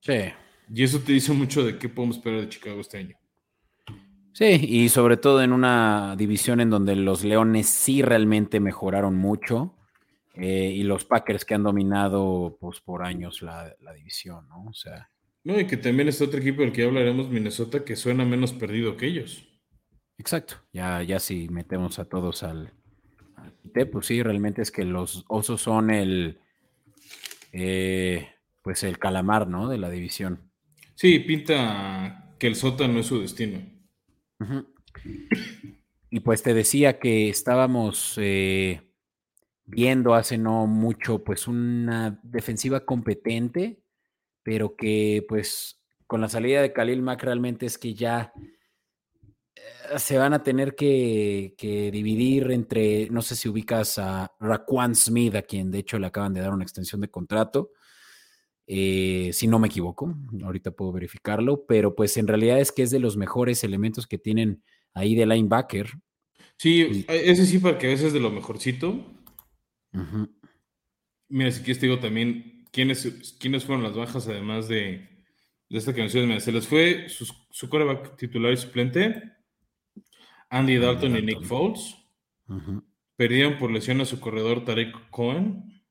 Sí. 0.00 0.32
Y 0.72 0.82
eso 0.82 1.00
te 1.00 1.12
dice 1.12 1.32
mucho 1.32 1.64
de 1.64 1.78
qué 1.78 1.88
podemos 1.88 2.16
esperar 2.16 2.40
de 2.40 2.48
Chicago 2.48 2.80
este 2.80 2.98
año. 2.98 3.16
Sí, 4.32 4.46
y 4.46 4.88
sobre 4.88 5.16
todo 5.16 5.42
en 5.42 5.52
una 5.52 6.16
división 6.16 6.60
en 6.60 6.70
donde 6.70 6.96
los 6.96 7.22
Leones 7.22 7.68
sí 7.68 8.02
realmente 8.02 8.58
mejoraron 8.58 9.14
mucho 9.14 9.76
eh, 10.34 10.72
y 10.74 10.82
los 10.82 11.04
Packers 11.04 11.44
que 11.44 11.54
han 11.54 11.62
dominado 11.62 12.56
pues, 12.60 12.80
por 12.80 13.04
años 13.04 13.42
la, 13.42 13.76
la, 13.80 13.92
división, 13.92 14.48
¿no? 14.48 14.64
O 14.64 14.74
sea. 14.74 15.08
No, 15.44 15.60
y 15.60 15.66
que 15.66 15.76
también 15.76 16.08
es 16.08 16.20
otro 16.20 16.40
equipo 16.40 16.62
del 16.62 16.72
que 16.72 16.82
hablaremos, 16.82 17.28
Minnesota, 17.28 17.84
que 17.84 17.94
suena 17.94 18.24
menos 18.24 18.52
perdido 18.52 18.96
que 18.96 19.06
ellos. 19.06 19.46
Exacto, 20.18 20.56
ya, 20.72 21.02
ya 21.02 21.20
si 21.20 21.48
metemos 21.48 22.00
a 22.00 22.06
todos 22.06 22.42
al, 22.42 22.72
pues 23.90 24.06
sí, 24.06 24.22
realmente 24.22 24.62
es 24.62 24.70
que 24.70 24.84
los 24.84 25.24
osos 25.28 25.60
son 25.60 25.90
el, 25.90 26.38
eh, 27.52 28.28
pues 28.62 28.82
el 28.84 28.98
calamar, 28.98 29.48
¿no? 29.48 29.68
De 29.68 29.78
la 29.78 29.90
división. 29.90 30.40
Sí, 30.94 31.18
pinta 31.18 32.34
que 32.38 32.46
el 32.46 32.54
sótano 32.54 33.00
es 33.00 33.06
su 33.06 33.20
destino. 33.20 33.60
Y 36.10 36.20
pues 36.20 36.42
te 36.42 36.54
decía 36.54 36.98
que 36.98 37.28
estábamos 37.28 38.14
eh, 38.18 38.80
viendo 39.64 40.14
hace 40.14 40.38
no 40.38 40.66
mucho, 40.66 41.24
pues 41.24 41.48
una 41.48 42.20
defensiva 42.22 42.84
competente, 42.84 43.82
pero 44.42 44.76
que 44.76 45.24
pues 45.28 45.80
con 46.06 46.20
la 46.20 46.28
salida 46.28 46.62
de 46.62 46.72
Khalil 46.72 47.02
Mack 47.02 47.24
realmente 47.24 47.66
es 47.66 47.78
que 47.78 47.94
ya 47.94 48.32
se 49.98 50.18
van 50.18 50.32
a 50.32 50.42
tener 50.42 50.74
que, 50.74 51.54
dividir 51.92 52.50
entre, 52.50 53.08
no 53.10 53.22
sé 53.22 53.36
si 53.36 53.48
ubicas 53.48 53.98
a 53.98 54.32
Raquan 54.40 54.94
Smith, 54.94 55.34
a 55.34 55.42
quien 55.42 55.70
de 55.70 55.78
hecho 55.78 55.98
le 55.98 56.06
acaban 56.06 56.32
de 56.34 56.40
dar 56.40 56.52
una 56.52 56.64
extensión 56.64 57.00
de 57.00 57.10
contrato, 57.10 57.72
eh, 58.66 59.30
si 59.32 59.46
no 59.46 59.58
me 59.58 59.68
equivoco, 59.68 60.14
ahorita 60.42 60.70
puedo 60.70 60.92
verificarlo, 60.92 61.66
pero 61.66 61.94
pues 61.94 62.16
en 62.16 62.26
realidad 62.26 62.60
es 62.60 62.72
que 62.72 62.82
es 62.82 62.90
de 62.90 62.98
los 62.98 63.16
mejores 63.16 63.62
elementos 63.62 64.06
que 64.06 64.18
tienen 64.18 64.62
ahí 64.94 65.14
de 65.14 65.26
linebacker. 65.26 65.90
Sí, 66.56 67.04
ese 67.08 67.46
sí, 67.46 67.58
para 67.58 67.78
que 67.78 67.88
veces 67.88 68.06
es 68.06 68.12
de 68.12 68.20
lo 68.20 68.30
mejorcito. 68.30 69.04
Mira, 71.28 71.50
si 71.50 71.58
quieres 71.60 71.78
te 71.78 71.86
digo 71.86 71.98
también 71.98 72.64
quiénes, 72.70 73.36
quiénes 73.38 73.64
fueron 73.64 73.84
las 73.84 73.94
bajas, 73.94 74.28
además 74.28 74.68
de, 74.68 75.08
de 75.68 75.78
esta 75.78 75.94
que 75.94 76.00
mencionas. 76.00 76.44
Se 76.44 76.52
les 76.52 76.66
fue 76.66 77.08
su, 77.08 77.26
su 77.50 77.68
coreback 77.68 78.16
titular 78.16 78.52
y 78.52 78.56
suplente, 78.56 79.33
Andy 80.54 80.76
Dalton, 80.76 81.16
y 81.16 81.22
Nick 81.22 81.42
Foles. 81.42 81.96
Perdieron 83.16 83.58
por 83.58 83.72
lesión 83.72 84.00
a 84.00 84.04
su 84.04 84.20
corredor 84.20 84.64
Tarek 84.64 85.10
Cohen. 85.10 85.82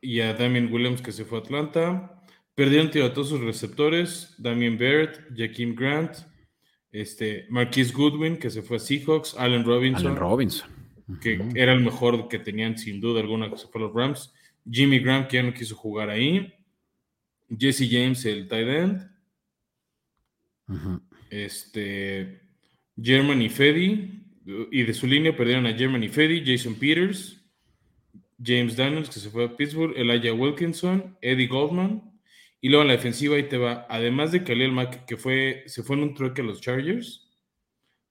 Y 0.00 0.20
a 0.20 0.34
Damien 0.34 0.72
Williams, 0.72 1.00
que 1.00 1.12
se 1.12 1.24
fue 1.24 1.38
a 1.38 1.42
Atlanta. 1.42 2.20
Perdieron 2.56 2.88
a 2.88 3.14
todos 3.14 3.28
sus 3.28 3.40
receptores: 3.40 4.34
Damien 4.38 4.76
Barrett, 4.76 5.20
Jakeem 5.36 5.76
Grant, 5.76 6.16
este, 6.90 7.46
Marquise 7.48 7.92
Goodwin, 7.92 8.36
que 8.38 8.50
se 8.50 8.62
fue 8.62 8.78
a 8.78 8.80
Seahawks, 8.80 9.36
Allen 9.38 9.64
Robinson. 9.64 10.06
Allen 10.06 10.18
Robinson. 10.18 10.68
Que 11.20 11.40
era 11.54 11.72
el 11.72 11.80
mejor 11.80 12.28
que 12.28 12.38
tenían 12.38 12.76
sin 12.76 13.00
duda 13.00 13.20
alguna 13.20 13.50
que 13.50 13.58
se 13.58 13.68
fue 13.68 13.82
a 13.82 13.84
los 13.84 13.94
Rams. 13.94 14.32
Jimmy 14.68 14.98
Graham, 14.98 15.28
que 15.28 15.36
ya 15.36 15.42
no 15.44 15.54
quiso 15.54 15.76
jugar 15.76 16.10
ahí. 16.10 16.52
Jesse 17.56 17.88
James, 17.88 18.24
el 18.24 18.48
tight 18.48 18.68
end. 18.68 19.10
Este. 21.30 22.43
Germany 23.00 23.48
Fedi. 23.48 24.20
Y 24.70 24.82
de 24.82 24.92
su 24.92 25.06
línea 25.06 25.34
perdieron 25.34 25.66
a 25.66 25.72
Germany 25.72 26.08
Fedi, 26.08 26.42
Jason 26.44 26.74
Peters, 26.74 27.42
James 28.42 28.76
Daniels, 28.76 29.08
que 29.08 29.20
se 29.20 29.30
fue 29.30 29.44
a 29.46 29.56
Pittsburgh, 29.56 29.96
Elijah 29.96 30.34
Wilkinson, 30.34 31.16
Eddie 31.22 31.46
Goldman. 31.46 32.02
Y 32.60 32.68
luego 32.68 32.82
en 32.82 32.88
la 32.88 32.94
defensiva 32.94 33.36
ahí 33.36 33.44
te 33.44 33.58
va, 33.58 33.86
además 33.88 34.32
de 34.32 34.42
Khalil 34.42 34.72
Mack, 34.72 35.04
que 35.06 35.16
fue, 35.16 35.64
se 35.66 35.82
fue 35.82 35.96
en 35.96 36.02
un 36.02 36.14
trueque 36.14 36.42
a 36.42 36.44
los 36.44 36.60
Chargers, 36.60 37.24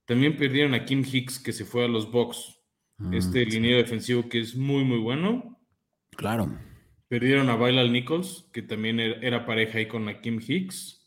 también 0.06 0.38
perdieron 0.38 0.74
a 0.74 0.86
Kim 0.86 1.04
Hicks, 1.04 1.40
que 1.40 1.54
se 1.54 1.66
fue 1.66 1.86
a 1.86 1.88
los 1.88 2.12
Bucks. 2.12 2.60
Mm, 2.98 3.14
este 3.14 3.46
línea 3.46 3.78
defensivo 3.78 4.30
que 4.30 4.40
es 4.40 4.56
muy, 4.56 4.84
muy 4.84 5.00
bueno. 5.00 5.60
Claro. 6.12 6.56
Perdieron 7.08 7.50
a 7.50 7.56
Bailal 7.56 7.92
Nichols, 7.92 8.50
que 8.54 8.62
también 8.62 9.00
era, 9.00 9.46
pareja 9.46 9.78
ahí 9.78 9.88
con 9.88 10.08
Kim 10.22 10.40
Hicks. 10.46 11.03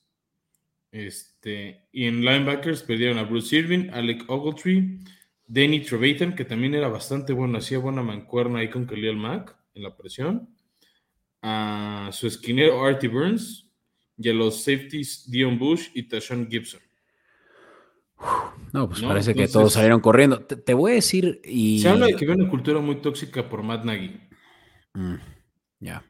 Este, 0.90 1.88
y 1.92 2.06
en 2.06 2.24
linebackers 2.24 2.82
perdieron 2.82 3.18
a 3.18 3.24
Bruce 3.24 3.54
Irving, 3.56 3.90
Alec 3.92 4.24
Ogletree, 4.28 4.98
Danny 5.46 5.80
Trevathan, 5.80 6.34
que 6.34 6.44
también 6.44 6.74
era 6.74 6.88
bastante 6.88 7.32
bueno, 7.32 7.58
hacía 7.58 7.78
buena 7.78 8.02
mancuerna 8.02 8.60
ahí 8.60 8.70
con 8.70 8.86
Khalil 8.86 9.16
Mack 9.16 9.56
en 9.74 9.82
la 9.82 9.96
presión 9.96 10.56
a 11.42 12.10
su 12.12 12.26
esquinero 12.26 12.84
Artie 12.84 13.08
Burns 13.08 13.70
y 14.18 14.28
a 14.28 14.34
los 14.34 14.64
safeties 14.64 15.30
Dion 15.30 15.58
Bush 15.58 15.88
y 15.94 16.02
Tashawn 16.04 16.48
Gibson. 16.50 16.80
No, 18.72 18.88
pues 18.88 19.02
parece 19.02 19.34
que 19.34 19.46
todos 19.46 19.74
salieron 19.74 20.00
corriendo. 20.00 20.40
Te, 20.40 20.74
voy 20.74 20.92
a 20.92 20.94
decir 20.96 21.40
y... 21.44 21.80
Se 21.80 21.88
habla 21.88 22.06
de 22.06 22.16
que 22.16 22.24
hay 22.24 22.30
una 22.32 22.50
cultura 22.50 22.80
muy 22.80 22.96
tóxica 22.96 23.48
por 23.48 23.62
Matt 23.62 23.84
Nagy. 23.84 24.20
Mm, 24.94 25.14
ya. 25.80 26.04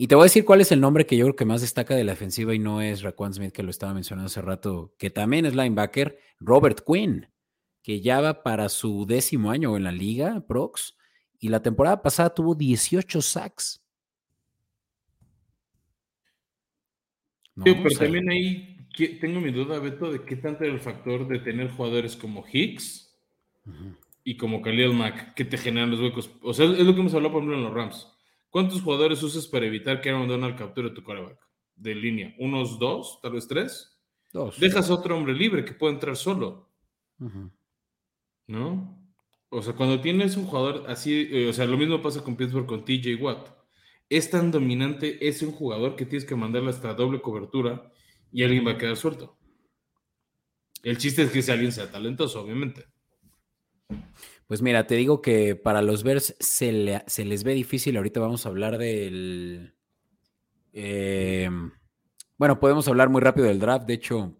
Y 0.00 0.08
te 0.08 0.14
voy 0.14 0.22
a 0.22 0.24
decir 0.32 0.46
cuál 0.46 0.62
es 0.62 0.72
el 0.72 0.80
nombre 0.80 1.04
que 1.04 1.14
yo 1.14 1.26
creo 1.26 1.36
que 1.36 1.44
más 1.44 1.60
destaca 1.60 1.94
de 1.94 2.04
la 2.04 2.12
defensiva 2.12 2.54
y 2.54 2.58
no 2.58 2.80
es 2.80 3.02
Raquan 3.02 3.34
Smith, 3.34 3.52
que 3.52 3.62
lo 3.62 3.68
estaba 3.68 3.92
mencionando 3.92 4.28
hace 4.28 4.40
rato, 4.40 4.94
que 4.98 5.10
también 5.10 5.44
es 5.44 5.54
linebacker, 5.54 6.18
Robert 6.38 6.80
Quinn, 6.86 7.28
que 7.82 8.00
ya 8.00 8.22
va 8.22 8.42
para 8.42 8.70
su 8.70 9.04
décimo 9.04 9.50
año 9.50 9.76
en 9.76 9.84
la 9.84 9.92
liga, 9.92 10.42
Prox, 10.48 10.96
y 11.38 11.50
la 11.50 11.60
temporada 11.60 12.00
pasada 12.00 12.32
tuvo 12.32 12.54
18 12.54 13.20
sacks. 13.20 13.84
pero 17.62 17.90
también 17.90 18.30
ahí 18.30 18.78
tengo 19.20 19.38
mi 19.38 19.52
duda, 19.52 19.80
Beto, 19.80 20.10
de 20.10 20.24
qué 20.24 20.36
tanto 20.36 20.64
era 20.64 20.72
el 20.72 20.80
factor 20.80 21.28
de 21.28 21.40
tener 21.40 21.68
jugadores 21.72 22.16
como 22.16 22.42
Hicks 22.50 23.20
y 24.24 24.38
como 24.38 24.62
Khalil 24.62 24.94
Mack 24.94 25.34
que 25.34 25.44
te 25.44 25.58
generan 25.58 25.90
los 25.90 26.00
huecos. 26.00 26.30
O 26.40 26.54
sea, 26.54 26.64
es 26.64 26.86
lo 26.86 26.94
que 26.94 27.00
hemos 27.00 27.12
hablado, 27.12 27.34
por 27.34 27.42
ejemplo, 27.42 27.58
en 27.58 27.64
los 27.64 27.74
Rams. 27.74 28.16
¿Cuántos 28.50 28.82
jugadores 28.82 29.22
usas 29.22 29.46
para 29.46 29.66
evitar 29.66 30.00
que 30.00 30.10
Aaron 30.10 30.28
Donald 30.28 30.56
capture 30.56 30.90
tu 30.90 31.02
coreback 31.02 31.38
de 31.76 31.94
línea? 31.94 32.34
¿Unos 32.38 32.78
dos? 32.78 33.20
¿Tal 33.22 33.32
vez 33.32 33.48
tres? 33.48 33.98
Dos. 34.32 34.60
Dejas 34.60 34.90
a 34.90 34.94
otro 34.94 35.16
hombre 35.16 35.32
libre 35.34 35.64
que 35.64 35.72
puede 35.72 35.94
entrar 35.94 36.16
solo. 36.16 36.68
¿No? 38.46 38.98
O 39.48 39.62
sea, 39.62 39.74
cuando 39.74 40.00
tienes 40.00 40.36
un 40.36 40.44
jugador 40.46 40.84
así, 40.88 41.28
eh, 41.30 41.48
o 41.48 41.52
sea, 41.52 41.66
lo 41.66 41.76
mismo 41.76 42.02
pasa 42.02 42.22
con 42.22 42.36
Pittsburgh 42.36 42.66
con 42.66 42.84
TJ 42.84 43.16
Watt 43.20 43.60
es 44.10 44.28
tan 44.28 44.50
dominante, 44.50 45.26
es 45.26 45.40
un 45.40 45.52
jugador 45.52 45.94
que 45.94 46.04
tienes 46.04 46.26
que 46.28 46.34
mandarle 46.34 46.70
hasta 46.70 46.92
doble 46.94 47.22
cobertura 47.22 47.92
y 48.32 48.42
alguien 48.42 48.66
va 48.66 48.72
a 48.72 48.78
quedar 48.78 48.96
suelto. 48.96 49.38
El 50.82 50.98
chiste 50.98 51.22
es 51.22 51.30
que 51.30 51.38
ese 51.38 51.52
alguien 51.52 51.70
sea 51.70 51.90
talentoso, 51.90 52.42
obviamente. 52.42 52.86
Pues 54.50 54.62
mira, 54.62 54.84
te 54.88 54.96
digo 54.96 55.22
que 55.22 55.54
para 55.54 55.80
los 55.80 56.02
Bears 56.02 56.34
se, 56.40 56.72
les 56.72 57.44
ve 57.44 57.54
difícil. 57.54 57.96
Ahorita 57.96 58.18
vamos 58.18 58.44
a 58.44 58.48
hablar 58.48 58.78
del. 58.78 59.76
Em, 60.72 61.70
bueno, 62.36 62.58
podemos 62.58 62.88
hablar 62.88 63.10
muy 63.10 63.20
rápido 63.20 63.46
del 63.46 63.60
draft. 63.60 63.86
De 63.86 63.94
hecho, 63.94 64.36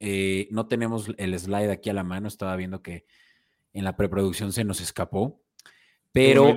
eh, 0.00 0.48
no 0.52 0.68
tenemos 0.68 1.12
el 1.18 1.38
slide 1.38 1.70
aquí 1.70 1.90
a 1.90 1.92
la 1.92 2.02
mano. 2.02 2.28
Estaba 2.28 2.56
viendo 2.56 2.80
que 2.80 3.04
en 3.74 3.84
la 3.84 3.94
preproducción 3.94 4.54
se 4.54 4.64
nos 4.64 4.80
escapó. 4.80 5.44
Pero. 6.12 6.56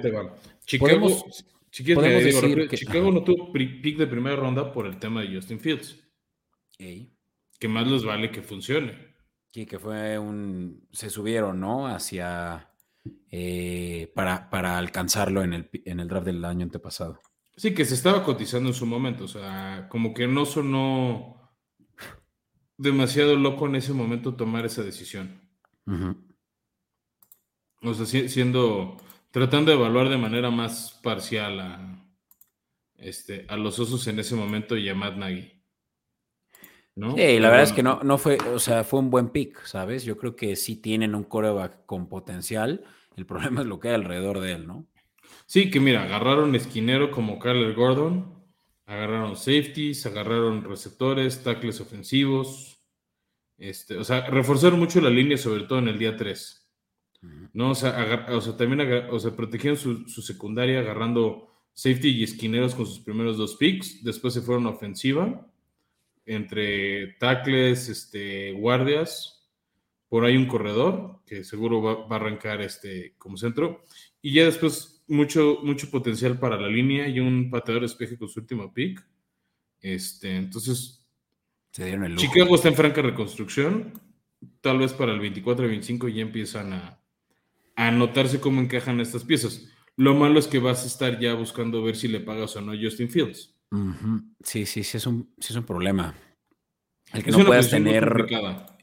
Chicago, 0.65 1.25
Chicago 1.69 3.11
no 3.11 3.25
tuvo 3.25 3.51
pick 3.51 3.97
de 3.97 4.07
primera 4.07 4.37
ronda 4.37 4.71
por 4.71 4.87
el 4.87 4.97
tema 4.99 5.21
de 5.21 5.35
Justin 5.35 5.59
Fields. 5.59 6.01
Que 6.77 7.67
más 7.67 7.85
les 7.87 8.05
vale 8.05 8.31
que 8.31 8.41
funcione. 8.41 8.93
Sí, 9.51 9.65
que 9.65 9.79
fue 9.79 10.17
un. 10.17 10.87
Se 10.93 11.09
subieron, 11.09 11.59
¿no? 11.59 11.85
Hacia. 11.85 12.68
Eh, 13.31 14.11
para, 14.15 14.49
para, 14.49 14.77
alcanzarlo 14.77 15.43
en 15.43 15.53
el, 15.53 15.69
en 15.85 15.99
el 15.99 16.07
draft 16.07 16.25
del 16.25 16.43
año 16.43 16.63
antepasado. 16.63 17.19
Sí, 17.55 17.73
que 17.73 17.85
se 17.85 17.93
estaba 17.93 18.23
cotizando 18.23 18.69
en 18.69 18.75
su 18.75 18.85
momento. 18.85 19.25
O 19.25 19.27
sea, 19.27 19.87
como 19.89 20.13
que 20.13 20.27
no 20.27 20.45
sonó 20.45 21.51
demasiado 22.77 23.35
loco 23.35 23.67
en 23.67 23.75
ese 23.75 23.93
momento 23.93 24.35
tomar 24.35 24.65
esa 24.65 24.83
decisión. 24.83 25.41
O 27.81 27.93
sea, 27.93 28.05
si- 28.05 28.29
siendo, 28.29 28.97
tratando 29.31 29.71
de 29.71 29.77
evaluar 29.77 30.09
de 30.09 30.17
manera 30.17 30.49
más 30.49 30.99
parcial 31.03 31.59
a, 31.59 32.05
este, 32.95 33.45
a 33.49 33.57
los 33.57 33.79
osos 33.79 34.07
en 34.07 34.19
ese 34.19 34.35
momento 34.35 34.77
y 34.77 34.89
a 34.89 34.95
Matt 34.95 35.15
Nagy. 35.17 35.58
¿No? 36.95 37.15
Sí, 37.15 37.39
la 37.39 37.49
verdad 37.49 37.63
es 37.63 37.73
que 37.73 37.83
no, 37.83 38.01
no 38.03 38.17
fue, 38.17 38.37
o 38.53 38.59
sea, 38.59 38.83
fue 38.83 38.99
un 38.99 39.09
buen 39.09 39.29
pick, 39.29 39.63
¿sabes? 39.65 40.03
Yo 40.03 40.17
creo 40.17 40.35
que 40.35 40.55
sí 40.55 40.75
tienen 40.75 41.15
un 41.15 41.23
coreback 41.23 41.85
con 41.85 42.09
potencial. 42.09 42.83
El 43.15 43.25
problema 43.25 43.61
es 43.61 43.67
lo 43.67 43.79
que 43.79 43.89
hay 43.89 43.95
alrededor 43.95 44.39
de 44.39 44.53
él, 44.53 44.67
¿no? 44.67 44.85
Sí, 45.45 45.71
que 45.71 45.79
mira, 45.79 46.03
agarraron 46.03 46.55
esquinero 46.55 47.11
como 47.11 47.39
Kyler 47.39 47.73
Gordon, 47.73 48.43
agarraron 48.85 49.35
safeties, 49.35 50.05
agarraron 50.05 50.63
receptores, 50.63 51.43
tackles 51.43 51.81
ofensivos. 51.81 52.83
Este, 53.57 53.97
o 53.97 54.03
sea, 54.03 54.27
reforzaron 54.29 54.79
mucho 54.79 55.01
la 55.01 55.09
línea, 55.09 55.37
sobre 55.37 55.63
todo 55.63 55.79
en 55.79 55.89
el 55.89 55.99
día 55.99 56.15
3. 56.15 56.69
Ujú. 57.21 57.49
¿no? 57.53 57.71
O 57.71 57.75
sea, 57.75 58.25
o 58.29 58.41
sea, 58.41 58.55
también 58.55 59.07
o 59.09 59.19
sea, 59.19 59.35
protegieron 59.35 59.77
su, 59.77 60.07
su 60.07 60.21
secundaria 60.21 60.79
agarrando 60.79 61.49
safety 61.73 62.09
y 62.09 62.23
esquineros 62.23 62.75
con 62.75 62.85
sus 62.85 62.99
primeros 62.99 63.37
dos 63.37 63.55
picks. 63.55 64.03
Después 64.03 64.33
se 64.33 64.41
fueron 64.41 64.65
a 64.67 64.69
ofensiva 64.69 65.48
entre 66.29 67.15
tackles, 67.19 67.89
este, 67.89 68.51
guardias. 68.53 69.47
Por 70.07 70.25
ahí 70.25 70.37
un 70.37 70.47
corredor 70.47 71.21
que 71.25 71.43
seguro 71.43 71.81
va, 71.81 72.07
va 72.07 72.15
a 72.15 72.19
arrancar 72.19 72.61
este, 72.61 73.15
como 73.17 73.35
centro. 73.35 73.83
Y 74.21 74.33
ya 74.33 74.45
después 74.45 75.03
mucho, 75.07 75.59
mucho 75.63 75.89
potencial 75.89 76.39
para 76.39 76.55
la 76.57 76.67
línea 76.67 77.07
y 77.07 77.19
un 77.19 77.49
pateador 77.49 77.83
espeje 77.83 78.17
con 78.17 78.29
su 78.29 78.39
último 78.39 78.71
pick. 78.73 79.03
Este, 79.81 80.35
entonces, 80.35 81.07
Se 81.71 81.85
dieron 81.85 82.05
el 82.05 82.13
lujo. 82.13 82.21
Chicago 82.21 82.55
está 82.55 82.69
en 82.69 82.75
franca 82.75 83.01
reconstrucción. 83.01 83.99
Tal 84.61 84.77
vez 84.77 84.93
para 84.93 85.11
el 85.11 85.19
24 85.19 85.65
y 85.65 85.69
25 85.69 86.07
ya 86.09 86.21
empiezan 86.21 86.73
a, 86.73 87.01
a 87.75 87.91
notarse 87.91 88.39
cómo 88.39 88.61
encajan 88.61 88.99
estas 88.99 89.23
piezas. 89.23 89.67
Lo 89.95 90.13
malo 90.13 90.39
es 90.39 90.47
que 90.47 90.59
vas 90.59 90.83
a 90.83 90.87
estar 90.87 91.19
ya 91.19 91.33
buscando 91.33 91.83
ver 91.83 91.95
si 91.95 92.07
le 92.07 92.19
pagas 92.19 92.55
o 92.55 92.61
no 92.61 92.71
a 92.71 92.77
Justin 92.79 93.09
Fields. 93.09 93.58
Sí, 94.43 94.65
sí, 94.65 94.83
sí 94.83 94.97
es 94.97 95.05
un, 95.05 95.33
sí 95.39 95.53
es 95.53 95.57
un 95.57 95.65
problema. 95.65 96.15
El 97.13 97.23
que 97.23 97.29
Es 97.31 97.37
no 97.37 97.45
puedas 97.45 97.69
tener, 97.69 98.25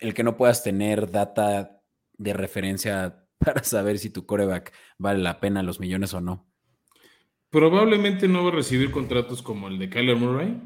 el 0.01 0.15
que 0.15 0.23
no 0.23 0.37
puedas 0.37 0.63
tener 0.63 1.11
data 1.11 1.83
de 2.19 2.33
referencia 2.33 3.29
para 3.39 3.63
saber 3.65 3.99
si 3.99 4.11
tu 4.11 4.27
coreback 4.27 4.73
vale 4.99 5.23
la 5.23 5.41
pena 5.41 5.63
los 5.63 5.81
millones 5.81 6.15
o 6.15 6.21
no. 6.21 6.49
Probablemente 7.51 8.29
no 8.29 8.43
va 8.43 8.51
a 8.51 8.55
recibir 8.55 8.91
contratos 8.91 9.43
como 9.43 9.69
el 9.69 9.79
de 9.79 9.89
Kyler 9.89 10.17
Murray. 10.17 10.61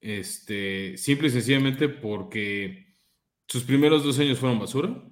Este, 0.00 0.96
simple 0.96 1.28
y 1.28 1.30
sencillamente 1.30 1.88
porque 1.88 2.94
sus 3.46 3.64
primeros 3.64 4.02
dos 4.02 4.18
años 4.18 4.38
fueron 4.38 4.58
basura. 4.58 5.02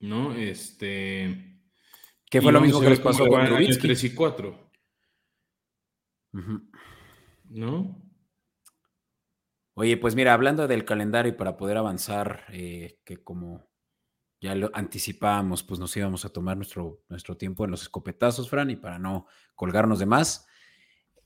¿No? 0.00 0.34
Este. 0.34 1.60
Que 2.30 2.40
fue 2.40 2.52
lo 2.52 2.60
mismo 2.60 2.80
que 2.80 2.90
les 2.90 3.00
pasó 3.00 3.26
con 3.26 3.44
Trubisky. 3.44 3.88
3 3.88 4.04
y 4.04 4.14
4. 4.14 4.69
¿No? 7.48 8.02
Oye, 9.74 9.96
pues 9.96 10.14
mira, 10.14 10.34
hablando 10.34 10.68
del 10.68 10.84
calendario 10.84 11.32
y 11.32 11.36
para 11.36 11.56
poder 11.56 11.76
avanzar, 11.76 12.44
eh, 12.52 12.98
que 13.04 13.22
como 13.22 13.68
ya 14.40 14.54
lo 14.54 14.70
anticipábamos, 14.74 15.62
pues 15.62 15.80
nos 15.80 15.96
íbamos 15.96 16.24
a 16.24 16.30
tomar 16.32 16.56
nuestro, 16.56 17.02
nuestro 17.08 17.36
tiempo 17.36 17.64
en 17.64 17.70
los 17.70 17.82
escopetazos, 17.82 18.48
Fran, 18.50 18.70
y 18.70 18.76
para 18.76 18.98
no 18.98 19.26
colgarnos 19.54 19.98
de 19.98 20.06
más. 20.06 20.46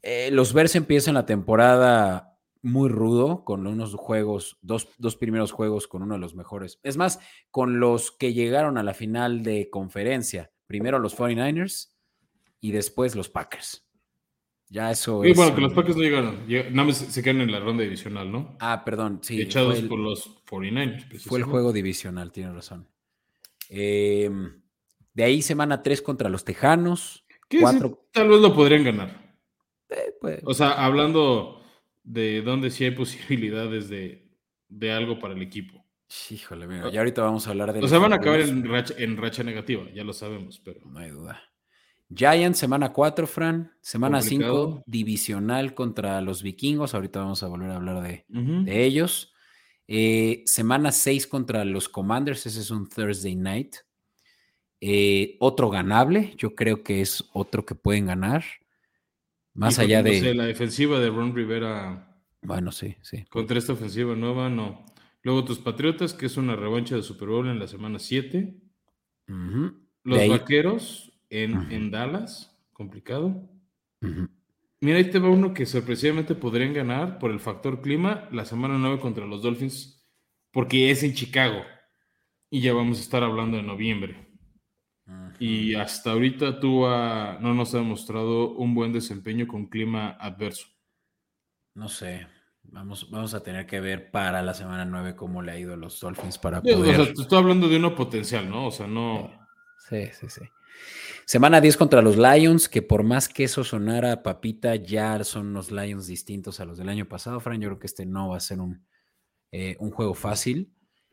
eh, 0.02 0.30
los 0.32 0.52
Bears 0.52 0.76
empiezan 0.76 1.14
la 1.14 1.26
temporada 1.26 2.38
muy 2.62 2.88
rudo, 2.88 3.44
con 3.44 3.66
unos 3.66 3.94
juegos, 3.94 4.58
dos, 4.62 4.88
dos 4.98 5.16
primeros 5.16 5.52
juegos 5.52 5.86
con 5.86 6.02
uno 6.02 6.14
de 6.14 6.20
los 6.20 6.34
mejores. 6.34 6.80
Es 6.82 6.96
más, 6.96 7.20
con 7.50 7.80
los 7.80 8.10
que 8.12 8.32
llegaron 8.34 8.78
a 8.78 8.82
la 8.82 8.94
final 8.94 9.42
de 9.42 9.68
conferencia. 9.70 10.50
Primero 10.66 10.98
los 10.98 11.16
49ers 11.16 11.94
y 12.60 12.72
después 12.72 13.16
los 13.16 13.28
Packers. 13.28 13.83
Ya 14.74 14.90
eso 14.90 15.24
Y 15.24 15.30
es. 15.30 15.36
bueno, 15.36 15.54
que 15.54 15.60
los 15.60 15.72
Packers 15.72 15.96
no 15.96 16.02
llegaron. 16.02 16.48
Lleg- 16.48 16.70
Nada 16.72 16.88
más 16.88 16.96
se 16.96 17.22
quedan 17.22 17.42
en 17.42 17.52
la 17.52 17.60
ronda 17.60 17.84
divisional, 17.84 18.32
¿no? 18.32 18.56
Ah, 18.58 18.82
perdón, 18.84 19.20
sí. 19.22 19.40
Echados 19.40 19.78
el- 19.78 19.86
por 19.88 20.00
los 20.00 20.28
49ers. 20.44 21.20
Fue 21.22 21.38
el 21.38 21.44
juego 21.44 21.72
divisional, 21.72 22.32
tiene 22.32 22.52
razón. 22.52 22.88
Eh, 23.68 24.28
de 25.12 25.22
ahí 25.24 25.42
semana 25.42 25.80
3 25.80 26.02
contra 26.02 26.28
los 26.28 26.44
Tejanos. 26.44 27.24
Ese 27.48 27.60
cuatro- 27.62 28.08
tal 28.12 28.28
vez 28.28 28.40
lo 28.40 28.52
podrían 28.52 28.82
ganar. 28.82 29.36
Eh, 29.90 30.12
pues, 30.20 30.40
O 30.44 30.52
sea, 30.54 30.84
hablando 30.84 31.62
de 32.02 32.42
dónde 32.42 32.70
sí 32.70 32.84
hay 32.84 32.90
posibilidades 32.90 33.88
de, 33.88 34.28
de 34.68 34.90
algo 34.92 35.20
para 35.20 35.34
el 35.34 35.42
equipo. 35.42 35.84
híjole, 36.30 36.66
mira, 36.66 36.90
ya 36.90 36.98
ahorita 37.00 37.22
vamos 37.22 37.46
a 37.46 37.50
hablar 37.50 37.72
de 37.72 37.78
O 37.78 37.82
los 37.82 37.90
sea, 37.90 38.00
van 38.00 38.12
a 38.12 38.16
acabar 38.16 38.40
en 38.40 38.64
racha, 38.68 38.94
en 38.98 39.16
racha 39.16 39.44
negativa, 39.44 39.84
ya 39.94 40.02
lo 40.02 40.12
sabemos, 40.12 40.60
pero 40.64 40.80
No 40.84 40.98
hay 40.98 41.10
duda. 41.10 41.40
Giants, 42.14 42.58
semana 42.58 42.92
4, 42.92 43.26
Fran. 43.26 43.72
Semana 43.80 44.22
5, 44.22 44.44
Complicado. 44.46 44.84
divisional 44.86 45.74
contra 45.74 46.20
los 46.20 46.42
vikingos. 46.42 46.94
Ahorita 46.94 47.20
vamos 47.20 47.42
a 47.42 47.48
volver 47.48 47.70
a 47.70 47.76
hablar 47.76 48.02
de, 48.02 48.24
ellos. 48.66 49.32
Eh, 49.88 50.42
semana 50.46 50.92
6 50.92 51.26
contra 51.26 51.64
los 51.64 51.88
Commanders. 51.88 52.46
Ese 52.46 52.60
es 52.60 52.70
un 52.70 52.88
Thursday 52.88 53.34
night. 53.34 53.76
Eh, 54.80 55.36
otro 55.40 55.70
ganable. 55.70 56.34
Yo 56.36 56.54
creo 56.54 56.82
que 56.82 57.00
es 57.00 57.24
otro 57.32 57.64
que 57.64 57.74
pueden 57.74 58.06
ganar. 58.06 58.44
Más 59.54 59.78
allá 59.78 60.02
no 60.02 60.10
de. 60.10 60.20
sé, 60.20 60.34
la 60.34 60.44
defensiva 60.44 60.98
de 60.98 61.08
Ron 61.10 61.34
Rivera 61.34 62.20
Bueno, 62.42 62.72
sí, 62.72 62.96
sí. 63.02 63.24
contra 63.30 63.56
esta 63.58 63.72
ofensiva 63.72 64.14
nueva, 64.14 64.48
no. 64.48 64.84
Luego 65.22 65.44
tus 65.44 65.58
Patriotas, 65.58 66.12
que 66.12 66.26
es 66.26 66.36
una 66.36 66.54
revancha 66.56 66.96
de 66.96 67.02
Super 67.02 67.28
Bowl 67.28 67.48
en 67.48 67.58
la 67.58 67.66
semana 67.66 67.98
7. 67.98 68.54
Ujú. 69.28 69.72
Los 70.02 70.28
Vaqueros 70.28 71.13
en, 71.30 71.70
en 71.72 71.90
Dallas, 71.90 72.56
complicado. 72.72 73.48
Mira, 74.80 74.98
ahí 74.98 75.10
te 75.10 75.18
va 75.18 75.30
uno 75.30 75.54
que 75.54 75.66
sorpresivamente 75.66 76.34
podrían 76.34 76.74
ganar 76.74 77.18
por 77.18 77.30
el 77.30 77.40
factor 77.40 77.80
clima 77.80 78.28
la 78.32 78.44
semana 78.44 78.76
9 78.78 79.00
contra 79.00 79.26
los 79.26 79.42
Dolphins, 79.42 80.06
porque 80.50 80.90
es 80.90 81.02
en 81.02 81.14
Chicago. 81.14 81.62
Y 82.50 82.60
ya 82.60 82.74
vamos 82.74 82.98
a 82.98 83.02
estar 83.02 83.22
hablando 83.22 83.56
de 83.56 83.62
noviembre. 83.62 84.28
Y 85.38 85.74
hasta 85.74 86.12
ahorita 86.12 86.60
Tua 86.60 87.38
no 87.40 87.54
nos 87.54 87.74
ha 87.74 87.78
demostrado 87.78 88.52
un 88.52 88.74
buen 88.74 88.92
desempeño 88.92 89.46
con 89.48 89.66
clima 89.66 90.10
adverso. 90.20 90.68
No 91.74 91.88
sé. 91.88 92.26
Vamos, 92.62 93.10
vamos 93.10 93.34
a 93.34 93.42
tener 93.42 93.66
que 93.66 93.80
ver 93.80 94.10
para 94.10 94.40
la 94.42 94.54
semana 94.54 94.84
9 94.84 95.16
cómo 95.16 95.42
le 95.42 95.52
ha 95.52 95.58
ido 95.58 95.74
a 95.74 95.76
los 95.76 96.00
Dolphins 96.00 96.38
para 96.38 96.60
O 96.60 96.62
poder. 96.62 96.96
sea, 96.96 97.12
te 97.12 97.22
estoy 97.22 97.38
hablando 97.38 97.68
de 97.68 97.76
uno 97.76 97.94
potencial, 97.94 98.48
¿no? 98.48 98.66
O 98.68 98.70
sea, 98.70 98.86
no. 98.86 99.30
Sí, 99.88 100.06
sí, 100.12 100.28
sí. 100.28 100.42
Semana 101.26 101.60
10 101.60 101.76
contra 101.76 102.02
los 102.02 102.16
Lions, 102.16 102.68
que 102.68 102.82
por 102.82 103.02
más 103.02 103.28
que 103.28 103.44
eso 103.44 103.64
sonara 103.64 104.22
papita, 104.22 104.76
ya 104.76 105.22
son 105.24 105.52
los 105.52 105.70
Lions 105.70 106.06
distintos 106.06 106.60
a 106.60 106.64
los 106.64 106.78
del 106.78 106.88
año 106.88 107.06
pasado, 107.08 107.40
Fran. 107.40 107.60
Yo 107.60 107.68
creo 107.70 107.78
que 107.78 107.86
este 107.86 108.04
no 108.06 108.28
va 108.30 108.36
a 108.36 108.40
ser 108.40 108.60
un, 108.60 108.86
eh, 109.52 109.76
un 109.80 109.90
juego 109.90 110.14
fácil. 110.14 110.72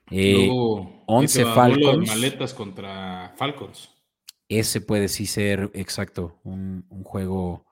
Eh, 0.10 0.34
Luego, 0.48 1.04
11 1.08 1.40
ahí 1.40 1.46
te 1.46 1.50
va, 1.50 1.68
duelo 1.68 1.76
de 1.78 1.84
Falcons. 1.86 2.08
maletas 2.10 2.54
contra 2.54 3.34
Falcons. 3.38 3.90
ese 4.50 4.82
puede 4.82 5.08
sí 5.08 5.26
ser, 5.26 5.72
exacto, 5.74 6.40
un, 6.44 6.86
un 6.90 7.04
juego 7.04 7.66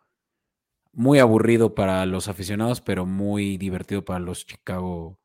muy 0.93 1.19
aburrido 1.19 1.75
para 1.75 2.05
los 2.05 2.27
aficionados, 2.29 2.81
pero 2.81 3.05
muy 3.05 3.57
divertido 3.57 4.05
para 4.05 4.19
los 4.19 4.45
Chicago 4.45 5.19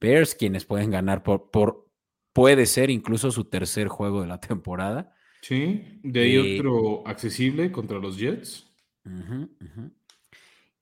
Bears, 0.00 0.34
quienes 0.34 0.64
pueden 0.64 0.90
ganar 0.90 1.22
por, 1.22 1.50
por 1.50 1.88
puede 2.32 2.66
ser 2.66 2.90
incluso 2.90 3.32
su 3.32 3.44
tercer 3.44 3.88
juego 3.88 4.20
de 4.20 4.28
la 4.28 4.38
temporada. 4.40 5.12
Sí, 5.42 6.00
de 6.02 6.20
ahí 6.20 6.36
Eh, 6.36 6.60
otro 6.60 7.06
accesible 7.06 7.70
contra 7.72 7.98
los 7.98 8.18
Jets. 8.18 8.66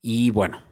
Y 0.03 0.31
bueno, 0.31 0.63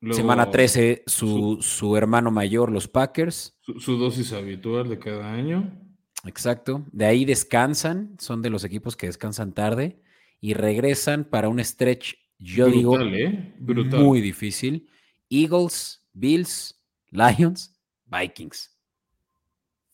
Luego, 0.00 0.16
semana 0.16 0.50
13, 0.50 1.04
su, 1.06 1.58
su 1.60 1.96
hermano 1.96 2.30
mayor, 2.30 2.70
los 2.70 2.88
Packers. 2.88 3.56
Su, 3.60 3.80
su 3.80 3.96
dosis 3.96 4.32
habitual 4.32 4.88
de 4.88 4.98
cada 4.98 5.32
año. 5.32 5.78
Exacto. 6.24 6.84
De 6.92 7.04
ahí 7.06 7.24
descansan, 7.24 8.16
son 8.18 8.42
de 8.42 8.50
los 8.50 8.64
equipos 8.64 8.96
que 8.96 9.06
descansan 9.06 9.52
tarde 9.52 10.00
y 10.40 10.54
regresan 10.54 11.24
para 11.24 11.48
un 11.48 11.62
stretch, 11.62 12.14
yo 12.38 12.66
Brutal, 12.66 13.12
digo, 13.12 13.16
¿eh? 13.16 13.54
Brutal. 13.58 14.00
muy 14.00 14.20
difícil. 14.20 14.88
Eagles, 15.30 16.04
Bills, 16.12 16.80
Lions, 17.10 17.72
Vikings. 18.06 18.76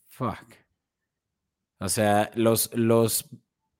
Fuck. 0.07 0.58
O 1.79 1.89
sea, 1.89 2.31
los, 2.35 2.73
los 2.75 3.29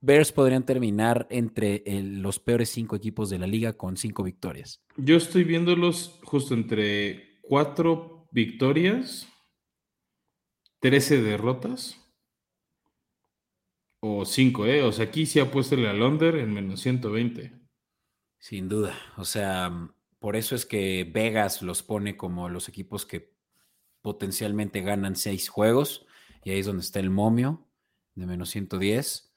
Bears 0.01 0.31
podrían 0.31 0.65
terminar 0.65 1.27
entre 1.29 1.83
el- 1.85 2.21
los 2.21 2.39
peores 2.39 2.69
cinco 2.69 2.95
equipos 2.95 3.29
de 3.29 3.39
la 3.39 3.47
liga 3.47 3.73
con 3.73 3.97
cinco 3.97 4.23
victorias. 4.23 4.81
Yo 4.97 5.17
estoy 5.17 5.43
viéndolos 5.43 6.19
justo 6.23 6.53
entre 6.53 7.39
cuatro 7.41 8.27
victorias, 8.31 9.27
13 10.79 11.21
derrotas 11.21 11.97
o 14.01 14.23
cinco, 14.25 14.65
¿eh? 14.65 14.81
O 14.83 14.91
sea, 14.93 15.05
aquí 15.05 15.25
sí 15.25 15.39
apuéstale 15.39 15.89
al 15.89 16.01
under 16.01 16.35
en 16.35 16.53
menos 16.53 16.79
120. 16.81 17.51
Sin 18.39 18.69
duda. 18.69 18.95
O 19.17 19.25
sea, 19.25 19.69
mm, 19.69 19.93
por 20.19 20.37
eso 20.37 20.55
es 20.55 20.65
que 20.65 21.03
Vegas 21.11 21.61
los 21.61 21.83
pone 21.83 22.15
como 22.15 22.47
los 22.47 22.69
equipos 22.69 23.05
que 23.05 23.33
potencialmente 24.01 24.79
ganan 24.81 25.17
seis 25.17 25.49
juegos. 25.49 26.05
Y 26.45 26.51
ahí 26.51 26.59
es 26.59 26.65
donde 26.65 26.81
está 26.83 27.01
el 27.01 27.09
momio 27.09 27.68
de 28.15 28.25
menos 28.25 28.49
110. 28.49 29.33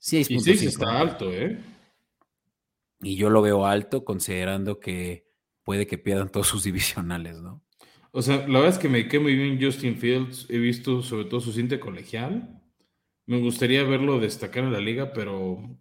6.5. 0.00 0.30
Y 0.30 0.56
sí, 0.56 0.66
está 0.66 0.98
alto, 0.98 1.32
¿eh? 1.32 1.58
Y 3.00 3.16
yo 3.16 3.30
lo 3.30 3.42
veo 3.42 3.66
alto 3.66 4.04
considerando 4.04 4.80
que 4.80 5.28
puede 5.64 5.86
que 5.86 5.98
pierdan 5.98 6.28
todos 6.28 6.46
sus 6.48 6.64
divisionales, 6.64 7.40
¿no? 7.40 7.62
O 8.10 8.20
sea, 8.20 8.46
la 8.46 8.60
verdad 8.60 8.68
es 8.68 8.78
que 8.78 8.88
me 8.88 9.08
quedé 9.08 9.20
muy 9.20 9.34
bien 9.34 9.58
Justin 9.60 9.96
Fields. 9.96 10.46
He 10.50 10.58
visto 10.58 11.02
sobre 11.02 11.24
todo 11.24 11.40
su 11.40 11.52
cinta 11.52 11.80
colegial. 11.80 12.62
Me 13.26 13.40
gustaría 13.40 13.82
verlo 13.84 14.20
destacar 14.20 14.64
en 14.64 14.72
la 14.72 14.80
liga, 14.80 15.12
pero 15.12 15.78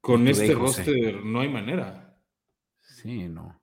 con 0.00 0.26
este 0.26 0.54
roster 0.54 1.24
no 1.24 1.40
hay 1.40 1.48
manera. 1.48 2.18
Sí, 2.80 3.28
no. 3.28 3.60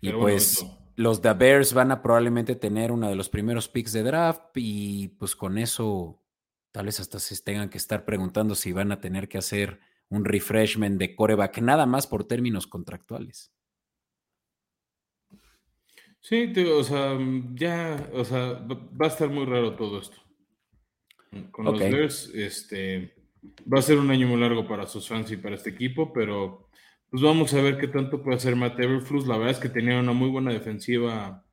Y 0.00 0.10
pues 0.12 0.66
los 1.00 1.22
The 1.22 1.32
Bears 1.32 1.72
van 1.72 1.92
a 1.92 2.02
probablemente 2.02 2.56
tener 2.56 2.92
uno 2.92 3.08
de 3.08 3.16
los 3.16 3.30
primeros 3.30 3.68
picks 3.68 3.94
de 3.94 4.02
draft 4.02 4.50
y 4.56 5.08
pues 5.18 5.34
con 5.34 5.56
eso 5.56 6.22
tal 6.72 6.86
vez 6.86 7.00
hasta 7.00 7.18
se 7.18 7.42
tengan 7.42 7.70
que 7.70 7.78
estar 7.78 8.04
preguntando 8.04 8.54
si 8.54 8.72
van 8.72 8.92
a 8.92 9.00
tener 9.00 9.26
que 9.26 9.38
hacer 9.38 9.80
un 10.10 10.26
refreshment 10.26 10.98
de 10.98 11.16
coreback, 11.16 11.58
nada 11.62 11.86
más 11.86 12.06
por 12.06 12.24
términos 12.24 12.66
contractuales. 12.66 13.50
Sí, 16.20 16.52
o 16.70 16.84
sea, 16.84 17.18
ya, 17.54 18.10
o 18.12 18.22
sea, 18.22 18.52
va 18.68 19.06
a 19.06 19.08
estar 19.08 19.30
muy 19.30 19.46
raro 19.46 19.76
todo 19.76 20.00
esto. 20.00 20.18
Con 21.50 21.64
los 21.64 21.78
Bears, 21.78 22.30
este, 22.34 23.14
va 23.72 23.78
a 23.78 23.82
ser 23.82 23.96
un 23.96 24.10
año 24.10 24.26
muy 24.26 24.38
largo 24.38 24.68
para 24.68 24.86
sus 24.86 25.08
fans 25.08 25.30
y 25.32 25.38
para 25.38 25.54
este 25.54 25.70
equipo, 25.70 26.12
pero 26.12 26.68
pues 27.10 27.22
vamos 27.22 27.52
a 27.54 27.60
ver 27.60 27.78
qué 27.78 27.88
tanto 27.88 28.22
puede 28.22 28.36
hacer 28.36 28.54
Matt 28.54 28.78
Everflus. 28.78 29.26
La 29.26 29.36
verdad 29.36 29.52
es 29.52 29.58
que 29.58 29.68
tenía 29.68 29.98
una 29.98 30.12
muy 30.12 30.28
buena 30.28 30.52
defensiva 30.52 31.44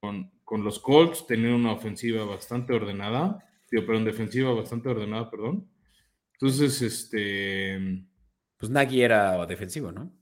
con, 0.00 0.30
los 0.64 0.78
Colts, 0.80 1.26
tenía 1.26 1.54
una 1.54 1.72
ofensiva 1.72 2.24
bastante 2.26 2.74
ordenada, 2.74 3.42
digo, 3.70 3.86
perdón, 3.86 4.04
defensiva 4.04 4.52
bastante 4.52 4.90
ordenada, 4.90 5.30
perdón. 5.30 5.66
Entonces, 6.34 6.82
este... 6.82 8.04
Pues 8.58 8.70
Nagy 8.70 9.00
era 9.00 9.46
defensivo, 9.46 9.90
¿no? 9.92 10.12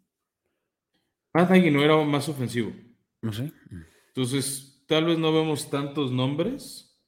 Ah, 1.33 1.47
Nagy 1.47 1.71
no 1.73 1.83
era 1.83 1.97
más 2.05 2.29
ofensivo. 2.29 2.73
No 3.23 3.33
sé. 3.33 3.53
Entonces, 4.09 4.85
tal 4.87 5.07
vez 5.07 5.18
no 5.18 5.33
vemos 5.33 5.68
tantos 5.68 6.12
nombres, 6.12 7.01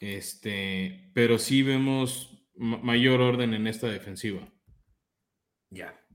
este, 0.00 1.10
pero 1.14 1.38
sí 1.38 1.62
vemos 1.62 2.44
mayor 2.54 3.20
orden 3.20 3.54
en 3.54 3.66
esta 3.66 3.88
defensiva. 3.88 4.46
Ya. 5.70 6.05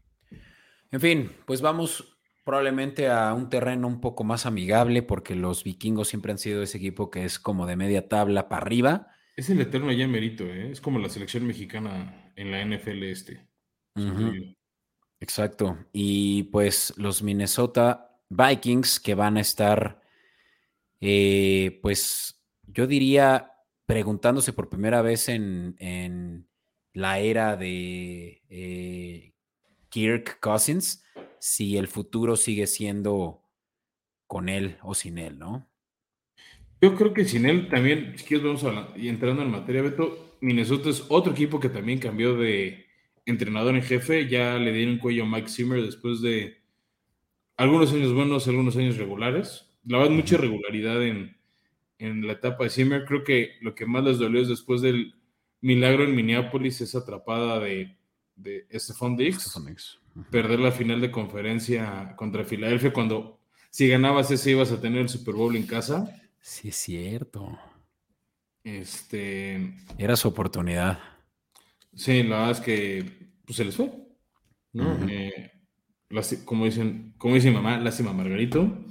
En 0.91 0.99
fin, 0.99 1.31
pues 1.45 1.61
vamos 1.61 2.17
probablemente 2.43 3.07
a 3.09 3.33
un 3.33 3.49
terreno 3.49 3.87
un 3.87 4.01
poco 4.01 4.23
más 4.23 4.45
amigable 4.45 5.03
porque 5.03 5.35
los 5.35 5.63
vikingos 5.63 6.09
siempre 6.09 6.31
han 6.31 6.37
sido 6.37 6.63
ese 6.63 6.77
equipo 6.77 7.09
que 7.09 7.23
es 7.23 7.39
como 7.39 7.65
de 7.65 7.75
media 7.75 8.07
tabla 8.07 8.49
para 8.49 8.61
arriba. 8.61 9.07
Es 9.35 9.49
el 9.49 9.61
eterno 9.61 9.91
ya 9.91 10.07
merito, 10.07 10.43
¿eh? 10.45 10.71
es 10.71 10.81
como 10.81 10.99
la 10.99 11.09
selección 11.09 11.45
mexicana 11.47 12.31
en 12.35 12.51
la 12.51 12.63
NFL 12.65 13.03
este. 13.03 13.47
Exacto. 15.19 15.77
Y 15.93 16.43
pues 16.43 16.93
los 16.97 17.21
Minnesota 17.21 18.19
Vikings 18.29 18.99
que 18.99 19.15
van 19.15 19.37
a 19.37 19.41
estar, 19.41 20.01
eh, 20.99 21.79
pues 21.81 22.43
yo 22.63 22.87
diría, 22.87 23.51
preguntándose 23.85 24.53
por 24.53 24.69
primera 24.69 25.01
vez 25.01 25.29
en, 25.29 26.47
la 26.93 27.19
era 27.19 27.55
de 27.55 28.43
eh, 28.49 29.33
Kirk 29.91 30.39
Cousins 30.39 31.03
si 31.37 31.77
el 31.77 31.87
futuro 31.87 32.35
sigue 32.37 32.65
siendo 32.65 33.43
con 34.25 34.49
él 34.49 34.77
o 34.81 34.95
sin 34.95 35.17
él, 35.17 35.37
¿no? 35.37 35.67
Yo 36.81 36.95
creo 36.95 37.13
que 37.13 37.25
sin 37.25 37.45
él 37.45 37.69
también, 37.69 38.17
si 38.17 38.25
quieres, 38.25 38.45
vamos 38.45 38.63
a, 38.63 38.97
y 38.97 39.07
entrando 39.09 39.43
en 39.43 39.51
materia, 39.51 39.83
Beto, 39.83 40.37
Minnesota 40.41 40.89
es 40.89 41.05
otro 41.09 41.33
equipo 41.33 41.59
que 41.59 41.69
también 41.69 41.99
cambió 41.99 42.35
de 42.35 42.85
entrenador 43.25 43.75
en 43.75 43.83
jefe, 43.83 44.27
ya 44.27 44.55
le 44.57 44.71
dieron 44.71 44.97
cuello 44.97 45.23
a 45.23 45.27
Mike 45.27 45.49
Zimmer 45.49 45.83
después 45.83 46.21
de 46.21 46.57
algunos 47.57 47.93
años 47.93 48.13
buenos, 48.13 48.47
algunos 48.47 48.75
años 48.77 48.97
regulares. 48.97 49.69
La 49.83 49.99
verdad, 49.99 50.13
mucha 50.13 50.35
irregularidad 50.35 51.03
en, 51.03 51.37
en 51.99 52.25
la 52.25 52.33
etapa 52.33 52.63
de 52.63 52.69
Zimmer. 52.71 53.05
Creo 53.05 53.23
que 53.23 53.57
lo 53.61 53.75
que 53.75 53.85
más 53.85 54.03
les 54.03 54.17
dolió 54.17 54.41
es 54.41 54.47
después 54.47 54.81
del 54.81 55.13
milagro 55.59 56.03
en 56.03 56.15
Minneapolis, 56.15 56.81
esa 56.81 56.99
atrapada 56.99 57.59
de 57.59 57.95
de 58.41 58.67
Stephon 58.73 59.15
Diggs, 59.15 59.57
perder 60.29 60.59
la 60.59 60.71
final 60.71 61.01
de 61.01 61.11
conferencia 61.11 62.15
contra 62.15 62.43
Filadelfia 62.43 62.93
cuando 62.93 63.39
si 63.69 63.87
ganabas 63.87 64.29
ese 64.31 64.51
ibas 64.51 64.71
a 64.71 64.81
tener 64.81 65.01
el 65.01 65.09
Super 65.09 65.33
Bowl 65.33 65.55
en 65.55 65.65
casa. 65.65 66.13
Sí, 66.41 66.69
es 66.69 66.75
cierto. 66.75 67.57
Este. 68.63 69.73
Era 69.97 70.15
su 70.15 70.27
oportunidad. 70.27 70.99
Sí, 71.95 72.23
la 72.23 72.37
verdad 72.37 72.51
es 72.51 72.59
que 72.59 73.31
pues, 73.45 73.57
se 73.57 73.65
les 73.65 73.75
fue. 73.75 73.91
¿no? 74.73 74.97
Eh, 75.09 75.51
como, 76.45 76.65
dicen, 76.65 77.13
como 77.17 77.35
dice 77.35 77.49
mi 77.49 77.55
mamá, 77.55 77.77
lástima 77.79 78.13
Margarito. 78.13 78.85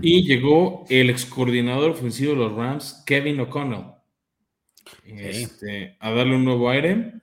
Y 0.00 0.24
llegó 0.24 0.84
el 0.88 1.10
ex 1.10 1.26
coordinador 1.26 1.92
ofensivo 1.92 2.32
de 2.32 2.38
los 2.38 2.52
Rams, 2.52 3.02
Kevin 3.06 3.40
O'Connell, 3.40 3.92
este, 5.04 5.96
a 6.00 6.10
darle 6.10 6.36
un 6.36 6.44
nuevo 6.44 6.70
aire. 6.70 7.14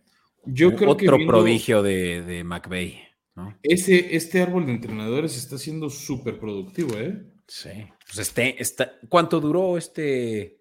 Yo 0.46 0.76
creo 0.76 0.92
Otro 0.92 1.18
prodigio 1.26 1.84
de, 1.84 2.22
de 2.22 2.44
McVeigh. 2.44 3.02
¿no? 3.36 3.58
Ese, 3.64 4.16
este 4.16 4.42
árbol 4.42 4.66
de 4.66 4.74
entrenadores 4.74 5.38
está 5.38 5.58
siendo 5.58 5.90
súper 5.90 6.40
productivo, 6.40 6.98
¿eh? 6.98 7.24
Sí. 7.48 7.70
Pues 8.06 8.18
este, 8.18 8.62
está, 8.62 8.94
¿Cuánto 9.10 9.40
duró 9.40 9.78
este 9.78 10.60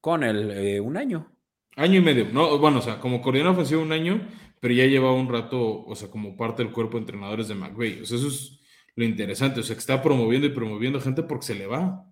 con 0.00 0.22
él? 0.22 0.50
Eh, 0.52 0.80
¿Un 0.80 0.96
año? 0.96 1.32
Año 1.76 1.98
y 1.98 2.02
medio. 2.02 2.28
No, 2.32 2.58
bueno, 2.58 2.78
o 2.78 2.82
sea, 2.82 3.00
como 3.00 3.20
coordinador 3.20 3.54
ofensivo 3.54 3.82
un 3.82 3.92
año, 3.92 4.28
pero 4.60 4.74
ya 4.74 4.86
llevaba 4.86 5.14
un 5.14 5.28
rato, 5.28 5.84
o 5.84 5.94
sea, 5.94 6.10
como 6.10 6.36
parte 6.36 6.62
del 6.62 6.72
cuerpo 6.72 6.96
de 6.96 7.02
entrenadores 7.02 7.48
de 7.48 7.54
McVeigh. 7.54 8.02
O 8.02 8.04
sea, 8.04 8.18
eso 8.18 8.28
es 8.28 8.60
lo 8.94 9.04
interesante. 9.04 9.60
O 9.60 9.62
sea, 9.62 9.76
que 9.76 9.80
está 9.80 10.02
promoviendo 10.02 10.46
y 10.46 10.50
promoviendo 10.50 11.00
gente 11.00 11.22
porque 11.22 11.46
se 11.46 11.54
le 11.54 11.66
va. 11.66 12.06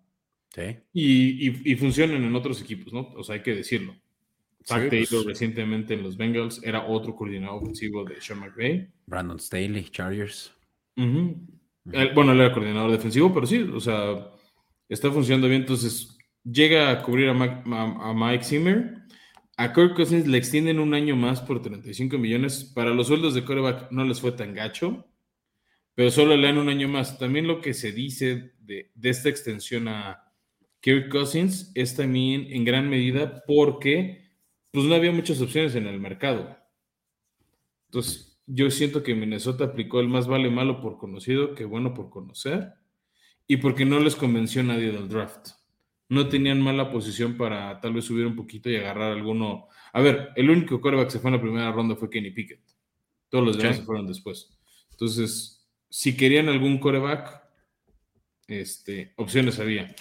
Sí. 0.55 0.79
Y, 0.93 1.49
y, 1.49 1.73
y 1.73 1.77
funcionan 1.77 2.23
en 2.23 2.35
otros 2.35 2.61
equipos, 2.61 2.93
¿no? 2.93 3.09
O 3.17 3.23
sea, 3.23 3.37
hay 3.37 3.43
que 3.43 3.55
decirlo. 3.55 3.95
Zach 4.65 4.89
pues. 4.89 5.25
recientemente 5.25 5.95
en 5.95 6.03
los 6.03 6.17
Bengals 6.17 6.61
era 6.63 6.87
otro 6.87 7.15
coordinador 7.15 7.63
ofensivo 7.63 8.05
de 8.05 8.21
Sean 8.21 8.41
McVay. 8.41 8.89
Brandon 9.07 9.39
Staley, 9.39 9.85
Chargers. 9.85 10.53
bueno, 10.97 12.33
él 12.33 12.41
era 12.41 12.53
coordinador 12.53 12.91
defensivo, 12.91 13.33
pero 13.33 13.47
sí, 13.47 13.59
o 13.59 13.81
sea, 13.81 14.31
está 14.89 15.11
funcionando 15.11 15.49
bien. 15.49 15.63
Entonces, 15.63 16.19
llega 16.45 16.91
a 16.91 17.03
cubrir 17.03 17.31
a, 17.31 18.15
Mike, 18.15 18.45
Zimmer. 18.45 18.95
A 19.57 19.73
Kirk 19.73 19.95
Cousins 19.95 20.27
le 20.27 20.39
extienden 20.39 20.79
un 20.79 20.95
año 20.95 21.17
más 21.17 21.41
por 21.41 21.63
35 21.63 22.17
millones. 22.19 22.65
Para 22.65 22.91
los 22.91 23.09
sueldos 23.09 23.35
de 23.35 23.45
coreback 23.45 23.91
no 23.91 24.05
les 24.05 24.21
fue 24.21 24.33
tan 24.33 24.55
gacho, 24.55 25.07
pero 25.95 26.11
solo 26.11 26.37
le 26.37 26.47
dan 26.47 26.59
un 26.59 26.69
año 26.69 26.89
más. 26.89 27.19
También 27.19 27.47
lo 27.47 27.61
que 27.61 27.75
se 27.75 27.91
dice 27.91 28.53
de, 28.61 28.93
de 28.95 29.09
esta 29.09 29.29
extensión 29.29 29.89
a 29.89 30.23
Kirk 30.81 31.09
Cousins 31.09 31.73
es 31.75 31.97
también 31.97 32.47
en 32.51 32.65
gran 32.65 32.89
medida 32.89 33.43
porque 33.47 34.28
pues 34.73 34.85
no 34.85 34.95
había 34.95 35.13
muchas 35.13 35.41
opciones 35.41 35.75
en 35.75 35.87
el 35.87 36.01
mercado. 36.01 36.57
Entonces, 37.87 38.41
yo 38.47 38.71
siento 38.71 39.03
que 39.03 39.15
Minnesota 39.15 39.65
aplicó 39.65 40.01
el 40.01 40.09
más 40.09 40.27
vale 40.27 40.51
malo 40.51 40.81
por 40.81 40.99
conocido 40.99 41.55
que 41.55 41.65
bueno 41.65 41.95
por 41.95 42.11
conocer 42.11 42.73
y 43.47 43.59
porque 43.59 43.85
no 43.85 44.01
les 44.01 44.17
convenció 44.17 44.63
nadie 44.63 44.91
del 44.93 45.09
draft. 45.09 45.51
No 46.09 46.29
tenían 46.29 46.63
mala 46.63 46.91
posición 46.91 47.37
para 47.37 47.81
tal 47.81 47.93
vez 47.93 48.07
subir 48.07 48.27
un 48.27 48.37
poquito 48.37 48.71
y 48.71 48.77
agarrar 48.77 49.13
alguno. 49.13 49.69
A 49.93 50.01
ver, 50.01 50.31
el 50.37 50.49
único 50.49 50.81
coreback 50.81 51.07
que 51.07 51.13
se 51.13 51.19
fue 51.19 51.31
en 51.31 51.37
la 51.37 51.43
primera 51.43 51.73
ronda 51.73 51.97
fue 51.97 52.09
Kenny 52.09 52.31
Pickett. 52.31 52.63
Todos 53.29 53.45
los 53.45 53.59
demás 53.59 53.77
se 53.77 53.83
fueron 53.83 54.07
después. 54.07 54.59
Entonces, 54.91 55.69
si 55.91 56.17
querían 56.17 56.49
algún 56.49 56.79
coreback, 56.79 57.43
este, 58.47 59.13
opciones 59.17 59.59
había. 59.59 59.95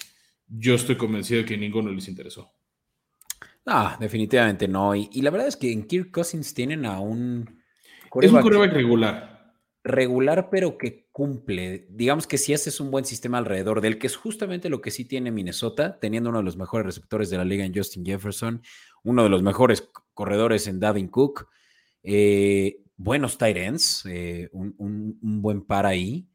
Yo 0.46 0.74
estoy 0.74 0.96
convencido 0.96 1.42
de 1.42 1.46
que 1.46 1.58
ninguno 1.58 1.90
les 1.90 2.08
interesó. 2.08 2.50
No, 3.68 3.96
definitivamente 4.00 4.66
no. 4.66 4.94
Y, 4.94 5.20
la 5.20 5.30
verdad 5.30 5.48
es 5.48 5.56
que 5.56 5.70
en 5.70 5.86
Kirk 5.86 6.10
Cousins 6.10 6.54
tienen 6.54 6.86
a 6.86 7.00
un. 7.00 7.62
Es 8.22 8.32
un 8.32 8.40
coreback 8.40 8.72
regular. 8.72 9.54
Regular, 9.84 10.48
pero 10.50 10.78
que 10.78 11.08
cumple. 11.12 11.86
Digamos 11.90 12.26
que 12.26 12.38
si 12.38 12.54
haces 12.54 12.80
un 12.80 12.90
buen 12.90 13.04
sistema 13.04 13.36
alrededor 13.36 13.82
de 13.82 13.88
él, 13.88 13.98
que 13.98 14.06
es 14.06 14.16
justamente 14.16 14.70
lo 14.70 14.80
que 14.80 14.90
sí 14.90 15.04
tiene 15.04 15.30
Minnesota, 15.30 15.98
teniendo 16.00 16.30
uno 16.30 16.38
de 16.38 16.44
los 16.44 16.56
mejores 16.56 16.86
receptores 16.86 17.28
de 17.28 17.36
la 17.36 17.44
liga 17.44 17.64
en 17.64 17.74
Justin 17.74 18.06
Jefferson, 18.06 18.62
uno 19.02 19.22
de 19.22 19.28
los 19.28 19.42
mejores 19.42 19.90
corredores 20.14 20.66
en 20.66 20.80
Davin 20.80 21.08
Cook, 21.08 21.48
eh, 22.02 22.82
buenos 22.96 23.36
tight 23.36 23.56
ends, 23.56 24.04
eh, 24.06 24.48
un, 24.52 24.74
un, 24.78 25.42
buen 25.42 25.62
par 25.62 25.84
ahí, 25.84 26.28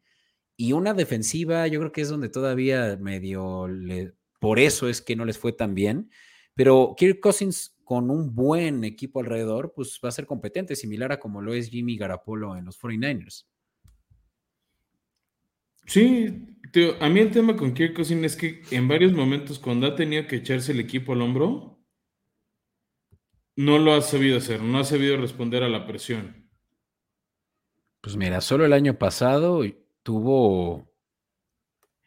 y 0.56 0.72
una 0.72 0.94
defensiva, 0.94 1.66
yo 1.66 1.80
creo 1.80 1.92
que 1.92 2.00
es 2.00 2.08
donde 2.08 2.28
todavía 2.28 2.96
medio 3.00 3.66
le, 3.66 4.12
por 4.38 4.60
eso 4.60 4.88
es 4.88 5.02
que 5.02 5.16
no 5.16 5.24
les 5.24 5.38
fue 5.38 5.52
tan 5.52 5.74
bien. 5.74 6.10
Pero 6.54 6.94
Kirk 6.96 7.20
Cousins 7.20 7.76
con 7.84 8.10
un 8.10 8.34
buen 8.34 8.84
equipo 8.84 9.20
alrededor, 9.20 9.72
pues 9.74 10.00
va 10.02 10.08
a 10.08 10.12
ser 10.12 10.26
competente, 10.26 10.76
similar 10.76 11.12
a 11.12 11.20
como 11.20 11.42
lo 11.42 11.52
es 11.54 11.68
Jimmy 11.68 11.96
Garapolo 11.96 12.56
en 12.56 12.64
los 12.64 12.80
49ers. 12.80 13.46
Sí, 15.86 16.54
Tío, 16.74 17.00
a 17.00 17.08
mí 17.08 17.20
el 17.20 17.30
tema 17.30 17.54
con 17.54 17.72
Kirk 17.72 17.94
Cousins 17.94 18.24
es 18.24 18.36
que 18.36 18.62
en 18.72 18.88
varios 18.88 19.12
momentos 19.12 19.60
cuando 19.60 19.86
ha 19.86 19.94
tenido 19.94 20.26
que 20.26 20.34
echarse 20.34 20.72
el 20.72 20.80
equipo 20.80 21.12
al 21.12 21.22
hombro, 21.22 21.78
no 23.54 23.78
lo 23.78 23.94
ha 23.94 24.00
sabido 24.00 24.38
hacer, 24.38 24.60
no 24.60 24.80
ha 24.80 24.84
sabido 24.84 25.16
responder 25.16 25.62
a 25.62 25.68
la 25.68 25.86
presión. 25.86 26.50
Pues 28.00 28.16
mira, 28.16 28.40
solo 28.40 28.64
el 28.64 28.72
año 28.72 28.98
pasado 28.98 29.62
tuvo, 30.02 30.90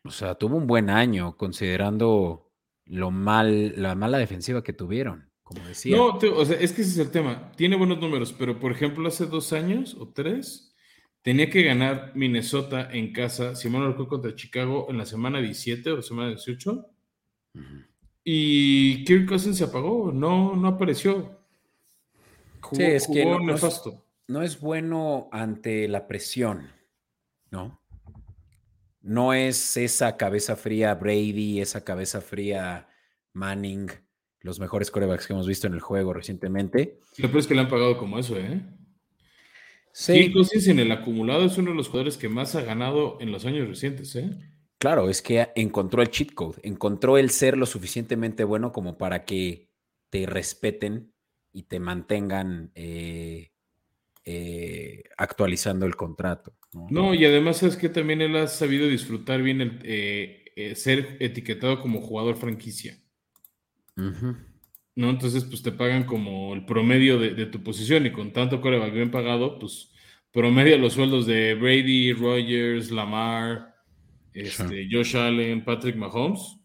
o 0.04 0.12
sea, 0.12 0.36
tuvo 0.36 0.58
un 0.58 0.68
buen 0.68 0.90
año 0.90 1.38
considerando 1.38 2.47
lo 2.90 3.12
mal, 3.12 3.74
la 3.82 3.96
mala 3.96 4.18
defensiva 4.18 4.64
que 4.64 4.74
tuvieron, 4.74 5.30
como 5.44 5.66
decía. 5.66 5.96
No, 5.96 6.18
o 6.18 6.46
sea, 6.46 6.58
es 6.60 6.72
que 6.74 6.82
ese 6.82 6.92
es 6.92 6.98
el 6.98 7.12
tema. 7.12 7.52
Tiene 7.56 7.76
buenos 7.76 8.00
números, 8.00 8.34
pero 8.38 8.60
por 8.60 8.72
ejemplo, 8.72 9.08
hace 9.08 9.26
dos 9.26 9.54
años 9.54 9.96
o 10.00 10.10
tres, 10.10 10.76
tenía 11.22 11.50
que 11.50 11.64
ganar 11.64 12.14
Minnesota 12.16 12.90
en 12.92 13.12
casa, 13.12 13.56
si 13.56 13.70
mal 13.70 13.82
no 13.82 13.88
recuerdo, 13.90 14.10
contra 14.10 14.36
Chicago 14.36 14.88
en 14.90 14.98
la 14.98 15.06
semana 15.06 15.40
17 15.40 15.92
o 15.92 16.02
semana 16.02 16.30
18. 16.30 16.90
Y 18.24 19.04
Kirk 19.06 19.28
Cousins 19.28 19.58
se 19.58 19.64
apagó, 19.64 20.12
no, 20.12 20.56
no 20.56 20.68
apareció. 20.68 21.42
sí, 22.72 22.84
es 22.84 23.08
que 23.08 23.26
no, 23.26 23.40
no, 23.40 24.42
es, 24.42 24.60
bueno 24.60 25.30
ante 25.32 25.88
la 25.88 26.08
presión, 26.08 26.70
¿no? 27.52 27.82
No 29.08 29.34
es 29.34 29.78
esa 29.78 30.18
cabeza 30.18 30.58
fría 30.58 30.94
Brady, 30.94 31.62
esa 31.62 31.86
cabeza 31.86 32.20
fría 32.20 32.90
Manning, 33.32 33.90
los 34.42 34.60
mejores 34.60 34.92
corebacks 34.92 35.26
que 35.26 35.32
hemos 35.32 35.48
visto 35.48 35.66
en 35.66 35.74
el 35.74 35.80
juego 35.80 36.12
recientemente. 36.12 37.00
Lo 37.18 37.30
peor 37.30 37.40
es 37.40 37.48
que 37.48 37.56
le 37.56 37.62
han 37.62 37.70
pagado 37.70 37.98
como 37.98 38.20
eso, 38.20 38.38
¿eh? 38.38 38.62
Sí. 39.94 40.30
Cousins 40.34 40.68
en 40.68 40.80
el 40.80 40.92
acumulado 40.92 41.46
es 41.46 41.58
uno 41.58 41.72
de 41.72 41.78
los 41.78 41.88
jugadores 41.88 42.18
que 42.18 42.28
más 42.28 42.56
ha 42.56 42.64
ganado 42.64 43.18
en 43.22 43.32
los 43.32 43.46
años 43.46 43.70
recientes, 43.70 44.14
¿eh? 44.18 44.30
Claro, 44.78 45.10
es 45.10 45.22
que 45.22 45.54
encontró 45.56 46.02
el 46.02 46.10
cheat 46.10 46.34
code, 46.34 46.60
encontró 46.64 47.18
el 47.18 47.30
ser 47.30 47.58
lo 47.58 47.66
suficientemente 47.66 48.44
bueno 48.44 48.74
como 48.74 48.98
para 48.98 49.24
que 49.24 49.70
te 50.10 50.26
respeten 50.26 51.14
y 51.54 51.64
te 51.64 51.80
mantengan 51.80 52.72
eh, 52.76 53.54
eh, 54.26 55.04
actualizando 55.18 55.86
el 55.86 55.96
contrato. 55.96 56.57
¿No? 56.74 57.14
y 57.14 57.26
además 57.26 57.64
es 57.64 57.78
que 57.78 57.90
también 57.90 58.22
él 58.22 58.36
ha 58.36 58.48
sabido 58.48 58.88
disfrutar 58.88 59.42
bien 59.42 59.62
el 59.62 59.80
eh, 59.84 60.74
ser 60.76 61.18
etiquetado 61.20 61.82
como 61.82 62.02
jugador 62.02 62.36
franquicia. 62.36 62.98
¿No? 63.96 65.10
Entonces, 65.10 65.44
pues 65.44 65.62
te 65.62 65.72
pagan 65.72 66.06
como 66.06 66.54
el 66.54 66.66
promedio 66.66 67.20
de, 67.20 67.46
tu 67.46 67.62
posición 67.64 68.06
y 68.06 68.12
con 68.12 68.34
tanto 68.34 68.62
coreback 68.62 68.94
bien 68.94 69.12
pagado, 69.12 69.60
pues 69.60 69.92
promedio 70.32 70.78
los 70.78 70.94
sueldos 70.94 71.26
de 71.28 71.54
Brady, 71.54 72.14
Rogers, 72.14 72.90
Lamar, 72.92 73.76
este, 74.34 74.88
Josh 74.92 75.16
Allen, 75.16 75.64
Patrick 75.64 75.96
Mahomes, 75.96 76.58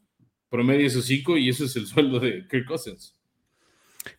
promedio 0.48 0.86
esos 0.86 1.07
cinco 1.07 1.36
y 1.36 1.48
eso 1.48 1.64
es 1.64 1.76
el 1.76 1.86
sueldo 1.86 2.20
de 2.20 2.46
Kirk 2.48 2.66
Cousins. 2.66 3.18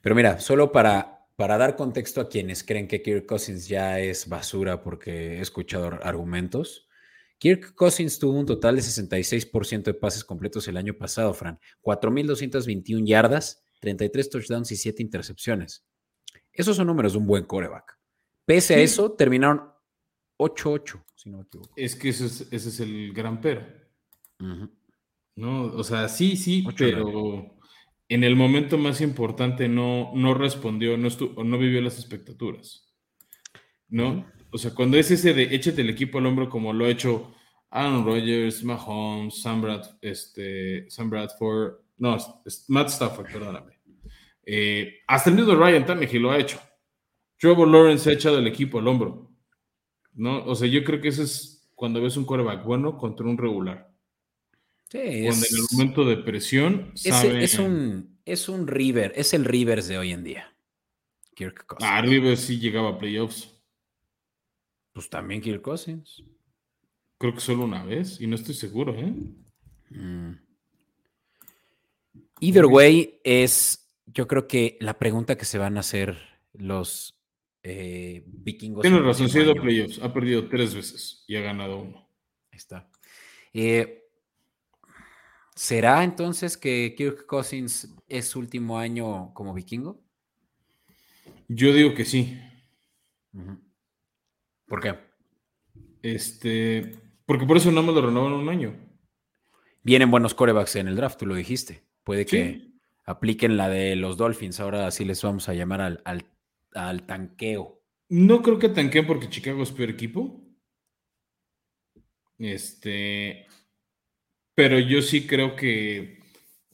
Pero 0.02 0.16
mira, 0.16 0.40
solo 0.40 0.72
para, 0.72 1.23
para 1.36 1.58
dar 1.58 1.76
contexto 1.76 2.22
a 2.22 2.30
quienes 2.30 2.64
creen 2.64 2.88
que 2.88 3.02
Kirk 3.02 3.26
Cousins 3.26 3.68
ya 3.68 4.00
es 4.00 4.28
basura 4.28 4.82
porque 4.84 5.38
he 5.38 5.42
escuchado 5.42 6.00
argumentos, 6.04 6.88
Kirk 7.40 7.74
Cousins 7.76 8.20
tuvo 8.20 8.40
un 8.40 8.46
total 8.46 8.76
de 8.76 8.82
66% 8.82 9.84
de 9.84 9.94
pases 9.94 10.24
completos 10.24 10.68
el 10.68 10.78
año 10.78 10.94
pasado, 10.94 11.34
Fran. 11.34 11.60
4.221 11.82 13.06
yardas, 13.06 13.66
33 13.82 14.30
touchdowns 14.30 14.72
y 14.72 14.78
7 14.78 15.02
intercepciones. 15.02 15.86
Esos 16.54 16.78
son 16.78 16.88
números 16.88 17.14
de 17.14 17.20
un 17.20 17.28
buen 17.28 17.44
coreback. 17.44 17.98
Pese 18.46 18.76
a 18.76 18.80
eso, 18.80 19.12
terminaron 19.12 19.62
8-8, 20.38 21.04
si 21.16 21.30
no 21.30 21.38
me 21.38 21.44
equivoco. 21.44 21.74
Es 21.76 21.96
que 21.96 22.10
ese 22.10 22.46
es, 22.50 22.80
el 22.80 23.12
gran 23.12 23.42
pero. 23.42 23.66
No, 25.36 25.64
o 25.64 25.84
sea, 25.84 26.08
sí, 26.08 26.38
sí, 26.38 26.64
pero 26.78 27.58
en 28.10 28.24
el 28.24 28.36
momento 28.36 28.78
más 28.78 29.02
importante 29.02 29.68
no, 29.68 30.12
no 30.14 30.34
respondió, 30.34 30.98
no, 30.98 31.10
no 31.44 31.58
vivió 31.58 31.82
las 31.82 31.98
expectaturas. 31.98 32.94
¿No? 33.88 34.26
O 34.52 34.58
sea, 34.58 34.74
cuando 34.74 34.98
es 34.98 35.12
ese 35.12 35.34
de 35.34 35.56
échate 35.56 35.82
el 35.82 35.90
equipo 35.90 36.18
al 36.18 36.26
hombro 36.26 36.50
como 36.50 36.74
lo 36.74 36.86
ha 36.86 36.90
hecho 36.90 37.34
Aaron 37.70 38.06
Rodgers, 38.06 38.64
Mahomes, 38.64 39.42
Sam, 39.42 39.62
Brad, 39.62 39.86
este, 40.02 40.90
Sam 40.90 41.10
Bradford, 41.10 41.74
no, 41.98 42.18
Matt 42.68 42.90
Stafford, 42.90 43.32
perdóname. 43.32 43.80
Eh, 44.46 45.00
hasta 45.08 45.30
el 45.30 45.36
mismo 45.36 45.56
Ryan 45.56 45.86
Tannehill 45.86 46.22
lo 46.22 46.32
ha 46.32 46.40
hecho. 46.40 46.60
Trevor 47.38 47.68
Lawrence 47.68 48.10
ha 48.10 48.14
echado 48.14 48.40
el 48.40 48.48
equipo 48.48 48.80
al 48.80 48.88
hombro. 48.88 49.34
¿no? 50.14 50.44
O 50.46 50.56
sea, 50.56 50.68
yo 50.68 50.84
creo 50.84 51.02
que 51.02 51.10
eso 51.10 51.24
es 51.24 51.70
cuando 51.76 52.02
ves 52.02 52.18
un 52.18 52.26
quarterback 52.26 52.64
bueno 52.64 52.98
contra 52.98 53.26
un 53.26 53.38
regular. 53.38 53.93
Sí, 54.94 55.24
cuando 55.24 55.46
en 55.48 55.56
el 55.56 55.66
momento 55.72 56.06
de 56.06 56.18
presión 56.18 56.94
es, 56.94 57.58
un, 57.58 58.20
es 58.26 58.48
un 58.48 58.68
River, 58.68 59.12
es 59.16 59.34
el 59.34 59.44
Rivers 59.44 59.88
de 59.88 59.98
hoy 59.98 60.12
en 60.12 60.24
día. 60.24 60.56
Kirk 61.34 61.66
Cousins. 61.66 61.90
Ah, 61.92 62.00
Rivers 62.04 62.42
sí 62.42 62.60
llegaba 62.60 62.90
a 62.90 62.98
playoffs. 63.00 63.60
Pues 64.92 65.10
también 65.10 65.42
Kirk 65.42 65.64
Cousins. 65.64 66.24
Creo 67.18 67.34
que 67.34 67.40
solo 67.40 67.64
una 67.64 67.84
vez, 67.84 68.22
y 68.22 68.28
no 68.28 68.36
estoy 68.36 68.54
seguro, 68.54 68.94
¿eh? 68.94 69.16
Mm. 69.90 70.34
Either 72.42 72.68
way, 72.68 73.20
es, 73.24 73.98
yo 74.06 74.28
creo 74.28 74.48
que 74.48 74.78
la 74.80 75.00
pregunta 75.00 75.36
que 75.40 75.46
se 75.46 75.58
van 75.58 75.78
a 75.78 75.80
hacer 75.80 76.20
los 76.54 77.20
eh, 77.64 78.24
vikingos. 78.28 78.84
Tiene 78.84 79.00
razón, 79.00 79.26
ha 79.26 79.40
ido 79.40 79.56
playoffs, 79.56 80.00
ha 80.04 80.14
perdido 80.14 80.48
tres 80.50 80.76
veces 80.76 81.24
y 81.26 81.36
ha 81.36 81.42
ganado 81.42 81.80
uno. 81.80 82.08
Ahí 82.52 82.58
está. 82.58 82.92
Eh, 83.54 84.03
¿Será 85.56 86.04
entonces 86.04 86.58
que 86.58 86.96
Kirk 86.98 87.26
Cousins 87.26 87.94
es 88.08 88.28
su 88.28 88.40
último 88.40 88.78
año 88.80 89.34
como 89.34 89.54
vikingo? 89.54 90.02
Yo 91.48 91.74
digo 91.74 91.94
que 91.94 92.06
sí. 92.06 92.40
¿Por 94.68 94.82
qué? 94.82 94.98
Este, 96.02 96.98
porque 97.26 97.46
por 97.46 97.58
eso 97.58 97.72
no 97.72 97.84
me 97.84 97.94
lo 97.94 98.06
renovan 98.06 98.34
un 98.34 98.50
año. 98.50 98.76
Vienen 99.84 100.12
buenos 100.12 100.34
corebacks 100.34 100.76
en 100.78 100.88
el 100.88 100.96
draft, 100.96 101.20
tú 101.20 101.26
lo 101.26 101.36
dijiste. 101.36 101.84
Puede 102.04 102.26
que 102.26 102.72
apliquen 103.06 103.58
la 103.58 103.70
de 103.70 103.96
los 103.96 104.18
Dolphins. 104.18 104.60
Ahora 104.60 104.90
sí 104.92 105.06
les 105.06 105.22
vamos 105.22 105.50
a 105.50 105.54
llamar 105.54 105.82
al, 105.82 106.02
al 106.06 106.26
al 106.76 107.06
tanqueo. 107.06 107.82
No 108.10 108.42
creo 108.42 108.60
que 108.60 108.70
tanqueen 108.70 109.08
porque 109.08 109.30
Chicago 109.30 109.64
es 109.64 109.72
peor 109.72 109.90
equipo. 109.90 110.42
Este, 112.38 113.48
pero 114.56 114.80
yo 114.80 115.02
sí 115.02 115.26
creo 115.28 115.56
que 115.56 116.20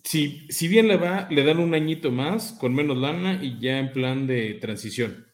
si, 0.04 0.48
si 0.50 0.68
bien 0.68 0.88
le 0.88 0.98
va, 0.98 1.28
le 1.30 1.44
dan 1.44 1.60
un 1.60 1.74
añito 1.74 2.12
más 2.12 2.54
con 2.54 2.74
menos 2.74 2.98
lana 2.98 3.44
y 3.44 3.60
ya 3.60 3.80
en 3.80 3.92
plan 3.92 4.28
de 4.28 4.56
transición. 4.56 5.28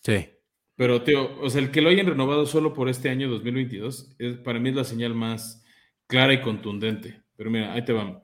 Sí. 0.00 0.28
Pero, 0.76 1.02
Teo, 1.02 1.40
o 1.40 1.50
sea, 1.50 1.60
el 1.60 1.70
que 1.70 1.80
lo 1.80 1.90
hayan 1.90 2.06
renovado 2.06 2.46
solo 2.46 2.72
por 2.72 2.88
este 2.88 3.08
año 3.08 3.28
2022, 3.28 4.14
es, 4.18 4.36
para 4.36 4.60
mí 4.60 4.68
es 4.68 4.76
la 4.76 4.84
señal 4.84 5.14
más 5.14 5.64
clara 6.06 6.32
y 6.32 6.40
contundente. 6.40 7.20
Pero 7.36 7.50
mira, 7.50 7.72
ahí 7.72 7.84
te 7.84 7.92
vamos. 7.92 8.22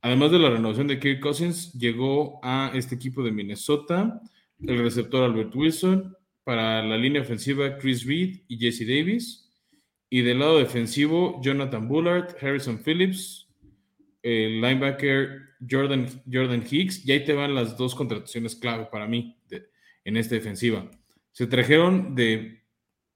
Además 0.00 0.30
de 0.30 0.38
la 0.38 0.50
renovación 0.50 0.86
de 0.86 1.00
Kirk 1.00 1.20
Cousins, 1.20 1.72
llegó 1.72 2.38
a 2.42 2.70
este 2.74 2.94
equipo 2.94 3.22
de 3.24 3.32
Minnesota 3.32 4.20
el 4.60 4.78
receptor 4.78 5.22
Albert 5.22 5.54
Wilson, 5.54 6.16
para 6.44 6.82
la 6.82 6.96
línea 6.96 7.22
ofensiva 7.22 7.76
Chris 7.78 8.06
Reed 8.06 8.40
y 8.48 8.58
Jesse 8.58 8.86
Davis, 8.86 9.47
y 10.10 10.22
del 10.22 10.38
lado 10.38 10.58
defensivo 10.58 11.40
Jonathan 11.42 11.88
Bullard, 11.88 12.36
Harrison 12.40 12.82
Phillips, 12.82 13.48
el 14.22 14.60
linebacker 14.60 15.42
Jordan, 15.68 16.06
Jordan 16.30 16.64
Hicks, 16.68 17.06
y 17.06 17.12
ahí 17.12 17.24
te 17.24 17.32
van 17.32 17.54
las 17.54 17.76
dos 17.76 17.94
contrataciones 17.94 18.56
clave 18.56 18.88
para 18.90 19.06
mí 19.06 19.36
en 20.04 20.16
esta 20.16 20.34
defensiva. 20.34 20.90
Se 21.32 21.46
trajeron 21.46 22.14
de, 22.14 22.62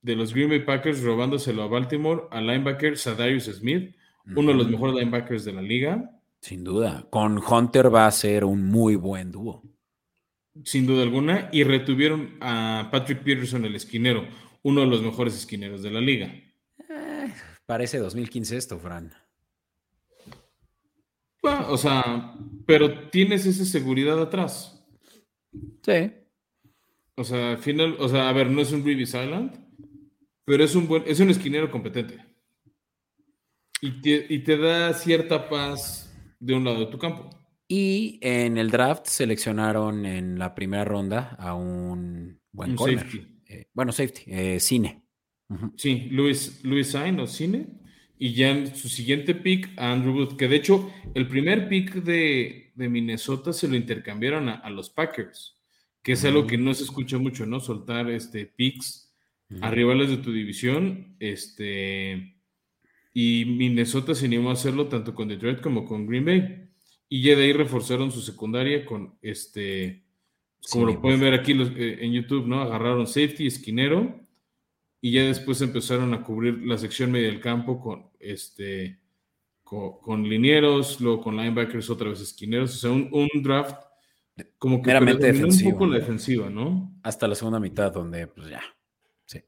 de, 0.00 0.16
los 0.16 0.34
Green 0.34 0.50
Bay 0.50 0.60
Packers 0.60 1.02
robándoselo 1.02 1.62
a 1.62 1.68
Baltimore 1.68 2.22
al 2.30 2.46
linebacker 2.46 2.96
Sadarius 2.96 3.44
Smith, 3.44 3.94
uno 4.36 4.52
de 4.52 4.58
los 4.58 4.68
mejores 4.68 4.94
linebackers 4.94 5.44
de 5.44 5.52
la 5.52 5.62
liga. 5.62 6.20
Sin 6.40 6.62
duda, 6.62 7.06
con 7.10 7.38
Hunter 7.38 7.92
va 7.92 8.06
a 8.06 8.10
ser 8.10 8.44
un 8.44 8.64
muy 8.66 8.96
buen 8.96 9.32
dúo 9.32 9.62
sin 10.64 10.86
duda 10.86 11.02
alguna, 11.02 11.48
y 11.52 11.64
retuvieron 11.64 12.36
a 12.40 12.88
Patrick 12.90 13.22
Peterson, 13.22 13.64
el 13.64 13.74
esquinero, 13.74 14.26
uno 14.62 14.82
de 14.82 14.86
los 14.86 15.02
mejores 15.02 15.34
esquineros 15.34 15.82
de 15.82 15.90
la 15.90 16.00
liga. 16.00 16.32
Parece 17.66 17.98
2015 17.98 18.56
esto, 18.56 18.78
Fran. 18.78 19.12
o 21.42 21.76
sea, 21.76 22.34
pero 22.66 23.08
tienes 23.10 23.46
esa 23.46 23.64
seguridad 23.64 24.20
atrás. 24.20 24.84
Sí. 25.82 26.12
O 27.16 27.24
sea, 27.24 27.52
al 27.52 27.58
final, 27.58 27.96
o 27.98 28.08
sea, 28.08 28.28
a 28.28 28.32
ver, 28.32 28.50
no 28.50 28.60
es 28.60 28.72
un 28.72 28.84
Reeves 28.84 29.10
Island, 29.14 29.52
pero 30.44 30.64
es 30.64 30.74
un 30.74 30.88
buen, 30.88 31.04
es 31.06 31.20
un 31.20 31.30
esquinero 31.30 31.70
competente. 31.70 32.24
Y 33.80 34.34
y 34.34 34.38
te 34.44 34.56
da 34.56 34.94
cierta 34.94 35.48
paz 35.48 36.14
de 36.38 36.54
un 36.54 36.64
lado 36.64 36.80
de 36.80 36.86
tu 36.86 36.98
campo. 36.98 37.30
Y 37.68 38.18
en 38.20 38.58
el 38.58 38.70
draft 38.70 39.06
seleccionaron 39.06 40.04
en 40.04 40.38
la 40.38 40.54
primera 40.54 40.84
ronda 40.84 41.36
a 41.38 41.54
un 41.54 42.38
buen 42.50 42.76
Safety. 42.76 43.40
Eh, 43.46 43.70
bueno, 43.72 43.92
safety, 43.92 44.22
eh, 44.26 44.60
Cine. 44.60 45.01
Sí, 45.76 46.08
Luis, 46.10 46.60
Luis 46.64 46.88
Sain 46.88 47.18
o 47.20 47.26
Cine. 47.26 47.66
Y 48.18 48.34
ya 48.34 48.50
en 48.50 48.74
su 48.76 48.88
siguiente 48.88 49.34
pick, 49.34 49.70
a 49.76 49.92
Andrew 49.92 50.12
Booth, 50.14 50.36
que 50.36 50.46
de 50.46 50.56
hecho 50.56 50.92
el 51.14 51.26
primer 51.26 51.68
pick 51.68 51.94
de, 52.04 52.70
de 52.76 52.88
Minnesota 52.88 53.52
se 53.52 53.66
lo 53.66 53.74
intercambiaron 53.74 54.48
a, 54.48 54.54
a 54.54 54.70
los 54.70 54.90
Packers, 54.90 55.58
que 56.04 56.12
es 56.12 56.24
algo 56.24 56.46
que 56.46 56.56
no 56.56 56.72
se 56.72 56.84
escucha 56.84 57.18
mucho, 57.18 57.46
¿no? 57.46 57.58
Soltar 57.58 58.08
este 58.10 58.46
picks 58.46 59.12
a 59.60 59.70
rivales 59.72 60.08
de 60.10 60.18
tu 60.18 60.32
división. 60.32 61.16
Este, 61.18 62.36
y 63.12 63.44
Minnesota 63.44 64.14
se 64.14 64.26
animó 64.26 64.50
a 64.50 64.54
hacerlo 64.54 64.86
tanto 64.86 65.14
con 65.14 65.26
Detroit 65.28 65.60
como 65.60 65.84
con 65.84 66.06
Green 66.06 66.24
Bay. 66.24 66.68
Y 67.08 67.22
ya 67.22 67.36
de 67.36 67.42
ahí 67.44 67.52
reforzaron 67.52 68.10
su 68.12 68.20
secundaria 68.22 68.86
con 68.86 69.18
este, 69.20 70.04
como 70.70 70.86
Sí, 70.86 70.94
lo 70.94 71.00
pueden 71.02 71.20
ver 71.20 71.34
aquí 71.34 71.54
los- 71.54 71.72
eh, 71.76 71.98
en 72.00 72.12
YouTube, 72.12 72.46
¿no? 72.46 72.60
Agarraron 72.62 73.06
safety, 73.06 73.46
esquinero, 73.48 74.21
y 75.04 75.10
ya 75.10 75.24
después 75.24 75.60
empezaron 75.60 76.14
a 76.14 76.22
cubrir 76.22 76.64
la 76.64 76.78
sección 76.78 77.10
media 77.10 77.26
del 77.26 77.40
campo 77.40 77.80
con 77.80 78.08
este 78.20 79.00
con, 79.64 79.98
con 79.98 80.28
linieros, 80.28 81.00
luego 81.00 81.20
con 81.20 81.36
linebackers, 81.36 81.90
otra 81.90 82.08
vez 82.08 82.20
esquineros. 82.20 82.76
O 82.76 82.78
sea, 82.78 82.90
un, 82.92 83.08
un 83.12 83.42
draft 83.42 83.76
como 84.58 84.80
que 84.80 84.86
Meramente 84.86 85.26
defensivo, 85.26 85.70
un 85.70 85.74
poco 85.74 85.86
la 85.88 85.98
defensiva, 85.98 86.48
¿no? 86.48 86.94
Hasta 87.02 87.26
la 87.26 87.34
segunda 87.34 87.58
mitad, 87.58 87.92
donde 87.92 88.28
pues 88.28 88.48
ya. 88.48 88.62
Sí. 89.26 89.40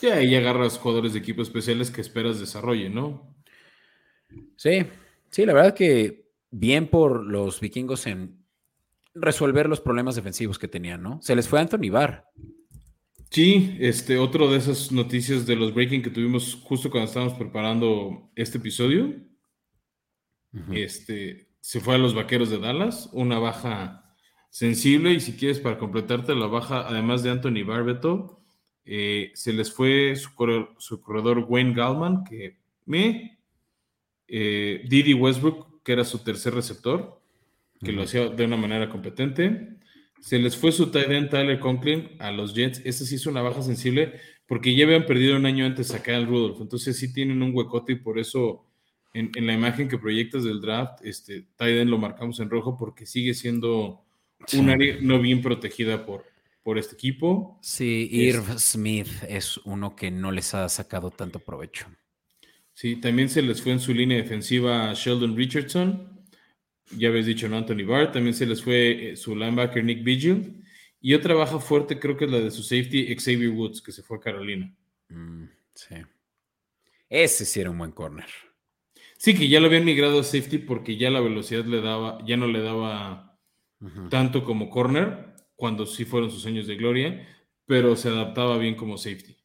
Ya 0.00 0.14
ahí 0.14 0.34
agarras 0.34 0.78
jugadores 0.78 1.12
de 1.12 1.18
equipos 1.18 1.48
especiales 1.48 1.90
que 1.90 2.00
esperas 2.00 2.40
desarrollen, 2.40 2.94
¿no? 2.94 3.36
Sí, 4.56 4.86
sí, 5.28 5.44
la 5.44 5.52
verdad 5.52 5.74
que 5.74 6.30
bien 6.50 6.88
por 6.88 7.22
los 7.24 7.60
vikingos 7.60 8.06
en 8.06 8.44
resolver 9.12 9.68
los 9.68 9.82
problemas 9.82 10.16
defensivos 10.16 10.58
que 10.58 10.68
tenían, 10.68 11.02
¿no? 11.02 11.20
Se 11.20 11.36
les 11.36 11.46
fue 11.48 11.60
Anthony 11.60 11.90
Barr. 11.90 12.24
Sí, 13.30 13.76
este, 13.78 14.18
otro 14.18 14.50
de 14.50 14.58
esas 14.58 14.90
noticias 14.90 15.46
de 15.46 15.54
los 15.54 15.72
breaking 15.72 16.02
que 16.02 16.10
tuvimos 16.10 16.58
justo 16.64 16.90
cuando 16.90 17.06
estábamos 17.08 17.34
preparando 17.34 18.28
este 18.34 18.58
episodio, 18.58 19.14
Ujú. 20.52 20.72
este, 20.72 21.48
se 21.60 21.80
fue 21.80 21.94
a 21.94 21.98
los 21.98 22.12
Vaqueros 22.14 22.50
de 22.50 22.58
Dallas, 22.58 23.08
una 23.12 23.38
baja 23.38 24.16
sensible 24.50 25.12
y 25.12 25.20
si 25.20 25.34
quieres 25.34 25.60
para 25.60 25.78
completarte 25.78 26.34
la 26.34 26.46
baja, 26.48 26.88
además 26.88 27.22
de 27.22 27.30
Anthony 27.30 27.62
Barbeto, 27.64 28.42
eh, 28.84 29.30
se 29.34 29.52
les 29.52 29.72
fue 29.72 30.16
su, 30.16 30.34
corredor, 30.34 30.74
su 30.78 31.00
corredor 31.00 31.46
Wayne 31.48 31.74
Gallman, 31.74 32.24
que 32.24 32.58
me, 32.86 33.38
eh, 34.26 34.82
Didi 34.88 35.14
Westbrook, 35.14 35.84
que 35.84 35.92
era 35.92 36.02
su 36.04 36.18
tercer 36.18 36.52
receptor, 36.52 37.22
que 37.78 37.92
lo 37.92 37.98
Ujú. 37.98 38.06
hacía 38.06 38.28
de 38.28 38.44
una 38.44 38.56
manera 38.56 38.90
competente. 38.90 39.76
Se 40.20 40.38
les 40.38 40.56
fue 40.56 40.70
su 40.72 40.90
tight 40.90 41.10
end 41.10 41.30
Tyler 41.30 41.58
Conklin 41.58 42.10
a 42.18 42.30
los 42.30 42.54
Jets. 42.54 42.82
Esa 42.84 43.04
sí 43.04 43.14
es 43.16 43.26
una 43.26 43.42
baja 43.42 43.62
sensible 43.62 44.14
porque 44.46 44.74
ya 44.74 44.84
habían 44.84 45.06
perdido 45.06 45.36
un 45.36 45.46
año 45.46 45.64
antes 45.64 45.92
a 45.92 46.02
Kyle 46.02 46.26
Rudolph. 46.26 46.60
Entonces 46.60 46.98
sí 46.98 47.12
tienen 47.12 47.42
un 47.42 47.54
huecote 47.54 47.92
y 47.92 47.96
por 47.96 48.18
eso 48.18 48.66
en, 49.14 49.30
en 49.34 49.46
la 49.46 49.54
imagen 49.54 49.88
que 49.88 49.98
proyectas 49.98 50.44
del 50.44 50.60
draft, 50.60 51.04
este 51.04 51.46
tight 51.56 51.78
end 51.78 51.90
lo 51.90 51.98
marcamos 51.98 52.38
en 52.40 52.50
rojo 52.50 52.76
porque 52.78 53.06
sigue 53.06 53.34
siendo 53.34 54.04
un 54.40 54.46
Sí. 54.46 54.70
área 54.70 54.96
no 55.00 55.20
bien 55.20 55.42
protegida 55.42 56.04
por, 56.06 56.24
por 56.62 56.78
este 56.78 56.94
equipo. 56.94 57.58
Sí, 57.62 58.08
Irv 58.10 58.58
Smith 58.58 59.08
es 59.28 59.58
uno 59.64 59.94
que 59.96 60.10
no 60.10 60.32
les 60.32 60.54
ha 60.54 60.68
sacado 60.68 61.10
tanto 61.10 61.38
provecho. 61.40 61.86
Sí, 62.72 62.96
también 62.96 63.28
se 63.28 63.42
les 63.42 63.60
fue 63.62 63.72
en 63.72 63.80
su 63.80 63.92
línea 63.92 64.16
defensiva 64.18 64.92
Sheldon 64.94 65.36
Richardson. 65.36 66.19
Ya 66.96 67.08
habéis 67.08 67.26
dicho, 67.26 67.48
¿no? 67.48 67.56
Anthony 67.56 67.84
Barr. 67.86 68.12
También 68.12 68.34
se 68.34 68.46
les 68.46 68.62
fue 68.62 69.12
eh, 69.12 69.16
su 69.16 69.36
linebacker 69.36 69.84
Nick 69.84 70.02
Vigil. 70.02 70.64
Y 71.00 71.14
otra 71.14 71.34
baja 71.34 71.58
fuerte 71.58 71.98
creo 71.98 72.16
que 72.16 72.26
es 72.26 72.30
la 72.30 72.40
de 72.40 72.50
su 72.50 72.62
safety 72.62 73.14
Xavier 73.16 73.50
Woods, 73.50 73.80
que 73.80 73.92
se 73.92 74.02
fue 74.02 74.18
a 74.18 74.20
Carolina. 74.20 74.74
Mm, 75.08 75.44
sí. 75.74 75.94
Ese 77.08 77.44
sí 77.44 77.60
era 77.60 77.70
un 77.70 77.78
buen 77.78 77.92
corner. 77.92 78.26
Sí, 79.16 79.34
que 79.34 79.48
ya 79.48 79.60
lo 79.60 79.66
habían 79.66 79.84
migrado 79.84 80.20
a 80.20 80.24
safety 80.24 80.58
porque 80.58 80.96
ya 80.96 81.10
la 81.10 81.20
velocidad 81.20 81.64
le 81.64 81.80
daba, 81.80 82.24
ya 82.24 82.36
no 82.36 82.46
le 82.46 82.60
daba 82.62 83.38
tanto 84.10 84.44
como 84.44 84.68
corner, 84.68 85.34
cuando 85.56 85.86
sí 85.86 86.04
fueron 86.04 86.30
sus 86.30 86.46
años 86.46 86.66
de 86.66 86.76
gloria, 86.76 87.26
pero 87.66 87.96
se 87.96 88.08
adaptaba 88.08 88.58
bien 88.58 88.74
como 88.74 88.98
safety. 88.98 89.36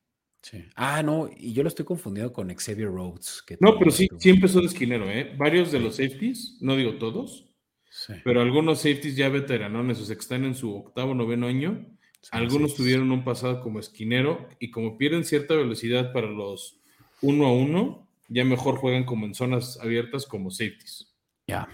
Sí. 0.46 0.64
Ah, 0.76 1.02
no, 1.02 1.28
y 1.36 1.54
yo 1.54 1.64
lo 1.64 1.70
estoy 1.70 1.86
confundiendo 1.86 2.32
con 2.32 2.54
Xavier 2.54 2.89
Rhodes. 2.89 3.41
que 3.48 3.58
No, 3.60 3.80
pero 3.80 3.89
sí, 3.89 4.04
estuvo- 4.04 4.20
sí 4.20 4.60
de 4.60 4.66
esquinero, 4.68 5.10
¿eh? 5.10 5.34
Varios 5.36 5.72
de 5.72 5.80
los 5.80 5.96
safeties, 5.96 6.58
no 6.62 6.76
digo 6.76 6.98
todos, 6.98 7.48
Sí, 7.89 8.14
pero 8.24 8.41
algunos 8.41 8.78
safeties 8.80 9.16
ya 9.16 9.30
veteranones, 9.30 10.00
o 10.02 10.06
sea, 10.06 10.16
que 10.16 10.22
están 10.22 10.43
en 10.46 10.54
su 10.54 10.76
octavo, 10.76 11.16
noveno 11.16 11.48
año, 11.48 11.88
algunos 12.30 12.76
tuvieron 12.76 13.12
un 13.12 13.24
pasado 13.24 13.60
como 13.62 13.80
esquinero 13.80 14.48
y 14.60 14.70
como 14.70 15.00
pierden 15.00 15.24
cierta 15.24 15.56
velocidad 15.56 16.14
para 16.14 16.28
los 16.28 16.80
uno 17.22 17.48
a 17.48 17.52
uno, 17.52 18.08
ya 18.28 18.46
mejor 18.46 18.76
juegan 18.76 19.06
como 19.06 19.26
en 19.26 19.34
zonas 19.34 19.80
abiertas 19.82 20.28
como 20.28 20.52
safeties. 20.52 21.12
Ya. 21.48 21.68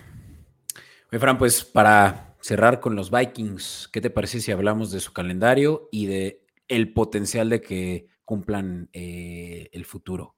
Oye, 1.12 1.20
Fran, 1.20 1.38
pues 1.38 1.66
para 1.66 2.38
cerrar 2.40 2.80
con 2.80 2.96
los 2.96 3.12
Vikings, 3.12 3.90
¿qué 3.92 4.00
te 4.00 4.10
parece 4.10 4.40
si 4.40 4.54
hablamos 4.54 4.92
de 4.92 5.02
su 5.02 5.12
calendario 5.12 5.90
y 5.92 6.06
de 6.06 6.46
el 6.70 6.94
potencial 6.94 7.50
de 7.50 7.60
que 7.62 8.11
cumplan 8.32 8.90
eh, 8.94 9.68
el 9.74 9.84
futuro? 9.84 10.38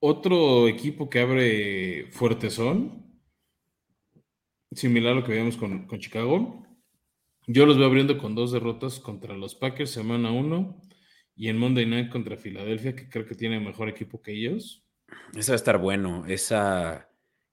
Otro 0.00 0.66
equipo 0.66 1.08
que 1.08 1.20
abre 1.20 2.10
fuerte 2.10 2.50
son, 2.50 3.22
similar 4.72 5.12
a 5.12 5.14
lo 5.14 5.24
que 5.24 5.30
veíamos 5.30 5.56
con, 5.56 5.86
con 5.86 6.00
Chicago. 6.00 6.66
Yo 7.46 7.64
los 7.64 7.78
veo 7.78 7.86
abriendo 7.86 8.18
con 8.18 8.34
dos 8.34 8.50
derrotas 8.50 8.98
contra 8.98 9.36
los 9.36 9.54
Packers 9.54 9.90
semana 9.90 10.32
1 10.32 10.82
y 11.36 11.48
en 11.48 11.58
Monday 11.58 11.86
Night 11.86 12.10
contra 12.10 12.36
Filadelfia, 12.36 12.96
que 12.96 13.08
creo 13.08 13.24
que 13.24 13.36
tiene 13.36 13.60
mejor 13.60 13.88
equipo 13.88 14.20
que 14.20 14.32
ellos. 14.32 14.84
Ese 15.32 15.52
va 15.52 15.54
a 15.54 15.62
estar 15.62 15.78
bueno. 15.78 16.26
Esa 16.26 17.08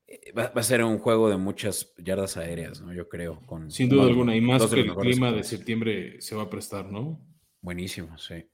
eh, 0.07 0.31
va, 0.35 0.47
va 0.47 0.61
a 0.61 0.63
ser 0.63 0.83
un 0.83 0.97
juego 0.97 1.29
de 1.29 1.37
muchas 1.37 1.93
yardas 1.99 2.37
aéreas, 2.37 2.81
¿no? 2.81 2.91
Yo 2.91 3.07
creo. 3.07 3.39
Con 3.45 3.69
Sin 3.69 3.87
duda 3.87 4.05
alguna, 4.05 4.35
y 4.35 4.41
más 4.41 4.65
que 4.65 4.79
el 4.79 4.95
clima 4.95 5.31
de 5.31 5.43
septiembre 5.43 6.19
se 6.21 6.35
va 6.35 6.41
a 6.41 6.49
prestar, 6.49 6.91
¿no? 6.91 7.23
Buenísimo, 7.61 8.17
sí. 8.17 8.49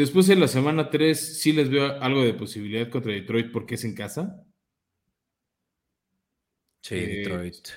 Después 0.00 0.30
en 0.30 0.40
la 0.40 0.48
semana 0.48 0.88
3 0.88 1.40
sí 1.42 1.52
les 1.52 1.68
veo 1.68 2.00
algo 2.00 2.22
de 2.22 2.32
posibilidad 2.32 2.88
contra 2.88 3.12
Detroit 3.12 3.52
porque 3.52 3.74
es 3.74 3.84
en 3.84 3.94
casa. 3.94 4.42
Sí, 6.80 6.94
Eh, 6.94 7.06
Detroit. 7.18 7.68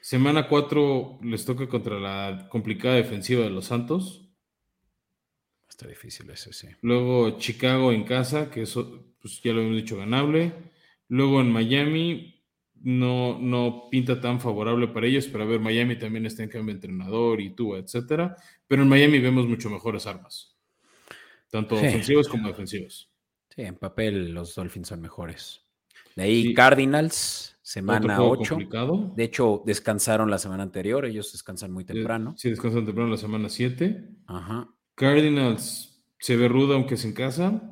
Semana 0.00 0.48
4 0.48 1.18
les 1.22 1.44
toca 1.44 1.68
contra 1.68 2.00
la 2.00 2.48
complicada 2.48 2.94
defensiva 2.94 3.44
de 3.44 3.50
los 3.50 3.66
Santos. 3.66 4.30
Está 5.68 5.86
difícil 5.86 6.30
ese, 6.30 6.54
sí. 6.54 6.68
Luego 6.80 7.38
Chicago 7.38 7.92
en 7.92 8.04
casa, 8.04 8.50
que 8.50 8.62
eso 8.62 9.12
pues 9.20 9.42
ya 9.42 9.52
lo 9.52 9.58
habíamos 9.58 9.82
dicho 9.82 9.98
ganable. 9.98 10.54
Luego 11.08 11.42
en 11.42 11.52
Miami 11.52 12.42
no, 12.82 13.38
no 13.38 13.88
pinta 13.90 14.18
tan 14.18 14.40
favorable 14.40 14.88
para 14.88 15.06
ellos, 15.08 15.28
pero 15.30 15.44
a 15.44 15.46
ver, 15.46 15.60
Miami 15.60 15.98
también 15.98 16.24
está 16.24 16.42
en 16.42 16.48
cambio 16.48 16.72
de 16.72 16.78
entrenador 16.78 17.42
y 17.42 17.50
tú, 17.50 17.76
etcétera. 17.76 18.34
Pero 18.66 18.80
en 18.80 18.88
Miami 18.88 19.18
vemos 19.18 19.46
mucho 19.46 19.68
mejores 19.68 20.06
armas, 20.06 20.56
tanto 21.50 21.76
Sí. 21.76 21.86
ofensivas 21.86 22.28
como 22.28 22.48
defensivas. 22.48 23.08
Sí, 23.54 23.62
en 23.62 23.76
papel 23.76 24.32
los 24.32 24.54
Dolphins 24.54 24.88
son 24.88 25.00
mejores. 25.00 25.60
De 26.16 26.22
ahí 26.24 26.42
Sí. 26.42 26.54
Cardinals, 26.54 27.56
semana 27.62 28.16
juego 28.16 28.32
8. 28.32 28.54
complicado. 28.56 29.12
De 29.16 29.24
hecho, 29.24 29.62
descansaron 29.66 30.30
la 30.30 30.38
semana 30.38 30.62
anterior, 30.62 31.04
ellos 31.04 31.32
descansan 31.32 31.72
muy 31.72 31.84
temprano. 31.84 32.34
Sí, 32.36 32.50
descansan 32.50 32.84
temprano 32.86 33.10
la 33.10 33.16
semana 33.16 33.48
7. 33.48 34.08
Ajá. 34.26 34.68
Cardinals 34.94 36.02
se 36.18 36.36
ve 36.36 36.48
ruda 36.48 36.74
aunque 36.74 36.94
es 36.94 37.04
en 37.04 37.12
casa. 37.12 37.62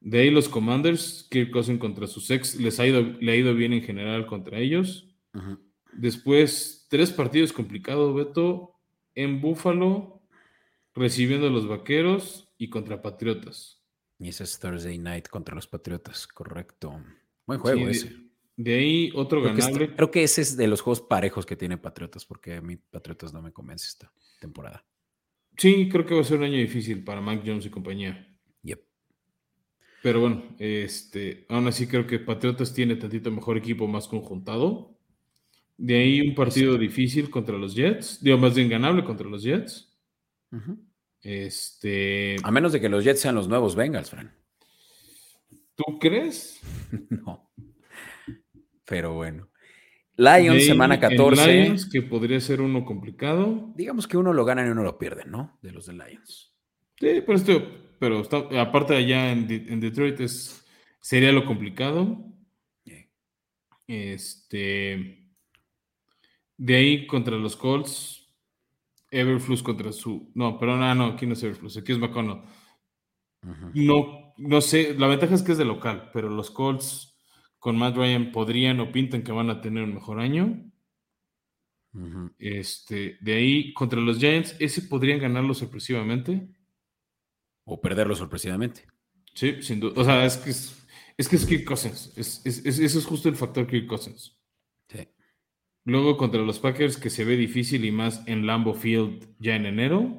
De 0.00 0.20
ahí 0.20 0.30
los 0.30 0.48
Commanders, 0.48 1.26
Kirk 1.30 1.50
Cousin 1.50 1.78
contra 1.78 2.06
sus 2.06 2.30
ex, 2.30 2.56
les 2.56 2.80
ha 2.80 2.86
ido, 2.86 3.02
le 3.02 3.32
ha 3.32 3.36
ido 3.36 3.54
bien 3.54 3.72
en 3.72 3.82
general 3.82 4.26
contra 4.26 4.58
ellos. 4.58 5.08
Después, 5.92 6.86
tres 6.88 7.10
partidos 7.10 7.52
complicados, 7.52 8.14
Beto, 8.14 8.76
en 9.14 9.40
Buffalo, 9.40 10.22
recibiendo 10.94 11.48
a 11.48 11.50
los 11.50 11.66
Vaqueros 11.68 12.49
y 12.60 12.68
contra 12.68 13.00
Patriotas. 13.00 13.82
Y 14.18 14.28
ese 14.28 14.44
es 14.44 14.58
Thursday 14.60 14.98
night 14.98 15.28
contra 15.28 15.54
los 15.54 15.66
Patriotas, 15.66 16.26
correcto. 16.26 17.02
Buen 17.46 17.58
juego 17.58 17.86
Sí, 17.86 17.90
ese. 17.90 18.16
De, 18.54 18.74
ahí 18.74 19.10
otro 19.14 19.40
Creo 19.40 19.54
que, 19.54 19.60
este- 19.60 19.72
ganable. 19.72 19.96
creo 19.96 20.10
que 20.10 20.22
ese 20.22 20.42
es 20.42 20.56
de 20.58 20.66
los 20.68 20.82
juegos 20.82 21.00
parejos 21.00 21.46
que 21.46 21.56
tiene 21.56 21.78
Patriotas, 21.78 22.26
porque 22.26 22.56
a 22.56 22.60
mí 22.60 22.76
Patriotas 22.76 23.32
no 23.32 23.40
me 23.40 23.50
convence 23.50 23.86
esta 23.88 24.12
temporada. 24.38 24.84
Sí, 25.56 25.88
creo 25.88 26.04
que 26.04 26.14
va 26.14 26.20
a 26.20 26.24
ser 26.24 26.36
un 26.38 26.44
año 26.44 26.58
difícil 26.58 27.02
para 27.02 27.22
Mac 27.22 27.42
Jones 27.44 27.64
y 27.64 27.70
compañía. 27.70 28.28
Yep. 28.62 28.82
Pero 30.02 30.20
bueno, 30.20 30.54
este, 30.58 31.46
aún 31.48 31.66
así 31.68 31.86
creo 31.86 32.06
que 32.06 32.18
Patriotas 32.18 32.74
tiene 32.74 32.96
tantito 32.96 33.30
mejor 33.30 33.56
equipo 33.56 33.86
más 33.88 34.06
conjuntado. 34.06 34.98
De 35.78 35.96
ahí 35.98 36.20
un 36.20 36.34
partido 36.34 36.76
difícil 36.76 37.30
contra 37.30 37.56
los 37.56 37.74
Jets. 37.74 38.22
Digo, 38.22 38.36
más 38.36 38.54
bien 38.54 38.68
ganable 38.68 39.02
contra 39.02 39.26
los 39.26 39.42
Jets. 39.42 39.98
Ujú. 40.52 40.78
Este, 41.22 42.36
A 42.42 42.50
menos 42.50 42.72
de 42.72 42.80
que 42.80 42.88
los 42.88 43.04
Jets 43.04 43.20
sean 43.20 43.34
los 43.34 43.48
nuevos 43.48 43.74
Bengals, 43.74 44.10
Fran. 44.10 44.34
¿tú 45.74 45.98
crees? 45.98 46.60
no. 47.10 47.50
Pero 48.86 49.14
bueno. 49.14 49.48
Lions, 50.16 50.66
semana 50.66 50.96
en 50.96 51.00
14. 51.00 51.46
Lions, 51.62 51.88
que 51.88 52.02
podría 52.02 52.40
ser 52.40 52.60
uno 52.60 52.84
complicado. 52.84 53.72
Digamos 53.74 54.06
que 54.06 54.18
uno 54.18 54.32
lo 54.34 54.44
gana 54.44 54.66
y 54.66 54.70
uno 54.70 54.82
lo 54.82 54.98
pierde, 54.98 55.24
¿no? 55.24 55.58
De 55.62 55.72
los 55.72 55.86
de 55.86 55.94
Lions. 55.94 56.54
Sí, 56.98 57.22
pero 57.24 57.34
esto, 57.34 57.96
pero 57.98 58.20
está, 58.20 58.38
aparte 58.60 58.94
allá 58.94 59.32
en, 59.32 59.46
De- 59.48 59.64
en 59.68 59.80
Detroit 59.80 60.20
es, 60.20 60.66
Sería 61.00 61.32
lo 61.32 61.46
complicado. 61.46 62.26
Este. 63.86 65.24
De 66.58 66.76
ahí 66.76 67.06
contra 67.06 67.36
los 67.36 67.56
Colts. 67.56 68.19
Everflux 69.10 69.62
contra 69.62 69.92
su. 69.92 70.30
No, 70.34 70.58
pero 70.58 70.76
no, 70.76 70.94
no, 70.94 71.06
aquí 71.06 71.26
no 71.26 71.32
es 71.32 71.42
Everflux, 71.42 71.76
aquí 71.76 71.92
es 71.92 71.98
McConnell. 71.98 72.42
No, 73.74 74.34
no 74.36 74.60
sé, 74.60 74.94
la 74.98 75.06
ventaja 75.06 75.34
es 75.34 75.42
que 75.42 75.52
es 75.52 75.58
de 75.58 75.64
local, 75.64 76.10
pero 76.12 76.28
los 76.28 76.50
Colts 76.50 77.18
con 77.58 77.76
Matt 77.76 77.96
Ryan 77.96 78.32
podrían 78.32 78.80
o 78.80 78.92
pintan 78.92 79.22
que 79.22 79.32
van 79.32 79.50
a 79.50 79.60
tener 79.60 79.84
un 79.84 79.94
mejor 79.94 80.20
año. 80.20 80.70
Este, 82.38 83.18
de 83.20 83.34
ahí 83.34 83.74
contra 83.74 84.00
los 84.00 84.18
Giants, 84.18 84.56
ese 84.60 84.82
podrían 84.82 85.18
ganarlo 85.18 85.54
sorpresivamente. 85.54 86.48
O 87.64 87.80
perderlo 87.80 88.14
sorpresivamente. 88.14 88.86
Sí, 89.34 89.62
sin 89.62 89.80
duda. 89.80 90.00
O 90.00 90.04
sea, 90.04 90.24
es 90.24 90.36
que 90.36 90.50
es, 90.50 90.86
es 91.16 91.28
que 91.28 91.36
es 91.36 91.46
Kirk 91.46 91.64
Cousins. 91.64 92.12
Es, 92.16 92.42
es, 92.44 92.64
eso 92.64 92.98
es 92.98 93.04
justo 93.04 93.28
el 93.28 93.36
factor 93.36 93.66
Kirk 93.66 93.86
Cousins. 93.86 94.36
Sí. 94.88 95.06
Luego 95.84 96.16
contra 96.16 96.42
los 96.42 96.58
Packers, 96.58 96.96
que 96.96 97.10
se 97.10 97.24
ve 97.24 97.36
difícil 97.36 97.84
y 97.84 97.90
más 97.90 98.22
en 98.26 98.46
Lambo 98.46 98.74
Field 98.74 99.26
ya 99.38 99.56
en 99.56 99.66
enero. 99.66 100.18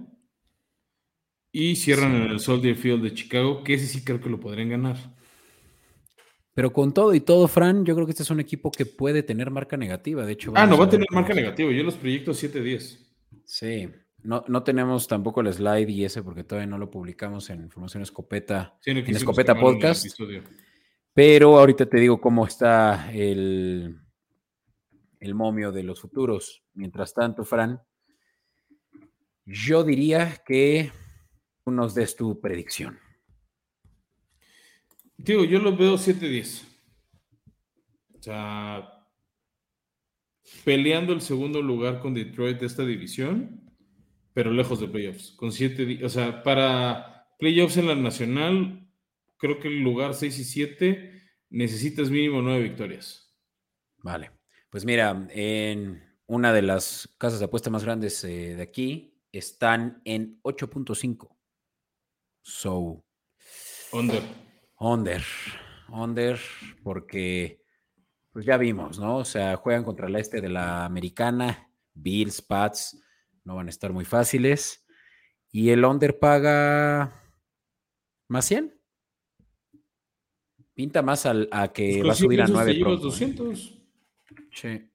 Y 1.52 1.76
cierran 1.76 2.16
en 2.16 2.32
el 2.32 2.40
Soldier 2.40 2.76
Field 2.76 3.04
de 3.04 3.14
Chicago, 3.14 3.64
que 3.64 3.74
ese 3.74 3.86
sí 3.86 4.04
creo 4.04 4.22
que 4.22 4.30
lo 4.30 4.40
podrían 4.40 4.70
ganar. 4.70 4.98
Pero 6.54 6.74
con 6.74 6.94
todo 6.94 7.14
y 7.14 7.22
todo, 7.22 7.48
Fran, 7.48 7.86
yo 7.86 7.96
creo 7.96 8.06
que 8.06 8.12
este 8.12 8.24
es 8.24 8.30
un 8.30 8.40
equipo 8.40 8.72
que 8.72 8.86
puede 8.86 9.24
tener 9.24 9.52
marca 9.52 9.78
negativa. 9.78 10.26
De 10.26 10.34
hecho, 10.34 10.54
ah, 10.56 10.66
no 10.66 10.78
va 10.78 10.86
a 10.86 10.90
tener 10.90 11.08
marca 11.12 11.34
negativa. 11.34 11.72
Yo 11.72 11.84
los 11.84 11.96
proyectos 11.96 12.44
7-10. 12.44 13.00
Sí, 13.46 13.90
no, 14.24 14.44
no 14.48 14.64
tenemos 14.64 15.08
tampoco 15.08 15.42
el 15.42 15.54
slide 15.54 15.90
y 15.90 16.06
ese 16.06 16.24
porque 16.24 16.44
todavía 16.44 16.68
no 16.68 16.78
lo 16.78 16.92
publicamos 16.92 17.50
en 17.50 17.70
Formación 17.70 18.04
Escopeta, 18.04 18.78
en 18.86 18.98
Escopeta 19.16 19.60
Podcast. 19.60 20.06
Pero 21.14 21.58
ahorita 21.58 21.86
te 21.86 22.00
digo 22.00 22.20
cómo 22.20 22.46
está 22.46 23.12
el, 23.14 24.01
el 25.22 25.36
momio 25.36 25.72
de 25.72 25.84
los 25.84 26.02
futuros. 26.02 26.64
Mientras 26.74 27.14
tanto, 27.14 27.46
Fran, 27.46 27.80
yo 29.46 29.84
diría 29.84 30.42
que 30.46 30.92
nos 31.66 31.96
des 31.96 32.16
tu 32.16 32.42
predicción. 32.42 33.00
Digo, 35.16 35.46
yo 35.46 35.60
lo 35.60 35.78
veo 35.78 35.98
7-10. 35.98 36.64
O 38.16 38.24
sea, 38.24 39.08
peleando 40.66 41.14
el 41.14 41.22
segundo 41.22 41.62
lugar 41.62 42.00
con 42.00 42.14
Detroit 42.14 42.60
de 42.60 42.66
esta 42.66 42.84
división, 42.84 43.72
pero 44.34 44.52
lejos 44.52 44.80
de 44.80 44.88
playoffs. 44.88 45.32
Con 45.34 45.52
7, 45.52 46.04
o 46.04 46.10
sea, 46.10 46.42
para 46.44 47.28
playoffs 47.38 47.78
en 47.78 47.88
la 47.88 47.96
nacional, 47.96 48.92
creo 49.38 49.60
que 49.60 49.68
el 49.68 49.82
lugar 49.82 50.16
6 50.16 50.40
y 50.40 50.44
7 50.44 51.22
necesitas 51.50 52.10
mínimo 52.10 52.42
9 52.42 52.64
victorias. 52.64 53.36
Vale. 53.98 54.41
Pues 54.72 54.86
mira, 54.86 55.28
en 55.32 56.02
una 56.28 56.54
de 56.54 56.62
las 56.62 57.14
casas 57.18 57.40
de 57.40 57.46
apuesta 57.46 57.70
más 57.70 57.84
grandes 57.84 58.24
eh, 58.24 58.56
de 58.56 58.64
aquí 58.64 59.22
están 59.34 60.02
en 60.06 60.42
8.5. 60.44 61.28
So. 62.42 63.04
Under. 63.92 64.24
Under. 64.80 65.22
Under, 65.90 66.40
porque 66.84 67.66
pues 68.32 68.46
ya 68.46 68.56
vimos, 68.56 68.98
¿no? 68.98 69.18
O 69.18 69.26
sea, 69.26 69.58
juegan 69.58 69.84
contra 69.84 70.08
el 70.08 70.16
este 70.16 70.40
de 70.40 70.48
la 70.48 70.86
americana, 70.86 71.70
Bills, 71.94 72.42
Pats, 72.42 72.98
no 73.44 73.56
van 73.56 73.68
a 73.68 73.72
estar 73.72 73.92
muy 73.92 74.06
fáciles. 74.06 74.86
Y 75.52 75.72
el 75.72 75.84
under 75.84 76.18
paga 76.18 77.12
más 78.30 78.46
100. 78.46 78.74
Pinta 80.74 81.02
más 81.02 81.26
a 81.26 81.34
que 81.74 81.98
pues 81.98 82.08
va 82.08 82.12
a 82.14 82.16
subir 82.16 82.42
a 82.42 82.48
9. 82.48 82.80
Pronto, 82.80 83.04
200. 83.04 83.60
¿eh? 83.60 83.81
Sí. 84.52 84.88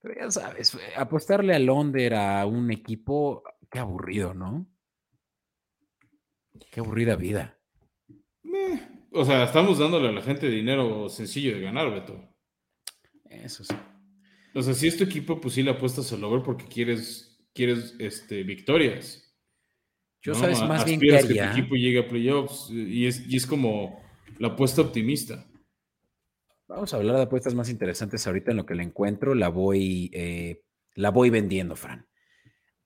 Pero 0.00 0.14
ya 0.14 0.30
sabes, 0.30 0.78
apostarle 0.96 1.54
al 1.54 1.68
under 1.68 2.14
a 2.14 2.46
un 2.46 2.70
equipo, 2.70 3.42
qué 3.70 3.78
aburrido, 3.78 4.34
¿no? 4.34 4.66
Qué 6.70 6.80
aburrida 6.80 7.16
vida. 7.16 7.58
o 9.12 9.24
sea, 9.24 9.44
estamos 9.44 9.78
dándole 9.78 10.08
a 10.08 10.12
la 10.12 10.22
gente 10.22 10.48
dinero 10.48 11.08
sencillo 11.08 11.54
de 11.54 11.62
ganar, 11.62 11.90
Beto. 11.90 12.28
Eso 13.28 13.64
sí. 13.64 13.74
O 14.54 14.62
sea, 14.62 14.74
si 14.74 14.88
es 14.88 14.96
tu 14.96 15.04
equipo, 15.04 15.40
pues 15.40 15.54
sí 15.54 15.62
le 15.62 15.70
apuestas 15.70 16.12
al 16.12 16.24
over 16.24 16.42
porque 16.42 16.66
quieres, 16.66 17.38
quieres 17.52 17.94
este, 17.98 18.42
victorias. 18.42 19.24
Yo 20.22 20.34
sabes 20.34 20.60
más 20.62 20.84
bien 20.84 21.00
que 21.00 21.16
haría. 21.16 21.28
que 21.28 21.34
tu 21.34 21.58
equipo 21.60 21.74
llegue 21.76 22.00
a 22.00 22.08
playoffs 22.08 22.70
y 22.70 23.06
es, 23.06 23.26
y 23.28 23.36
es 23.36 23.46
como 23.46 24.02
la 24.38 24.48
apuesta 24.48 24.82
optimista. 24.82 25.47
Vamos 26.68 26.92
a 26.92 26.98
hablar 26.98 27.16
de 27.16 27.22
apuestas 27.22 27.54
más 27.54 27.70
interesantes 27.70 28.26
ahorita 28.26 28.50
en 28.50 28.58
lo 28.58 28.66
que 28.66 28.74
le 28.74 28.82
encuentro. 28.82 29.34
La 29.34 29.48
voy, 29.48 30.10
eh, 30.12 30.62
la 30.94 31.10
voy 31.10 31.30
vendiendo, 31.30 31.74
Fran. 31.76 32.06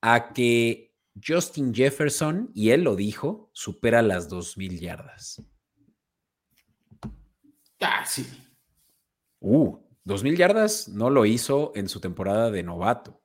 A 0.01 0.31
que 0.31 0.95
Justin 1.21 1.73
Jefferson, 1.73 2.49
y 2.55 2.69
él 2.69 2.83
lo 2.83 2.95
dijo, 2.95 3.49
supera 3.51 4.01
las 4.01 4.29
2.000 4.29 4.79
yardas. 4.79 5.43
Ah, 7.81 8.05
sí. 8.05 8.25
Uh, 9.39 9.77
2.000 10.05 10.37
yardas 10.37 10.87
no 10.87 11.09
lo 11.09 11.25
hizo 11.25 11.73
en 11.75 11.89
su 11.89 11.99
temporada 11.99 12.49
de 12.51 12.63
novato. 12.63 13.21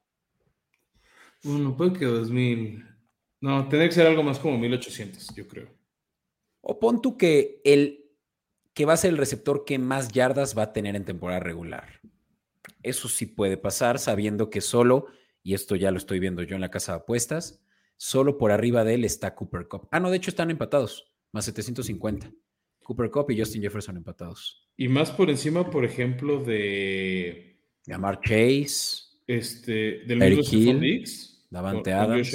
Bueno, 1.45 1.77
puede 1.77 1.93
que 1.93 2.07
2.000. 2.07 2.85
No, 3.41 3.69
tendría 3.69 3.89
que 3.89 3.95
ser 3.95 4.09
algo 4.09 4.25
más 4.25 4.41
como 4.41 4.59
1.800, 4.59 5.37
yo 5.37 5.47
creo. 5.47 5.69
O 6.61 6.81
pon 6.81 7.01
tú 7.01 7.17
que 7.17 7.61
el 7.63 8.08
que 8.79 8.85
va 8.85 8.93
a 8.93 8.97
ser 8.97 9.11
el 9.11 9.19
receptor 9.19 9.65
que 9.65 9.77
más 9.77 10.13
yardas 10.13 10.57
va 10.57 10.63
a 10.63 10.73
tener 10.73 10.95
en 10.95 11.05
temporada 11.05 11.41
regular. 11.41 12.01
Eso 12.85 13.09
sí 13.09 13.27
puede 13.27 13.57
pasar, 13.57 13.99
sabiendo 13.99 14.51
que 14.51 14.61
solo, 14.61 15.07
y 15.43 15.55
esto 15.55 15.75
ya 15.75 15.91
lo 15.91 15.99
estoy 15.99 16.21
viendo 16.21 16.45
yo 16.45 16.55
en 16.55 16.61
la 16.61 16.71
casa 16.71 16.93
de 16.93 16.99
apuestas, 16.99 17.61
Solo 17.97 18.39
por 18.39 18.53
arriba 18.53 18.85
de 18.85 18.95
él 18.95 19.05
está 19.05 19.35
Cooper 19.35 19.67
Cup. 19.67 19.89
Ah, 19.91 19.99
no, 19.99 20.13
de 20.13 20.19
hecho 20.19 20.31
están 20.31 20.53
empatados, 20.53 21.13
más 21.33 21.45
750. 21.47 22.31
Cooper 22.85 23.11
Cup 23.11 23.33
y 23.33 23.39
Justin 23.41 23.63
Jefferson 23.63 23.97
empatados. 23.97 24.71
Y 24.77 24.87
más 24.87 25.11
por 25.11 25.29
encima, 25.29 25.69
por 25.69 25.85
ejemplo, 25.85 26.39
de. 26.45 27.59
Amar 27.93 28.21
Chase. 28.21 29.19
Este, 29.27 30.05
del 30.07 30.21
mismo 30.21 30.45
Stephon 30.45 30.81
Diggs. 30.81 31.49
Davante 31.51 31.93
Adams. 31.93 32.33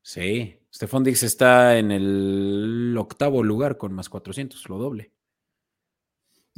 Sí. 0.00 0.58
Stephon 0.72 1.04
Diggs 1.04 1.22
está 1.22 1.78
en 1.78 1.90
el 1.90 2.96
octavo 2.96 3.42
lugar 3.42 3.76
con 3.76 3.92
más 3.92 4.08
400, 4.08 4.66
lo 4.70 4.78
doble. 4.78 5.12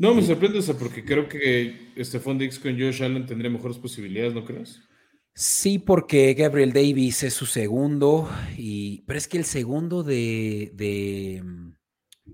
No, 0.01 0.15
me 0.15 0.23
sorprende 0.23 0.61
eso 0.61 0.79
porque 0.79 1.05
creo 1.05 1.29
que 1.29 1.93
Stephon 1.99 2.39
Diggs 2.39 2.59
con 2.59 2.73
Josh 2.73 3.03
Allen 3.03 3.27
tendría 3.27 3.51
mejores 3.51 3.77
posibilidades, 3.77 4.33
¿no 4.33 4.47
crees? 4.47 4.81
Sí, 5.35 5.79
porque 5.79 6.33
Gabriel 6.33 6.73
Davis 6.73 7.23
es 7.23 7.35
su 7.35 7.45
segundo, 7.45 8.27
y, 8.57 9.03
pero 9.03 9.19
es 9.19 9.29
que 9.29 9.37
el 9.37 9.45
segundo 9.45 10.03
de, 10.03 10.71
de 10.73 11.43
mm, 11.45 11.73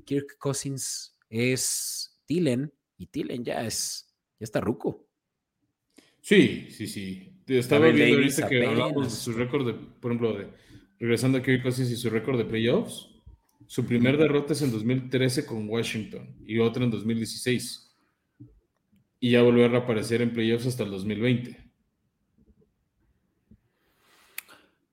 Kirk 0.05 0.39
Cousins 0.39 1.19
es 1.29 2.21
Tillen, 2.25 2.73
y 2.99 3.07
Tillen 3.07 3.45
ya 3.45 3.67
es, 3.67 4.15
ya 4.39 4.45
está 4.45 4.61
ruco. 4.61 5.09
Sí, 6.21 6.69
sí, 6.71 6.87
sí. 6.87 7.43
Estaba 7.49 7.89
viendo 7.89 8.15
ahorita 8.15 8.49
que 8.49 8.65
hablamos 8.65 9.05
de 9.07 9.11
su 9.11 9.33
récord 9.33 9.67
de, 9.67 9.75
por 9.75 10.13
ejemplo, 10.13 10.39
de 10.39 10.47
regresando 11.01 11.39
a 11.39 11.43
Kirk 11.43 11.65
Cousins 11.65 11.91
y 11.91 11.97
su 11.97 12.11
récord 12.11 12.39
de 12.39 12.45
playoffs. 12.45 13.16
Su 13.67 13.85
primer 13.85 14.17
derrota 14.17 14.53
es 14.53 14.63
en 14.63 14.71
2013 14.71 15.45
con 15.47 15.69
Washington 15.69 16.37
y 16.47 16.59
otra 16.59 16.85
en 16.85 16.91
2016. 16.91 17.95
Y 19.19 19.31
ya 19.31 19.43
volvió 19.43 19.65
a 19.65 19.69
reaparecer 19.69 20.23
en 20.23 20.33
playoffs 20.33 20.67
hasta 20.67 20.85
el 20.85 20.91
2020. 20.91 21.67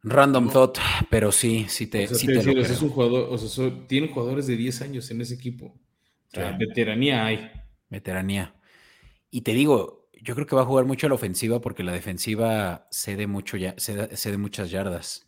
Random 0.03 0.49
thought, 0.49 0.79
pero 1.09 1.31
sí, 1.31 1.65
sí 1.69 1.87
te, 1.87 2.07
sí 2.07 2.27
te, 2.27 2.39
es 2.59 2.81
un 2.81 2.89
jugador, 2.89 3.29
o 3.31 3.37
sea, 3.37 3.87
tienen 3.87 4.11
jugadores 4.11 4.47
de 4.47 4.57
10 4.57 4.81
años 4.81 5.09
en 5.11 5.21
ese 5.21 5.35
equipo. 5.35 5.67
O 5.67 6.35
sea, 6.35 6.51
veteranía 6.57 7.25
hay. 7.25 7.49
Veteranía. 7.89 8.53
Y 9.31 9.41
te 9.41 9.53
digo, 9.53 10.09
yo 10.21 10.35
creo 10.35 10.45
que 10.45 10.55
va 10.55 10.63
a 10.63 10.65
jugar 10.65 10.85
mucho 10.85 11.07
a 11.07 11.09
la 11.09 11.15
ofensiva 11.15 11.61
porque 11.61 11.83
la 11.83 11.93
defensiva 11.93 12.87
cede 12.91 13.27
mucho 13.27 13.55
ya, 13.55 13.75
cede, 13.77 14.37
muchas 14.37 14.71
yardas. 14.71 15.25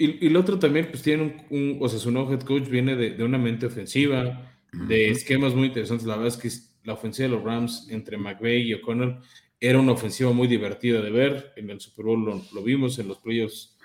Y, 0.00 0.24
y, 0.24 0.28
el 0.28 0.36
otro 0.36 0.58
también, 0.58 0.88
pues 0.90 1.02
tiene 1.02 1.46
un, 1.50 1.78
o 1.80 1.88
sea, 1.88 1.98
su 1.98 2.10
nuevo 2.10 2.32
head 2.32 2.40
coach 2.40 2.68
viene 2.68 2.96
de, 2.96 3.22
una 3.22 3.38
mente 3.38 3.66
ofensiva, 3.66 4.50
de 4.72 5.10
esquemas 5.10 5.54
muy 5.54 5.68
interesantes. 5.68 6.06
La 6.06 6.16
verdad 6.16 6.34
es 6.34 6.36
que 6.36 6.48
la 6.84 6.94
ofensiva 6.94 7.28
de 7.28 7.34
los 7.34 7.44
Rams 7.44 7.88
entre 7.90 8.16
McVeigh 8.16 8.62
y 8.62 8.74
O'Connor 8.74 9.20
era 9.60 9.78
una 9.78 9.92
ofensiva 9.92 10.32
muy 10.32 10.48
divertida 10.48 11.02
de 11.02 11.10
ver. 11.10 11.52
En 11.56 11.68
el 11.70 11.80
Super 11.80 12.06
Bowl 12.06 12.24
lo, 12.24 12.42
lo 12.52 12.62
vimos, 12.62 12.98
en 12.98 13.08
los 13.08 13.18
playoffs 13.18 13.76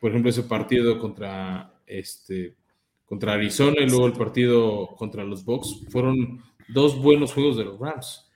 por 0.00 0.10
ejemplo, 0.10 0.30
ese 0.30 0.42
partido 0.42 0.98
contra, 0.98 1.74
este, 1.86 2.56
contra 3.04 3.34
Arizona 3.34 3.82
y 3.82 3.88
luego 3.88 4.06
el 4.06 4.14
partido 4.14 4.88
contra 4.96 5.22
los 5.24 5.44
Bucks, 5.44 5.82
fueron 5.90 6.42
dos 6.68 7.00
buenos 7.00 7.34
juegos 7.34 7.58
de 7.58 7.64
los 7.66 7.78
Rams. 7.78 8.26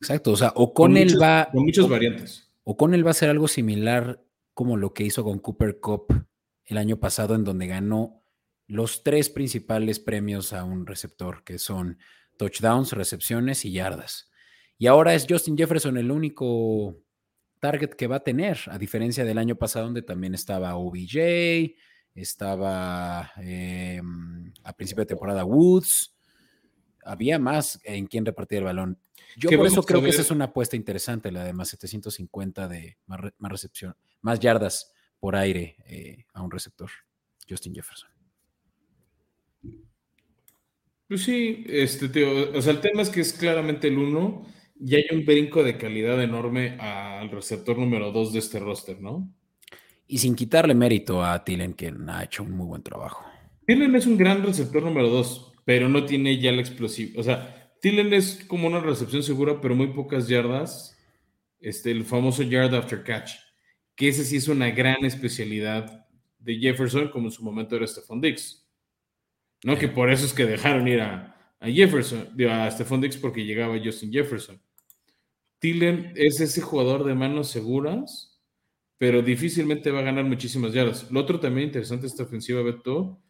Exacto, 0.00 0.32
o 0.32 0.36
sea, 0.36 0.52
o 0.56 0.72
con, 0.72 0.96
él 0.96 1.20
va... 1.20 1.50
Con 1.52 1.64
muchas 1.64 1.88
variantes. 1.88 2.50
O 2.64 2.76
con 2.76 2.94
él 2.94 3.06
va 3.06 3.10
a 3.10 3.14
ser 3.14 3.28
algo 3.28 3.48
similar 3.48 4.24
como 4.54 4.78
lo 4.78 4.94
que 4.94 5.04
hizo 5.04 5.22
con 5.22 5.38
Cooper 5.38 5.78
Cup 5.78 6.06
el 6.70 6.78
año 6.78 6.98
pasado, 6.98 7.34
en 7.34 7.44
donde 7.44 7.66
ganó 7.66 8.22
los 8.66 9.02
tres 9.02 9.28
principales 9.28 9.98
premios 9.98 10.52
a 10.52 10.64
un 10.64 10.86
receptor, 10.86 11.42
que 11.44 11.58
son 11.58 11.98
touchdowns, 12.36 12.92
recepciones 12.92 13.64
y 13.64 13.72
yardas. 13.72 14.30
Y 14.78 14.86
ahora 14.86 15.14
es 15.14 15.26
Justin 15.28 15.58
Jefferson 15.58 15.98
el 15.98 16.10
único 16.10 16.96
target 17.58 17.90
que 17.90 18.06
va 18.06 18.16
a 18.16 18.24
tener, 18.24 18.58
a 18.68 18.78
diferencia 18.78 19.24
del 19.24 19.38
año 19.38 19.56
pasado 19.56 19.86
donde 19.86 20.02
también 20.02 20.34
estaba 20.34 20.76
OBJ, 20.76 21.74
estaba 22.14 23.32
em, 23.38 24.52
a 24.64 24.72
principio 24.72 25.02
de 25.02 25.08
temporada 25.08 25.44
Woods, 25.44 26.16
había 27.04 27.38
más 27.38 27.80
en 27.84 28.06
quien 28.06 28.24
repartir 28.24 28.58
el 28.58 28.64
balón. 28.64 28.98
Yo 29.36 29.50
por 29.56 29.66
eso 29.66 29.82
creo 29.82 30.02
que 30.02 30.10
esa 30.10 30.22
es 30.22 30.30
una 30.30 30.46
apuesta 30.46 30.76
interesante, 30.76 31.30
la 31.30 31.44
de 31.44 31.52
más 31.52 31.68
750 31.68 32.68
de 32.68 32.98
más, 33.06 33.20
recepción, 33.40 33.94
más 34.22 34.40
yardas 34.40 34.92
por 35.20 35.36
aire 35.36 35.76
eh, 35.86 36.24
a 36.32 36.42
un 36.42 36.50
receptor, 36.50 36.90
Justin 37.48 37.74
Jefferson. 37.74 38.10
Pues 41.06 41.22
sí, 41.24 41.64
este 41.68 42.08
tío, 42.08 42.52
o 42.56 42.62
sea, 42.62 42.72
el 42.72 42.80
tema 42.80 43.02
es 43.02 43.10
que 43.10 43.20
es 43.20 43.32
claramente 43.32 43.88
el 43.88 43.98
uno 43.98 44.46
y 44.80 44.94
hay 44.94 45.04
un 45.12 45.26
brinco 45.26 45.62
de 45.62 45.76
calidad 45.76 46.22
enorme 46.22 46.78
al 46.78 47.30
receptor 47.30 47.76
número 47.76 48.12
dos 48.12 48.32
de 48.32 48.38
este 48.38 48.58
roster, 48.58 49.00
¿no? 49.00 49.30
Y 50.06 50.18
sin 50.18 50.34
quitarle 50.34 50.74
mérito 50.74 51.22
a 51.22 51.44
Tillen, 51.44 51.74
que 51.74 51.92
ha 52.08 52.24
hecho 52.24 52.42
un 52.42 52.52
muy 52.52 52.66
buen 52.66 52.82
trabajo. 52.82 53.24
Tillen 53.66 53.94
es 53.94 54.06
un 54.06 54.16
gran 54.16 54.42
receptor 54.42 54.82
número 54.82 55.08
dos, 55.08 55.52
pero 55.64 55.88
no 55.88 56.04
tiene 56.04 56.38
ya 56.38 56.50
la 56.52 56.60
explosiva. 56.60 57.20
O 57.20 57.22
sea, 57.22 57.72
Tillen 57.80 58.12
es 58.12 58.44
como 58.46 58.66
una 58.66 58.80
recepción 58.80 59.22
segura, 59.22 59.60
pero 59.60 59.74
muy 59.74 59.88
pocas 59.88 60.28
yardas. 60.28 60.96
Este, 61.60 61.90
el 61.90 62.04
famoso 62.04 62.42
yard 62.42 62.74
after 62.74 63.02
catch, 63.02 63.32
que 64.00 64.08
ese 64.08 64.24
sí 64.24 64.36
es 64.38 64.48
una 64.48 64.70
gran 64.70 65.04
especialidad 65.04 66.06
de 66.38 66.58
Jefferson, 66.58 67.10
como 67.10 67.26
en 67.26 67.32
su 67.32 67.44
momento 67.44 67.76
era 67.76 67.86
Stephon 67.86 68.18
Dix. 68.18 68.66
¿No? 69.62 69.76
Que 69.76 69.88
por 69.88 70.10
eso 70.10 70.24
es 70.24 70.32
que 70.32 70.46
dejaron 70.46 70.88
ir 70.88 71.02
a, 71.02 71.54
a 71.60 71.68
Jefferson, 71.68 72.30
a 72.48 72.70
Stephon 72.70 73.02
Dix 73.02 73.18
porque 73.18 73.44
llegaba 73.44 73.78
Justin 73.78 74.10
Jefferson. 74.10 74.58
Tillen 75.58 76.14
es 76.16 76.40
ese 76.40 76.62
jugador 76.62 77.04
de 77.04 77.14
manos 77.14 77.50
seguras, 77.50 78.40
pero 78.96 79.20
difícilmente 79.20 79.90
va 79.90 79.98
a 79.98 80.04
ganar 80.04 80.24
muchísimas 80.24 80.72
yardas. 80.72 81.10
Lo 81.10 81.20
otro 81.20 81.38
también 81.38 81.66
interesante 81.66 82.04
de 82.04 82.08
esta 82.08 82.22
ofensiva, 82.22 82.62
Beto, 82.62 83.20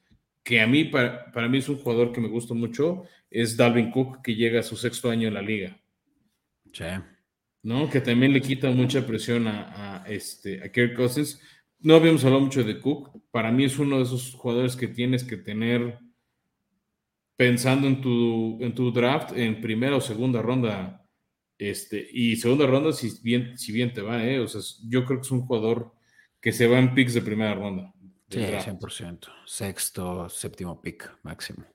que 0.45 0.61
a 0.61 0.69
mí, 0.69 0.85
para, 0.85 1.33
para, 1.33 1.49
mí 1.49 1.59
es 1.59 1.69
un 1.69 1.79
jugador 1.79 2.13
que 2.13 2.21
me 2.21 2.29
gusta 2.29 2.55
mucho, 2.55 3.07
es 3.29 3.57
Dalvin 3.57 3.91
Cook, 3.91 4.23
que 4.23 4.37
llega 4.37 4.61
a 4.61 4.63
su 4.63 4.77
sexto 4.77 5.11
año 5.11 5.27
en 5.27 5.35
la 5.35 5.43
liga. 5.43 5.81
Sí. 6.73 6.85
¿No? 7.63 7.91
Que 7.91 8.01
también 8.01 8.33
le 8.33 8.41
quita 8.41 8.71
mucha 8.71 9.07
presión 9.07 9.47
a, 9.47 10.03
a, 10.03 10.09
este, 10.09 10.63
a 10.63 10.71
Kirk 10.71 10.97
Cousins. 10.97 11.41
No 11.79 11.95
habíamos 11.95 12.25
hablado 12.25 12.43
mucho 12.43 12.65
de 12.65 12.81
Cook. 12.81 13.23
Para 13.31 13.53
mí 13.53 13.65
es 13.65 13.79
uno 13.79 13.99
de 13.99 14.05
esos 14.05 14.35
jugadores 14.35 14.77
que 14.77 14.89
tienes 14.89 15.25
que 15.25 15.37
tener 15.37 15.99
pensando 17.37 17.87
en 17.87 18.01
tu, 18.01 18.59
en 18.61 18.75
tu 18.75 18.93
draft 18.93 19.33
en 19.35 19.61
primera 19.61 19.97
o 19.97 20.01
segunda 20.01 20.43
ronda 20.43 21.01
este, 21.61 22.09
y 22.11 22.37
segunda 22.37 22.67
ronda, 22.67 22.91
si 22.93 23.11
bien, 23.23 23.59
si 23.59 23.71
bien 23.71 23.93
te 23.93 24.01
va, 24.01 24.25
¿eh? 24.25 24.41
O 24.41 24.49
sea, 24.49 24.63
yo 24.89 25.05
creo 25.05 25.21
que 25.21 25.27
es 25.27 25.31
un 25.31 25.43
jugador 25.43 25.93
que 26.41 26.53
se 26.53 26.67
va 26.67 26.79
en 26.79 26.95
picks 26.95 27.13
de 27.13 27.21
primera 27.21 27.55
ronda. 27.55 27.93
Sí, 28.31 28.39
100%. 28.39 29.29
Sexto, 29.45 30.29
séptimo 30.31 30.81
pick 30.81 31.19
máximo. 31.23 31.67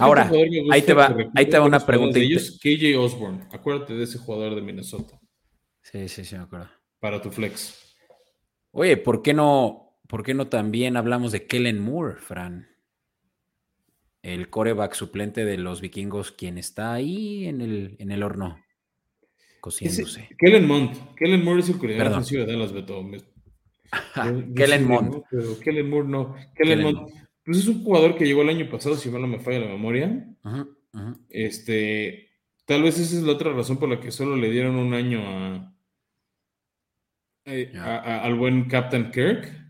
Ahora, 0.00 0.30
ahí 0.70 0.82
te 0.82 0.94
va, 0.94 1.16
ahí 1.34 1.46
te 1.46 1.58
va 1.58 1.66
una 1.66 1.84
pregunta. 1.84 2.18
De 2.18 2.24
ellos, 2.24 2.58
KJ 2.62 2.96
Osborne. 2.98 3.46
Acuérdate 3.52 3.94
de 3.94 4.04
ese 4.04 4.18
jugador 4.18 4.54
de 4.54 4.62
Minnesota. 4.62 5.20
Sí, 5.82 6.08
sí, 6.08 6.24
sí, 6.24 6.36
me 6.36 6.42
acuerdo. 6.42 6.68
Para 7.00 7.20
tu 7.20 7.30
flex. 7.30 7.96
Oye, 8.70 8.96
¿por 8.96 9.22
qué 9.22 9.34
no, 9.34 9.98
por 10.08 10.22
qué 10.22 10.34
no 10.34 10.48
también 10.48 10.96
hablamos 10.96 11.32
de 11.32 11.46
Kellen 11.46 11.80
Moore, 11.80 12.16
Fran? 12.16 12.68
El 14.22 14.48
coreback 14.48 14.94
suplente 14.94 15.44
de 15.44 15.58
los 15.58 15.80
vikingos, 15.80 16.32
quien 16.32 16.56
está 16.56 16.94
ahí 16.94 17.46
en 17.46 17.60
el, 17.60 17.96
en 17.98 18.10
el 18.10 18.22
horno 18.22 18.64
cociéndose. 19.64 20.28
Kellen 20.38 20.66
Mond. 20.66 21.14
Kellen 21.14 21.42
Moore 21.42 21.60
es 21.60 21.70
el 21.70 21.76
ofensivo 21.76 22.44
de 22.44 22.52
Dallas, 22.52 22.70
Beto. 22.70 23.02
Kellen 24.54 24.86
Mond. 24.86 25.22
Kellen 25.62 25.88
Moore 25.88 26.06
no. 26.06 26.36
Kellen, 26.54 26.82
Mond. 26.82 27.23
Pues 27.44 27.58
es 27.58 27.68
un 27.68 27.84
jugador 27.84 28.16
que 28.16 28.24
llegó 28.24 28.42
el 28.42 28.48
año 28.48 28.68
pasado, 28.70 28.96
si 28.96 29.10
mal 29.10 29.20
no 29.20 29.28
me 29.28 29.38
falla 29.38 29.60
la 29.60 29.68
memoria. 29.68 30.26
Este, 31.28 32.30
tal 32.64 32.82
vez 32.82 32.98
esa 32.98 33.16
es 33.16 33.22
la 33.22 33.32
otra 33.32 33.52
razón 33.52 33.78
por 33.78 33.88
la 33.88 34.00
que 34.00 34.10
solo 34.10 34.36
le 34.36 34.50
dieron 34.50 34.76
un 34.76 34.94
año 34.94 35.20
a, 35.20 35.74
eh, 37.44 37.72
al 37.76 38.34
buen 38.36 38.68
Captain 38.68 39.10
Kirk. 39.10 39.60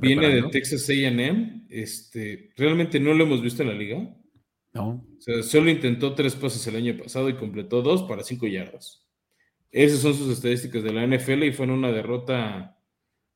Viene 0.00 0.28
de 0.28 0.42
Texas 0.50 0.88
A&M. 0.88 1.66
Este, 1.68 2.50
realmente 2.56 3.00
no 3.00 3.14
lo 3.14 3.24
hemos 3.24 3.42
visto 3.42 3.62
en 3.62 3.68
la 3.68 3.74
liga. 3.74 4.16
No. 4.74 5.04
O 5.18 5.20
sea, 5.20 5.42
solo 5.42 5.70
intentó 5.70 6.14
tres 6.14 6.34
pases 6.34 6.66
el 6.66 6.76
año 6.76 6.96
pasado 6.96 7.28
y 7.28 7.34
completó 7.34 7.82
dos 7.82 8.02
para 8.04 8.22
cinco 8.22 8.46
yardas. 8.46 9.06
Esas 9.70 10.00
son 10.00 10.14
sus 10.14 10.30
estadísticas 10.30 10.82
de 10.82 10.92
la 10.92 11.06
NFL 11.06 11.44
y 11.44 11.52
fue 11.52 11.64
en 11.64 11.72
una 11.72 11.90
derrota 11.90 12.78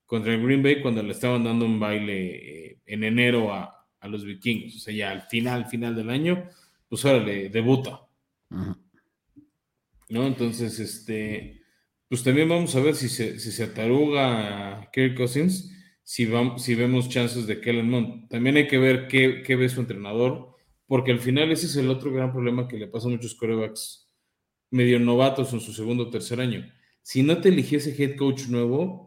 contra 0.07 0.33
el 0.33 0.43
Green 0.43 0.63
Bay 0.63 0.81
cuando 0.81 1.03
le 1.03 1.13
estaban 1.13 1.45
dando 1.45 1.67
un 1.67 1.79
baile 1.79 2.71
eh, 2.71 2.79
en 2.87 3.05
enero 3.05 3.53
a, 3.53 3.73
los 4.03 4.25
vikingos. 4.25 4.77
O 4.77 4.79
sea, 4.79 4.95
ya 4.95 5.11
al 5.11 5.23
final, 5.23 5.67
final 5.67 5.97
del 5.97 6.11
año, 6.11 6.49
pues 6.89 7.05
ahora 7.05 7.25
le 7.25 7.49
debuta. 7.49 8.03
¿No? 10.09 10.27
Entonces, 10.29 10.79
este, 10.79 11.61
pues 12.09 12.23
también 12.23 12.49
vamos 12.49 12.77
a 12.77 12.81
ver 12.81 12.95
si 12.95 13.09
se, 13.09 13.41
si 13.41 13.51
se 13.51 13.65
ataruga 13.65 14.89
Kirk 14.93 15.17
Cousins, 15.17 15.73
si, 16.05 16.25
vamos, 16.25 16.63
si 16.63 16.77
vemos 16.77 17.09
chances 17.09 17.49
de 17.49 17.61
Kellen 17.61 17.91
Mond. 17.91 18.29
También 18.29 18.57
hay 18.57 18.69
que 18.69 18.79
ver 18.79 19.09
qué, 19.09 19.43
qué 19.45 19.57
ve 19.57 19.69
su 19.69 19.81
entrenador, 19.81 20.55
porque 20.87 21.11
al 21.11 21.19
final 21.19 21.51
ese 21.51 21.67
es 21.67 21.75
el 21.75 21.91
otro 21.91 22.13
gran 22.13 22.31
problema 22.31 22.69
que 22.69 22.77
le 22.77 22.87
pasa 22.87 23.09
a 23.09 23.11
muchos 23.11 23.35
corebacks 23.35 24.07
medio 24.71 25.01
novatos 25.01 25.53
en 25.53 25.61
su 25.61 25.73
segundo 25.73 26.05
o 26.05 26.11
tercer 26.11 26.41
año. 26.41 26.65
Si 27.03 27.25
no 27.25 27.41
te 27.41 27.49
eligiese 27.49 28.01
head 28.01 28.17
coach 28.17 28.47
nuevo, 28.47 29.06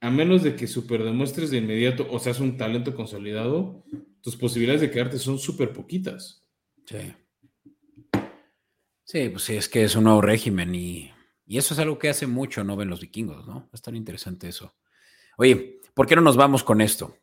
a 0.00 0.10
menos 0.10 0.42
de 0.42 0.56
que 0.56 0.66
super 0.66 1.02
demuestres 1.02 1.50
de 1.50 1.58
inmediato 1.58 2.06
o 2.10 2.18
seas 2.18 2.40
un 2.40 2.56
talento 2.56 2.94
consolidado, 2.94 3.84
tus 4.20 4.36
posibilidades 4.36 4.80
de 4.80 4.90
quedarte 4.90 5.18
son 5.18 5.38
súper 5.38 5.72
poquitas. 5.72 6.44
Sí. 6.84 7.14
Sí, 9.04 9.28
pues 9.28 9.44
sí, 9.44 9.56
es 9.56 9.68
que 9.68 9.84
es 9.84 9.94
un 9.94 10.04
nuevo 10.04 10.20
régimen 10.20 10.74
y, 10.74 11.12
y, 11.46 11.58
eso 11.58 11.74
es 11.74 11.80
algo 11.80 11.98
que 11.98 12.08
hace 12.08 12.26
mucho 12.26 12.64
no 12.64 12.76
ven 12.76 12.90
los 12.90 13.00
vikingos, 13.00 13.46
¿no? 13.46 13.70
Es 13.72 13.80
tan 13.80 13.94
interesante 13.94 14.48
eso. 14.48 14.74
Oye, 15.38 15.80
¿por 15.94 16.06
qué 16.06 16.16
no 16.16 16.22
nos 16.22 16.36
vamos 16.36 16.64
con 16.64 16.80
esto? 16.80 17.16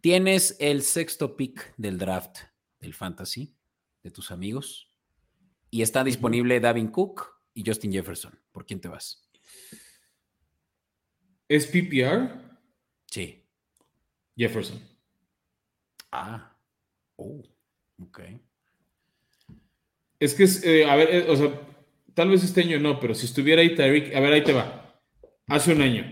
Tienes 0.00 0.56
el 0.60 0.82
sexto 0.82 1.36
pick 1.36 1.74
del 1.76 1.98
draft 1.98 2.38
del 2.78 2.94
fantasy 2.94 3.56
de 4.02 4.10
tus 4.10 4.30
amigos 4.30 4.92
y 5.70 5.82
está 5.82 6.04
disponible 6.04 6.60
Davin 6.60 6.88
Cook 6.88 7.26
y 7.54 7.64
Justin 7.66 7.92
Jefferson. 7.92 8.38
¿Por 8.52 8.66
quién 8.66 8.80
te 8.80 8.88
vas? 8.88 9.23
¿Es 11.48 11.66
PPR? 11.66 12.30
Sí. 13.06 13.42
Jefferson. 14.36 14.80
Ah. 16.10 16.56
Oh, 17.16 17.42
ok. 18.02 18.20
Es 20.18 20.34
que 20.34 20.44
es, 20.44 20.64
eh, 20.64 20.84
a 20.88 20.96
ver, 20.96 21.14
eh, 21.14 21.26
o 21.28 21.36
sea, 21.36 21.60
tal 22.14 22.30
vez 22.30 22.42
este 22.42 22.62
año 22.62 22.78
no, 22.78 22.98
pero 22.98 23.14
si 23.14 23.26
estuviera 23.26 23.62
ahí 23.62 23.74
Tyreek, 23.74 24.14
a 24.14 24.20
ver, 24.20 24.32
ahí 24.32 24.44
te 24.44 24.52
va. 24.52 25.00
Hace 25.46 25.72
un 25.72 25.82
año, 25.82 26.04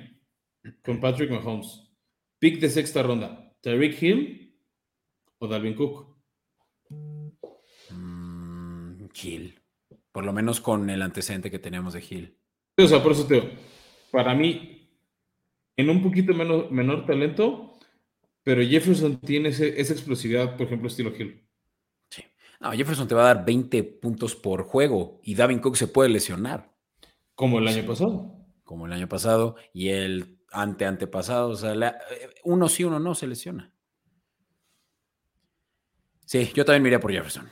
con 0.84 1.00
Patrick 1.00 1.30
Mahomes, 1.30 1.90
pick 2.38 2.60
de 2.60 2.68
sexta 2.68 3.02
ronda, 3.02 3.54
Tyreek 3.62 4.02
Hill 4.02 4.56
o 5.38 5.48
Dalvin 5.48 5.74
Cook. 5.74 6.12
Hill. 9.14 9.60
Por 10.10 10.24
lo 10.24 10.32
menos 10.32 10.60
con 10.60 10.90
el 10.90 11.02
antecedente 11.02 11.50
que 11.50 11.58
tenemos 11.58 11.94
de 11.94 12.04
Hill. 12.08 12.38
O 12.76 12.86
sea, 12.86 13.02
por 13.02 13.12
eso 13.12 13.26
te 13.26 13.34
digo, 13.34 13.48
para 14.10 14.34
mí, 14.34 14.81
en 15.76 15.90
un 15.90 16.02
poquito 16.02 16.34
menos, 16.34 16.70
menor 16.70 17.06
talento, 17.06 17.78
pero 18.42 18.62
Jefferson 18.62 19.20
tiene 19.20 19.50
esa 19.50 19.92
explosividad, 19.92 20.56
por 20.56 20.66
ejemplo, 20.66 20.88
estilo 20.88 21.12
Hill. 21.16 21.46
Sí. 22.10 22.24
No, 22.60 22.72
Jefferson 22.72 23.06
te 23.06 23.14
va 23.14 23.22
a 23.22 23.34
dar 23.34 23.44
20 23.44 23.82
puntos 23.84 24.34
por 24.34 24.64
juego 24.64 25.20
y 25.22 25.34
Davin 25.34 25.60
Cook 25.60 25.76
se 25.76 25.88
puede 25.88 26.10
lesionar. 26.10 26.72
Como 27.34 27.58
el 27.58 27.68
año 27.68 27.86
pasado. 27.86 28.36
Como 28.64 28.86
el 28.86 28.92
año 28.92 29.08
pasado 29.08 29.56
y 29.72 29.88
el 29.88 30.38
ante 30.50 30.84
antepasado. 30.84 31.50
O 31.50 31.56
sea, 31.56 31.98
uno 32.44 32.68
sí, 32.68 32.84
uno 32.84 32.98
no 32.98 33.14
se 33.14 33.26
lesiona. 33.26 33.72
Sí, 36.24 36.50
yo 36.54 36.64
también 36.64 36.82
miré 36.82 36.98
por 36.98 37.12
Jefferson. 37.12 37.48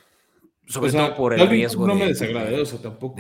Sobre 0.67 0.93
todo 0.93 1.17
por 1.17 1.35
el 1.35 1.49
riesgo 1.49 1.87
no 1.87 1.97
me 1.97 2.07
desagrada, 2.07 2.51
¿eh? 2.51 2.61
o 2.61 2.65
sea, 2.65 2.81
tampoco 2.81 3.19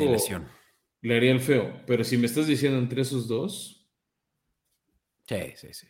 le 1.02 1.16
haría 1.16 1.32
el 1.32 1.40
feo. 1.40 1.82
Pero 1.86 2.04
si 2.04 2.16
me 2.16 2.26
estás 2.26 2.46
diciendo 2.46 2.78
entre 2.78 3.02
esos 3.02 3.26
dos. 3.26 3.79
Sí, 5.30 5.52
sí, 5.54 5.68
sí. 5.72 5.86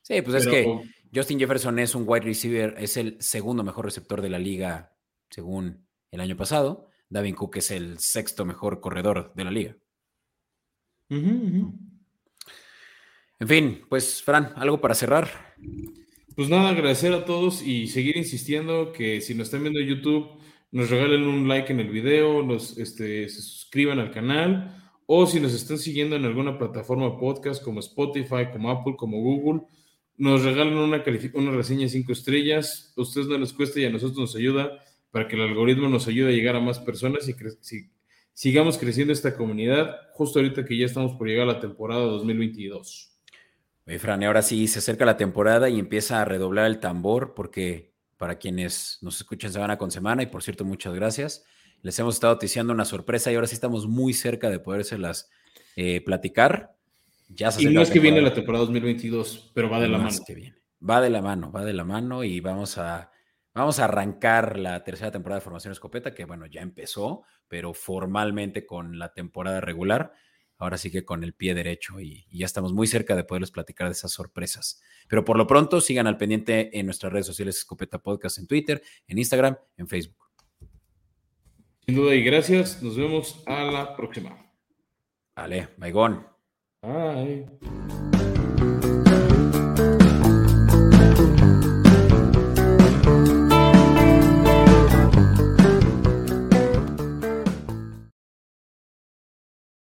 Sí, 0.00 0.14
sí 0.14 0.22
pues 0.22 0.46
es 0.46 0.50
que 0.50 0.80
Justin 1.14 1.38
Jefferson 1.38 1.78
es 1.78 1.94
un 1.94 2.04
wide 2.06 2.24
receiver, 2.24 2.74
es 2.78 2.96
el 2.96 3.20
segundo 3.20 3.62
mejor 3.62 3.84
receptor 3.84 4.22
de 4.22 4.30
la 4.30 4.38
liga 4.38 4.96
según 5.28 5.86
el 6.10 6.20
año 6.20 6.38
pasado. 6.38 6.88
Davin 7.10 7.34
Cook 7.34 7.58
es 7.58 7.70
el 7.70 7.98
sexto 7.98 8.46
mejor 8.46 8.80
corredor 8.80 9.34
de 9.34 9.44
la 9.44 9.50
liga. 9.50 9.76
En 11.10 11.76
fin, 13.46 13.82
pues 13.90 14.22
Fran, 14.22 14.54
algo 14.56 14.80
para 14.80 14.94
cerrar. 14.94 15.54
Pues 16.34 16.48
nada, 16.48 16.70
agradecer 16.70 17.12
a 17.12 17.26
todos 17.26 17.60
y 17.60 17.88
seguir 17.88 18.16
insistiendo 18.16 18.90
que 18.92 19.20
si 19.20 19.34
nos 19.34 19.48
están 19.48 19.60
viendo 19.60 19.80
en 19.80 19.88
YouTube, 19.88 20.40
nos 20.70 20.88
regalen 20.88 21.24
un 21.24 21.46
like 21.46 21.70
en 21.70 21.80
el 21.80 21.90
video, 21.90 22.42
nos 22.42 22.78
este, 22.78 23.28
se 23.28 23.42
suscriban 23.42 23.98
al 23.98 24.10
canal 24.10 24.81
o 25.14 25.26
si 25.26 25.40
nos 25.40 25.52
están 25.52 25.76
siguiendo 25.76 26.16
en 26.16 26.24
alguna 26.24 26.56
plataforma 26.56 27.18
podcast 27.18 27.62
como 27.62 27.80
Spotify, 27.80 28.46
como 28.50 28.70
Apple, 28.70 28.94
como 28.96 29.20
Google, 29.20 29.60
nos 30.16 30.42
regalan 30.42 30.78
una, 30.78 31.04
una 31.34 31.50
reseña 31.50 31.86
cinco 31.86 32.12
estrellas. 32.12 32.94
A 32.96 33.02
ustedes 33.02 33.26
no 33.26 33.36
les 33.36 33.52
cuesta 33.52 33.78
y 33.78 33.84
a 33.84 33.90
nosotros 33.90 34.16
nos 34.16 34.36
ayuda 34.36 34.82
para 35.10 35.28
que 35.28 35.36
el 35.36 35.42
algoritmo 35.42 35.86
nos 35.90 36.08
ayude 36.08 36.30
a 36.30 36.32
llegar 36.34 36.56
a 36.56 36.60
más 36.60 36.78
personas 36.78 37.28
y 37.28 37.34
si 37.60 37.90
sigamos 38.32 38.78
creciendo 38.78 39.12
esta 39.12 39.36
comunidad, 39.36 39.94
justo 40.14 40.38
ahorita 40.38 40.64
que 40.64 40.78
ya 40.78 40.86
estamos 40.86 41.12
por 41.12 41.28
llegar 41.28 41.46
a 41.46 41.52
la 41.52 41.60
temporada 41.60 42.00
2022. 42.04 43.12
Oye, 43.86 43.98
Fran, 43.98 44.24
ahora 44.24 44.40
sí 44.40 44.66
se 44.66 44.78
acerca 44.78 45.04
la 45.04 45.18
temporada 45.18 45.68
y 45.68 45.78
empieza 45.78 46.22
a 46.22 46.24
redoblar 46.24 46.64
el 46.64 46.80
tambor, 46.80 47.34
porque 47.34 47.92
para 48.16 48.38
quienes 48.38 48.96
nos 49.02 49.16
escuchan 49.18 49.52
semana 49.52 49.76
con 49.76 49.90
semana, 49.90 50.22
y 50.22 50.26
por 50.26 50.42
cierto, 50.42 50.64
muchas 50.64 50.94
gracias, 50.94 51.44
les 51.82 51.98
hemos 51.98 52.14
estado 52.14 52.36
diciendo 52.36 52.72
una 52.72 52.84
sorpresa 52.84 53.30
y 53.30 53.34
ahora 53.34 53.46
sí 53.46 53.54
estamos 53.54 53.86
muy 53.86 54.14
cerca 54.14 54.48
de 54.50 54.60
podérselas 54.60 55.30
eh, 55.76 56.00
platicar. 56.00 56.76
Ya 57.28 57.50
se 57.50 57.62
y 57.62 57.66
no 57.66 57.82
es 57.82 57.90
que 57.90 58.00
viene 58.00 58.20
la 58.22 58.34
temporada 58.34 58.64
2022, 58.64 59.50
pero 59.54 59.68
va 59.68 59.80
de 59.80 59.88
la 59.88 59.98
mano. 59.98 60.18
Que 60.26 60.34
viene. 60.34 60.56
Va 60.88 61.00
de 61.00 61.10
la 61.10 61.22
mano, 61.22 61.52
va 61.52 61.64
de 61.64 61.72
la 61.72 61.84
mano 61.84 62.24
y 62.24 62.40
vamos 62.40 62.78
a, 62.78 63.10
vamos 63.54 63.78
a 63.78 63.84
arrancar 63.84 64.58
la 64.58 64.82
tercera 64.82 65.10
temporada 65.10 65.38
de 65.38 65.44
Formación 65.44 65.72
Escopeta, 65.72 66.12
que 66.12 66.24
bueno, 66.24 66.46
ya 66.46 66.60
empezó, 66.60 67.22
pero 67.48 67.74
formalmente 67.74 68.66
con 68.66 68.98
la 68.98 69.12
temporada 69.12 69.60
regular 69.60 70.12
ahora 70.62 70.78
sí 70.78 70.92
que 70.92 71.04
con 71.04 71.24
el 71.24 71.34
pie 71.34 71.54
derecho 71.54 72.00
y, 72.00 72.24
ya 72.30 72.46
estamos 72.46 72.72
muy 72.72 72.86
cerca 72.86 73.16
de 73.16 73.24
poderles 73.24 73.50
platicar 73.50 73.88
de 73.88 73.92
esas 73.92 74.12
sorpresas. 74.12 74.80
Pero 75.08 75.24
por 75.24 75.36
lo 75.36 75.46
pronto 75.46 75.80
sigan 75.80 76.06
al 76.06 76.16
pendiente 76.16 76.78
en 76.78 76.86
nuestras 76.86 77.12
redes 77.12 77.26
sociales 77.26 77.56
Escopeta 77.56 77.98
Podcast 77.98 78.38
en 78.38 78.46
Twitter, 78.46 78.80
en 79.08 79.18
Instagram, 79.18 79.56
en 79.76 79.88
Facebook. 79.88 80.21
Sin 81.86 81.96
duda 81.96 82.14
y 82.14 82.22
gracias. 82.22 82.82
Nos 82.82 82.96
vemos 82.96 83.42
a 83.46 83.64
la 83.64 83.96
próxima. 83.96 84.36
Vale, 85.34 85.68
Maigón. 85.78 86.26
Bye. 86.82 87.46